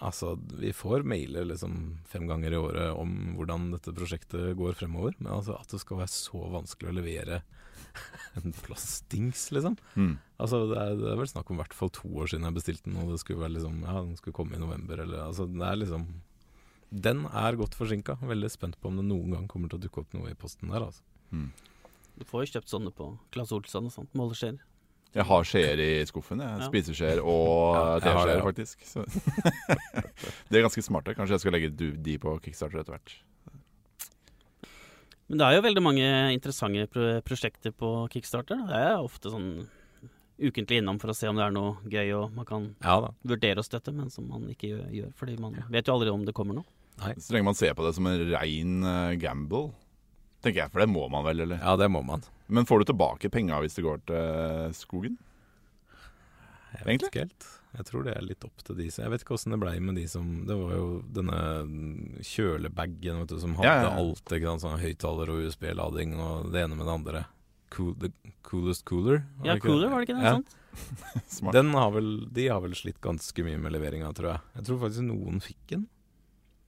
Altså, 0.00 0.32
vi 0.56 0.70
får 0.72 1.02
mailer 1.04 1.44
liksom 1.44 1.74
fem 2.08 2.24
ganger 2.28 2.54
i 2.54 2.60
året 2.60 2.94
om 2.96 3.34
hvordan 3.36 3.66
dette 3.74 3.92
prosjektet 3.92 4.54
går 4.56 4.78
fremover. 4.78 5.12
Men 5.18 5.34
altså 5.34 5.58
at 5.58 5.68
det 5.68 5.80
skal 5.82 6.00
være 6.00 6.12
så 6.14 6.40
vanskelig 6.54 6.88
å 6.88 6.96
levere 6.96 7.42
en 8.40 8.54
plastdings, 8.64 9.50
liksom. 9.52 9.76
Mm. 10.00 10.14
Altså, 10.40 10.62
det 10.70 10.78
er, 10.80 10.96
det 10.96 11.12
er 11.12 11.20
vel 11.20 11.28
snakk 11.28 11.52
om 11.52 11.58
i 11.58 11.62
hvert 11.62 11.76
fall 11.76 11.92
to 11.92 12.08
år 12.16 12.32
siden 12.32 12.48
jeg 12.48 12.56
bestilte 12.56 12.88
den, 12.88 12.96
og 13.02 13.12
det 13.12 13.20
skulle 13.20 13.44
være 13.44 13.58
liksom 13.58 13.82
Ja, 13.84 13.98
den 13.98 14.16
skulle 14.16 14.38
komme 14.40 14.56
i 14.56 14.62
november, 14.62 15.04
eller 15.04 15.26
Altså, 15.26 15.44
det 15.50 15.68
er 15.68 15.80
liksom 15.82 16.08
Den 16.90 17.24
er 17.30 17.58
godt 17.58 17.76
forsinka. 17.78 18.18
Veldig 18.26 18.50
spent 18.50 18.78
på 18.80 18.90
om 18.90 18.98
det 18.98 19.06
noen 19.06 19.36
gang 19.36 19.46
kommer 19.50 19.70
til 19.70 19.78
å 19.78 19.82
dukke 19.84 20.02
opp 20.02 20.16
noe 20.16 20.32
i 20.32 20.38
posten 20.38 20.72
der, 20.72 20.82
altså. 20.90 21.04
Mm. 21.30 21.52
Du 22.18 22.26
får 22.26 22.44
jo 22.44 22.52
kjøpt 22.56 22.72
sånne 22.72 22.90
på 22.92 23.12
Claes 23.32 23.52
Olsson 23.54 23.86
og 23.86 23.94
sånt. 23.94 24.10
Måleskjeer. 24.18 24.58
Jeg 25.14 25.26
har 25.26 25.46
skjeer 25.46 25.80
i 25.82 25.88
skuffen. 26.06 26.42
Jeg. 26.42 26.58
Ja. 26.60 26.68
Spiseskjeer 26.68 27.22
og 27.22 27.74
Ja, 27.78 27.86
det, 27.98 28.10
teskjeer, 28.10 28.36
ja. 28.36 28.44
faktisk. 28.44 28.84
Så. 28.86 29.06
De 30.50 30.58
er 30.58 30.66
ganske 30.66 30.84
smarte. 30.86 31.16
Kanskje 31.18 31.38
jeg 31.38 31.44
skal 31.44 31.56
legge 31.56 31.72
de 31.98 32.16
på 32.22 32.36
kickstarter 32.44 32.82
etter 32.82 32.94
hvert. 32.94 33.16
Men 35.30 35.38
det 35.38 35.46
er 35.46 35.54
jo 35.54 35.62
veldig 35.62 35.82
mange 35.86 36.06
interessante 36.34 36.88
pro 36.90 37.10
prosjekter 37.22 37.70
på 37.70 37.88
Kickstarter. 38.10 38.58
da. 38.58 38.66
Det 38.66 38.80
er 38.88 38.96
ofte 38.98 39.30
sånn 39.30 39.50
ukentlig 40.40 40.80
innom 40.80 40.98
for 40.98 41.12
å 41.12 41.14
se 41.14 41.28
om 41.30 41.38
det 41.38 41.44
er 41.44 41.54
noe 41.54 41.76
gøy 41.86 42.08
og 42.16 42.32
man 42.34 42.48
kan 42.48 42.64
Ja 42.82 42.96
vurdere 43.22 43.62
å 43.62 43.66
støtte, 43.66 43.92
men 43.94 44.10
som 44.10 44.26
man 44.26 44.48
ikke 44.50 44.72
gjør, 44.72 44.88
gjør 44.96 45.12
fordi 45.20 45.36
man 45.38 45.58
vet 45.70 45.86
jo 45.86 45.94
aldri 45.94 46.10
om 46.10 46.24
det 46.26 46.34
kommer 46.34 46.58
noe. 46.58 46.79
Så 47.00 47.32
lenge 47.34 47.48
man 47.48 47.56
ser 47.58 47.72
på 47.78 47.84
det 47.86 47.94
som 47.96 48.06
en 48.10 48.26
rein 48.32 48.84
eh, 48.84 49.14
gamble, 49.22 49.70
tenker 50.44 50.64
jeg. 50.64 50.72
For 50.74 50.82
det 50.84 50.90
må 50.92 51.06
man 51.12 51.24
vel, 51.26 51.40
eller? 51.46 51.60
Ja, 51.62 51.76
det 51.80 51.88
må 51.92 52.02
man. 52.06 52.24
Men 52.50 52.66
får 52.68 52.82
du 52.82 52.90
tilbake 52.92 53.30
penga 53.32 53.60
hvis 53.62 53.76
det 53.78 53.84
går 53.86 54.02
til 54.10 54.18
eh, 54.20 54.68
skogen? 54.76 55.16
Jeg 56.70 56.84
vet 56.84 56.86
Egentlig? 56.92 57.08
ikke 57.10 57.24
helt. 57.24 57.48
Jeg 57.70 57.86
tror 57.86 58.02
det 58.06 58.12
er 58.18 58.24
litt 58.26 58.44
opp 58.46 58.62
til 58.66 58.76
de 58.80 58.88
som 58.90 59.04
Jeg 59.04 59.12
vet 59.12 59.22
ikke 59.22 59.34
åssen 59.36 59.52
det 59.54 59.58
blei 59.62 59.76
med 59.78 59.94
de 59.94 60.02
som 60.10 60.24
Det 60.42 60.56
var 60.58 60.72
jo 60.74 60.86
denne 61.14 61.36
mm, 61.68 62.16
kjølebagen 62.26 63.20
vet 63.22 63.30
du, 63.30 63.36
som 63.38 63.52
hadde 63.58 63.68
Ja, 63.68 63.84
ja, 63.86 63.92
alt. 64.00 64.24
Ikke 64.34 64.50
sant? 64.50 64.64
Sånn 64.64 64.80
høyttaler 64.82 65.30
og 65.30 65.44
USB-lading 65.46 66.16
og 66.18 66.48
det 66.50 66.64
ene 66.64 66.78
med 66.78 66.88
det 66.90 66.96
andre. 66.96 67.22
Cool, 67.70 67.92
the 68.02 68.10
coolest 68.46 68.82
cooler. 68.90 69.20
ja, 69.44 69.52
Ja, 69.52 69.54
det 69.54 69.62
cooler, 69.62 69.86
var 69.92 70.02
det 70.02 70.08
ikke 70.10 70.18
det? 70.18 70.32
Ja. 70.34 71.22
Smart. 71.36 71.54
Den 71.54 71.70
har 71.78 71.94
vel, 71.94 72.10
de 72.34 72.48
har 72.50 72.62
vel 72.64 72.74
slitt 72.78 72.98
ganske 73.02 73.46
mye 73.46 73.58
med 73.62 73.74
leveringa, 73.76 74.10
tror 74.18 74.32
jeg. 74.32 74.42
Jeg 74.58 74.66
tror 74.66 74.80
faktisk 74.82 75.06
noen 75.06 75.38
fikk 75.44 75.62
den, 75.70 75.86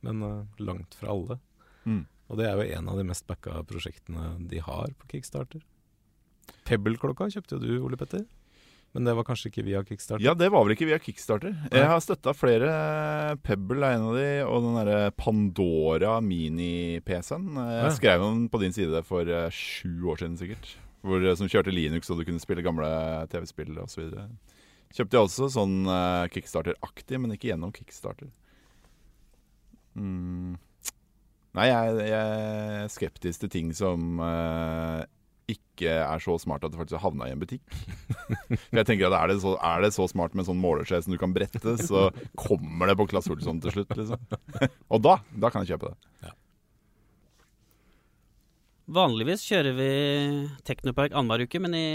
men 0.03 0.23
eh, 0.27 0.63
langt 0.63 0.95
fra 0.99 1.11
alle. 1.15 1.39
Mm. 1.87 2.05
Og 2.31 2.39
det 2.39 2.47
er 2.49 2.57
jo 2.61 2.79
en 2.79 2.89
av 2.93 2.99
de 3.01 3.05
mest 3.09 3.27
backa 3.29 3.63
prosjektene 3.69 4.37
de 4.49 4.61
har 4.65 4.93
på 5.01 5.09
Kickstarter. 5.15 5.63
Pebble-klokka 6.69 7.29
kjøpte 7.33 7.59
jo 7.59 7.63
du, 7.63 7.73
Ole 7.85 7.99
Petter. 8.01 8.25
Men 8.93 9.07
det 9.09 9.15
var 9.17 9.25
kanskje 9.25 9.49
ikke 9.49 9.63
via 9.65 9.81
Kickstarter? 9.89 10.21
Ja, 10.25 10.35
det 10.37 10.51
var 10.53 10.67
vel 10.67 10.75
ikke 10.75 10.85
via 10.91 10.99
Kickstarter. 11.01 11.55
Jeg 11.73 11.87
har 11.89 12.01
støtta 12.05 12.35
flere. 12.37 12.69
Pebble 13.41 13.87
er 13.89 13.97
en 13.97 14.09
av 14.11 14.17
de, 14.19 14.27
og 14.45 14.67
den 14.67 14.75
derre 14.77 14.99
Pandora 15.17 16.19
mini-PC-en. 16.21 17.47
Jeg 17.57 17.85
Ja. 17.87 17.91
skrev 17.97 18.21
den 18.21 18.49
på 18.53 18.61
din 18.61 18.73
side 18.77 19.03
for 19.09 19.23
eh, 19.23 19.49
sju 19.51 20.05
år 20.13 20.21
siden 20.21 20.37
sikkert. 20.37 20.77
Hvor, 21.03 21.25
eh, 21.25 21.35
som 21.35 21.49
kjørte 21.49 21.73
Linux, 21.73 22.11
og 22.11 22.19
du 22.19 22.25
kunne 22.25 22.39
spille 22.41 22.63
gamle 22.63 22.85
TV-spill 23.33 23.79
osv. 23.81 24.13
Kjøpte 24.93 25.17
jeg 25.17 25.25
også 25.25 25.49
sånn 25.51 25.87
eh, 25.89 26.29
Kickstarter-aktig, 26.29 27.19
men 27.19 27.33
ikke 27.33 27.49
gjennom 27.49 27.73
Kickstarter. 27.73 28.29
Mm. 29.99 30.61
Nei, 31.53 31.67
jeg, 31.69 31.97
jeg 32.09 32.37
er 32.83 32.93
skeptisk 32.93 33.43
til 33.43 33.51
ting 33.53 33.73
som 33.77 34.21
uh, 34.23 35.03
ikke 35.53 35.91
er 36.01 36.23
så 36.23 36.39
smart 36.41 36.65
at 36.65 36.73
det 36.73 36.81
faktisk 36.81 36.97
har 36.97 37.11
havna 37.11 37.29
i 37.29 37.35
en 37.35 37.43
butikk. 37.43 37.65
For 38.71 38.81
jeg 38.81 38.89
tenker 38.89 39.11
at 39.11 39.19
er 39.19 39.33
det, 39.33 39.41
så, 39.43 39.57
er 39.61 39.85
det 39.85 39.93
så 39.97 40.07
smart 40.09 40.33
med 40.33 40.45
en 40.45 40.53
sånn 40.53 40.63
måleskje 40.63 41.03
som 41.05 41.15
du 41.15 41.21
kan 41.21 41.35
brette, 41.37 41.77
så 41.83 42.07
kommer 42.39 42.89
det 42.89 42.97
på 43.01 43.09
Claes 43.11 43.29
Olsson 43.33 43.61
til 43.65 43.77
slutt, 43.77 43.93
liksom. 43.99 44.23
Og 44.93 45.05
da, 45.05 45.19
da 45.45 45.53
kan 45.53 45.67
jeg 45.67 45.75
kjøpe 45.75 45.93
det. 45.93 46.33
Vanligvis 48.93 49.45
kjører 49.47 49.77
vi 49.77 49.91
Teknopark 50.67 51.15
annenhver 51.15 51.47
uke, 51.47 51.61
men 51.63 51.77
i 51.77 51.89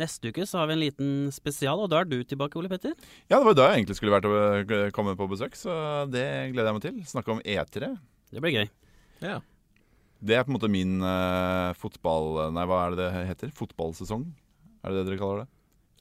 neste 0.00 0.32
uke 0.32 0.46
så 0.48 0.60
har 0.60 0.70
vi 0.70 0.76
en 0.76 0.82
liten 0.82 1.10
spesial, 1.34 1.82
og 1.84 1.90
da 1.92 2.02
er 2.02 2.08
du 2.10 2.16
tilbake, 2.22 2.58
Ole 2.60 2.70
Petter. 2.72 2.94
Ja, 3.26 3.38
det 3.38 3.44
var 3.50 3.58
da 3.58 3.68
jeg 3.68 3.82
egentlig 3.82 3.98
skulle 3.98 4.14
vært 4.14 4.28
å 4.28 4.88
komme 4.96 5.16
på 5.18 5.28
besøk, 5.30 5.58
så 5.58 6.06
det 6.10 6.26
gleder 6.54 6.70
jeg 6.70 6.78
meg 6.78 6.86
til. 6.86 7.00
Snakke 7.10 7.34
om 7.34 7.42
E3. 7.42 7.92
Det 8.32 8.44
blir 8.44 8.56
gøy. 8.60 8.70
Ja. 9.24 9.38
Det 10.18 10.34
er 10.34 10.46
på 10.46 10.50
en 10.52 10.58
måte 10.58 10.70
min 10.72 10.98
uh, 11.02 11.74
fotball... 11.78 12.48
Nei, 12.54 12.64
hva 12.66 12.84
er 12.84 12.96
det 12.96 13.04
det 13.04 13.26
heter? 13.32 13.52
Fotballsesong? 13.54 14.26
Er 14.82 14.94
det 14.94 15.02
det 15.02 15.12
dere 15.12 15.20
kaller 15.20 15.44
det? 15.44 15.50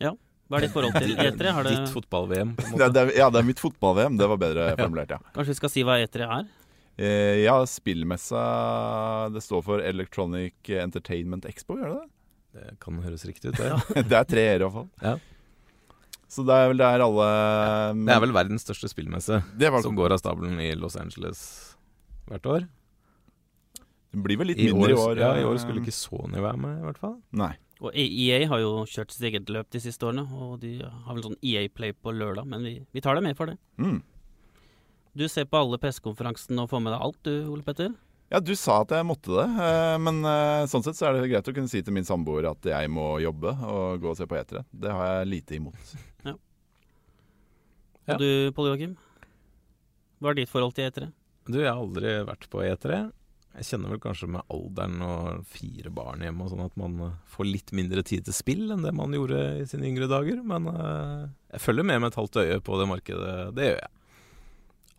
Ja. 0.07 0.13
Hva 0.47 0.59
er 0.59 0.67
ditt 0.67 0.75
forhold 0.75 0.95
til 0.95 1.17
E3? 1.19 1.51
Har 1.53 1.67
det, 1.67 1.73
Ditt 1.75 1.91
fotball-VM, 1.91 2.53
er, 2.79 3.11
ja, 3.17 3.27
det 3.33 3.41
er 3.41 3.47
mitt 3.47 3.61
fotball-VM. 3.61 4.15
Det 4.19 4.29
var 4.31 4.39
bedre 4.41 4.69
formulert, 4.79 5.11
ja. 5.11 5.19
kanskje 5.35 5.53
vi 5.53 5.59
skal 5.59 5.73
si 5.73 5.83
hva 5.87 5.97
E3 6.05 6.23
er? 6.23 6.47
Eh, 6.97 7.43
ja, 7.43 7.59
spillmessa 7.69 9.29
Det 9.29 9.43
står 9.45 9.61
for 9.61 9.83
Electronic 9.85 10.71
Entertainment 10.81 11.45
Expo, 11.45 11.75
gjør 11.77 11.91
det 11.91 11.97
det? 11.99 12.07
Det 12.55 12.77
kan 12.83 13.01
høres 13.03 13.25
riktig 13.27 13.51
ut, 13.51 13.59
det. 13.59 14.05
det 14.11 14.17
er 14.17 14.29
tre 14.29 14.45
e-er, 14.45 14.63
iallfall. 14.65 14.87
Ja. 15.03 15.17
Så 16.27 16.43
det 16.43 16.55
er 16.55 16.71
vel 16.71 16.81
der 16.81 17.03
alle 17.05 17.27
Det 17.95 18.15
er 18.15 18.23
vel 18.25 18.33
verdens 18.35 18.65
største 18.67 18.89
spillmesse, 18.91 19.39
vel... 19.55 19.77
som 19.83 19.95
går 19.95 20.15
av 20.15 20.19
stabelen 20.19 20.59
i 20.59 20.73
Los 20.75 20.97
Angeles 20.99 21.43
hvert 22.27 22.49
år. 22.51 22.65
Det 24.11 24.23
blir 24.23 24.39
vel 24.39 24.51
litt 24.51 24.59
I 24.59 24.67
mindre 24.71 24.91
år, 24.91 24.91
i 24.91 24.99
år. 25.03 25.21
ja, 25.21 25.31
I 25.37 25.45
eh, 25.45 25.47
år 25.47 25.61
skulle 25.61 25.83
ikke 25.83 25.95
Sony 25.95 26.41
være 26.43 26.59
med, 26.59 26.81
i 26.81 26.85
hvert 26.87 26.99
fall. 26.99 27.15
Nei. 27.37 27.53
Og 27.77 27.93
EA 27.93 28.41
har 28.49 28.61
jo 28.63 28.71
kjørt 28.89 29.13
sitt 29.13 29.27
eget 29.29 29.51
løp 29.53 29.69
de 29.71 29.81
siste 29.83 30.07
årene, 30.07 30.25
og 30.33 30.57
de 30.63 30.79
har 30.81 31.13
vel 31.13 31.23
sånn 31.27 31.37
EA 31.45 31.67
Play 31.69 31.93
på 31.93 32.11
lørdag, 32.15 32.47
men 32.49 32.65
vi, 32.65 32.73
vi 32.95 33.03
tar 33.05 33.19
deg 33.19 33.27
med 33.27 33.37
for 33.37 33.51
det. 33.51 33.57
Mm. 33.77 33.99
Du 35.17 35.25
ser 35.31 35.47
på 35.49 35.59
alle 35.61 35.79
pressekonferansene 35.81 36.65
og 36.65 36.71
får 36.71 36.83
med 36.83 36.95
deg 36.95 37.05
alt, 37.05 37.19
du, 37.27 37.33
Ole 37.53 37.65
Petter? 37.65 37.93
Ja, 38.27 38.41
du 38.43 38.51
sa 38.59 38.81
at 38.83 38.91
jeg 38.91 39.07
måtte 39.07 39.31
det, 39.31 39.45
eh, 39.63 39.97
men 40.03 40.17
eh, 40.27 40.65
sånn 40.67 40.83
sett 40.83 40.97
så 40.99 41.07
er 41.07 41.15
det 41.15 41.29
greit 41.31 41.47
å 41.47 41.53
kunne 41.55 41.71
si 41.71 41.79
til 41.79 41.95
min 41.95 42.07
samboer 42.07 42.49
at 42.49 42.65
jeg 42.67 42.89
må 42.91 43.13
jobbe 43.23 43.53
og 43.63 44.01
gå 44.03 44.09
og 44.11 44.17
se 44.19 44.27
på 44.27 44.35
etere. 44.35 44.65
Det 44.71 44.91
har 44.91 45.19
jeg 45.19 45.33
lite 45.35 45.59
imot. 45.61 45.95
Ja. 48.07 48.15
Og 48.15 48.21
du, 48.23 48.29
Pål 48.55 48.69
Joakim? 48.69 48.91
Hva 50.23 50.29
er 50.31 50.37
ditt 50.37 50.47
forhold 50.51 50.71
til 50.77 50.85
E3? 50.87 51.09
Du, 51.43 51.57
jeg 51.59 51.67
har 51.67 51.79
aldri 51.81 52.13
vært 52.23 52.45
på 52.53 52.61
E3. 52.63 52.99
Jeg 53.57 53.67
kjenner 53.67 53.91
vel 53.91 53.99
kanskje 53.99 54.29
med 54.31 54.45
alderen 54.53 55.01
og 55.03 55.41
fire 55.51 55.91
barn 55.91 56.23
hjemme 56.23 56.45
og 56.45 56.53
sånn 56.53 56.63
at 56.63 56.77
man 56.79 56.95
eh, 57.03 57.17
får 57.33 57.49
litt 57.49 57.73
mindre 57.75 58.03
tid 58.07 58.23
til 58.27 58.35
spill 58.37 58.71
enn 58.71 58.85
det 58.85 58.93
man 58.95 59.11
gjorde 59.11 59.41
i 59.59 59.67
sine 59.67 59.89
yngre 59.89 60.07
dager. 60.07 60.39
Men 60.45 60.69
eh, 60.71 61.23
jeg 61.55 61.63
følger 61.65 61.87
med 61.89 61.99
med 62.03 62.13
et 62.13 62.19
halvt 62.21 62.39
øye 62.45 62.59
på 62.63 62.79
det 62.79 62.87
markedet. 62.93 63.35
Det 63.57 63.67
gjør 63.67 63.79
jeg. 63.81 63.91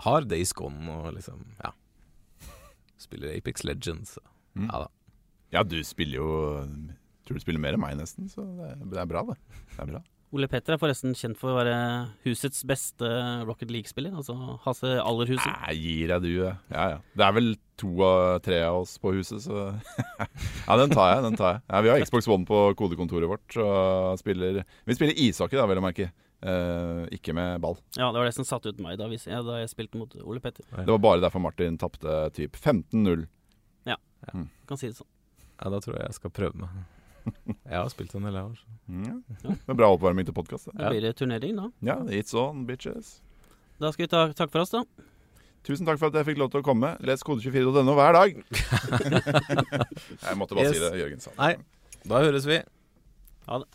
Har 0.04 0.28
Days 0.34 0.52
Gone 0.60 0.98
og 0.98 1.12
liksom 1.16 1.44
Ja. 1.62 1.72
Spiller 2.98 3.34
Apex 3.36 3.64
Legends. 3.68 4.16
så 4.18 4.24
Mm. 4.58 4.64
Ja 4.72 4.78
da. 4.80 4.86
Ja, 5.52 5.62
du 5.62 5.76
spiller 5.84 6.18
jo 6.18 6.28
Tror 7.28 7.36
du 7.36 7.42
spiller 7.44 7.60
mer 7.60 7.76
enn 7.76 7.82
meg, 7.82 7.96
nesten, 7.98 8.26
så 8.32 8.40
det, 8.56 8.70
det 8.88 8.98
er 9.02 9.06
bra, 9.06 9.20
det. 9.28 9.36
Det 9.74 9.82
er 9.84 9.90
bra. 9.92 10.00
Ole 10.32 10.48
Petter 10.48 10.74
er 10.74 10.80
forresten 10.80 11.14
kjent 11.16 11.38
for 11.40 11.52
å 11.52 11.56
være 11.58 11.74
husets 12.24 12.60
beste 12.68 13.08
Rocket 13.48 13.70
League-spiller. 13.72 14.12
Altså 14.16 14.34
Hasse 14.64 14.90
Allerhuset. 15.00 15.44
Nei, 15.62 15.74
gir 15.76 16.12
jeg 16.12 16.24
du, 16.24 16.28
ja. 16.42 16.54
ja. 16.72 16.86
ja. 16.94 16.98
Det 17.16 17.24
er 17.24 17.36
vel 17.36 17.50
to 17.80 17.92
av 18.04 18.40
tre 18.44 18.58
av 18.66 18.80
oss 18.82 18.96
på 19.00 19.12
huset, 19.16 19.40
så 19.44 19.68
Ja, 20.68 20.76
den 20.80 20.92
tar 20.92 21.14
jeg. 21.14 21.22
den 21.28 21.38
tar 21.40 21.54
jeg 21.54 21.62
ja, 21.68 21.80
Vi 21.84 21.92
har 21.92 22.04
Xbox 22.04 22.28
One 22.32 22.48
på 22.48 22.60
kodekontoret 22.80 23.30
vårt 23.30 23.56
og 23.62 24.18
spiller 24.20 24.62
Vi 24.88 24.96
spiller 24.98 25.16
ishockey, 25.28 25.56
da, 25.60 25.68
vel 25.70 25.80
å 25.80 25.84
merke. 25.84 26.10
Eh, 26.38 27.04
ikke 27.16 27.32
med 27.34 27.60
ball. 27.64 27.74
Ja, 27.96 28.12
det 28.14 28.20
var 28.20 28.28
det 28.28 28.34
som 28.36 28.46
satte 28.46 28.70
ut 28.70 28.78
meg 28.84 28.98
da, 29.00 29.08
ja, 29.10 29.40
da 29.42 29.56
jeg 29.58 29.72
spilte 29.72 29.98
mot 29.98 30.12
Ole 30.22 30.38
Petter. 30.44 30.62
Det 30.70 30.86
var 30.86 31.00
bare 31.02 31.20
derfor 31.24 31.42
Martin 31.42 31.78
tapte 31.80 32.20
typ 32.36 32.54
15-0. 32.60 33.26
Kan 34.68 34.76
si 34.76 34.90
det 34.90 34.96
sånn. 34.98 35.08
Ja, 35.58 35.70
da 35.72 35.78
tror 35.80 35.94
jeg 35.96 36.04
jeg 36.10 36.14
skal 36.18 36.30
prøve 36.34 36.58
meg. 36.60 36.70
Jeg 37.48 37.74
har 37.76 37.88
spilt 37.92 38.12
en 38.18 38.26
del, 38.28 38.36
jeg 38.36 38.44
òg. 38.50 38.58
Mm, 38.88 39.04
ja. 39.08 39.14
Det 39.48 39.72
er 39.72 39.76
bra 39.78 39.88
oppvarming 39.94 40.26
til 40.28 40.34
podkast. 40.36 40.68
Da 40.76 40.90
blir 40.92 41.02
det 41.04 41.14
turnering, 41.18 41.56
da. 41.58 41.66
Ja, 41.84 41.96
it's 42.14 42.34
on, 42.36 42.62
bitches. 42.68 43.18
Da 43.80 43.90
skal 43.94 44.04
vi 44.06 44.10
ta 44.12 44.22
takk 44.36 44.52
for 44.52 44.62
oss, 44.64 44.72
da. 44.74 44.82
Tusen 45.66 45.88
takk 45.88 45.98
for 46.00 46.08
at 46.12 46.18
jeg 46.20 46.28
fikk 46.30 46.40
lov 46.40 46.52
til 46.52 46.60
å 46.62 46.66
komme. 46.66 46.92
Les 47.04 47.24
kode24.no 47.26 47.96
hver 47.98 48.16
dag. 48.16 48.38
jeg 50.28 50.38
måtte 50.40 50.56
bare 50.56 50.68
Yes. 50.68 50.76
si 50.76 50.84
det, 50.84 50.92
Jørgen 51.02 51.24
sa. 51.24 51.34
Nei. 51.40 51.52
Da 52.08 52.22
høres 52.24 52.46
vi. 52.48 52.60
Ha 53.48 53.60
det. 53.64 53.68